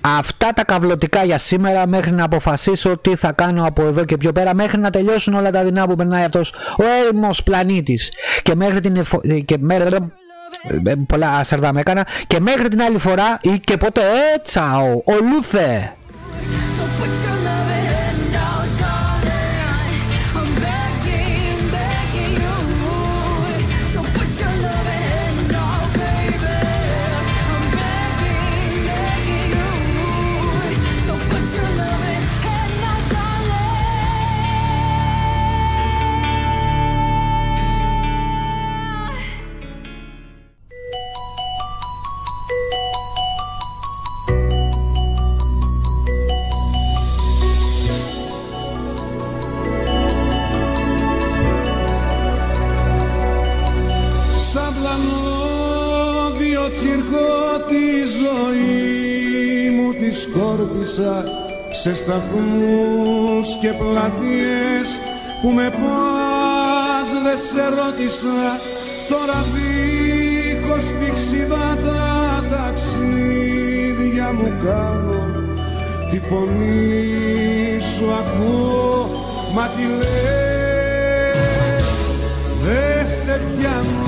Αυτά 0.01 0.52
τα 0.55 0.64
καυλωτικά 0.64 1.24
για 1.24 1.39
σήμερα 1.39 1.86
μέχρι 1.86 2.10
να 2.10 2.24
αποφασίσω 2.24 2.98
τι 2.98 3.16
θα 3.16 3.32
κάνω 3.32 3.66
από 3.66 3.82
εδώ 3.82 4.05
και 4.05 4.16
πιο 4.16 4.32
πέρα 4.32 4.55
μέχρι 4.55 4.80
να 4.80 4.90
τελειώσουν 4.90 5.34
όλα 5.34 5.51
τα 5.51 5.62
δεινά 5.62 5.86
που 5.86 5.97
περνάει 5.97 6.24
αυτός 6.24 6.55
ο 6.78 6.84
έρημος 7.05 7.43
πλανήτης. 7.43 8.12
Και 8.43 8.55
μέχρι 8.55 8.80
την 8.80 8.97
εφο... 8.97 9.20
και 9.44 9.56
μέχρι... 9.59 10.12
Ε, 10.84 10.94
πολλά 11.06 11.44
σαρδά 11.44 11.72
με 11.72 11.80
έκανα. 11.80 12.06
Και 12.26 12.40
μέχρι 12.40 12.68
την 12.68 12.82
άλλη 12.82 12.98
φορά 12.98 13.39
ή 13.43 13.59
και 13.59 13.76
ποτέ 13.76 14.01
ε, 14.01 14.43
τσαο, 57.59 58.33
ο 58.35 58.53
Λούθε 59.93 60.11
σκόρπισα 60.11 61.24
σε 61.70 61.97
σταθμούς 61.97 63.57
και 63.61 63.69
πλατείες 63.69 64.89
που 65.43 65.49
με 65.51 65.70
πας 65.70 67.09
δεν 67.24 67.39
σε 67.39 67.65
ρώτησα. 67.77 68.41
Τώρα 69.09 69.45
δίχως 69.53 70.87
πηξιδά 70.99 71.79
τα 71.85 72.45
ταξίδια 72.51 74.33
μου 74.33 74.53
κάνω. 74.65 75.23
Τη 76.11 76.19
φωνή 76.20 77.79
σου 77.97 78.07
ακούω 78.12 79.09
μα 79.55 79.66
τι 79.66 79.83
λες 79.99 81.89
δεν 82.62 83.07
σε 83.24 83.35
πιάνω 83.57 84.02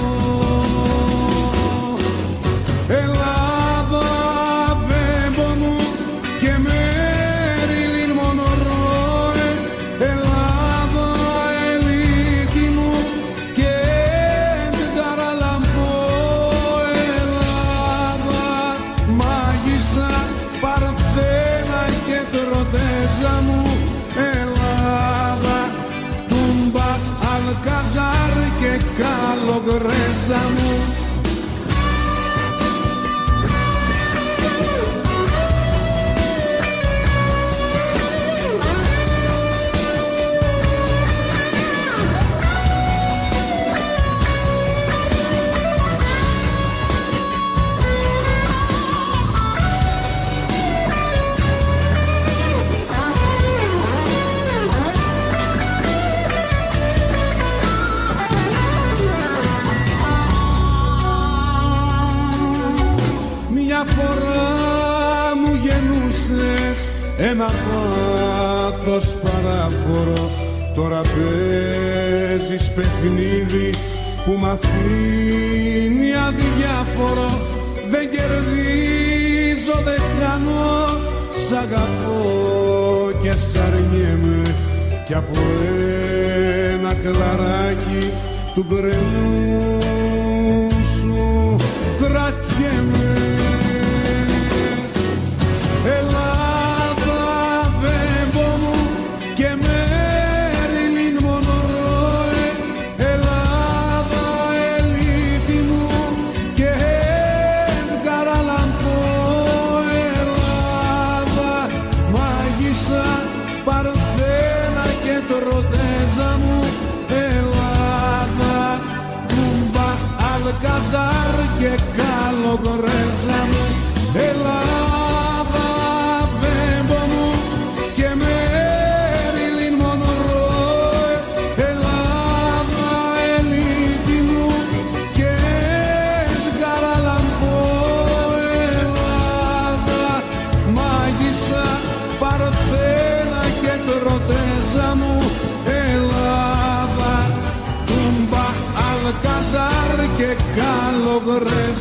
ένα 30.32 30.94
πάθος 67.66 69.16
παράφορο. 69.22 70.31
Τώρα 70.74 71.01
παίζεις 71.01 72.70
παιχνίδι 72.70 73.70
που 74.24 74.32
μ' 74.40 74.47
αφήνει 74.47 76.10
αδιάφορο. 76.28 77.40
Δεν 77.90 78.10
κερδίζω 78.10 79.76
δεν 79.85 80.02
κάνω 80.20 80.98
σ' 81.47 81.52
αγαπώ 81.52 83.10
και 83.22 83.32
σ' 83.32 83.56
αρνιέμαι. 83.66 84.43
Κι 85.06 85.14
από 85.14 85.40
ένα 86.72 86.94
κλαράκι 87.02 88.12
του 88.55 88.66
γκρεμού 88.68 89.78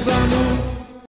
amor. 0.07 0.52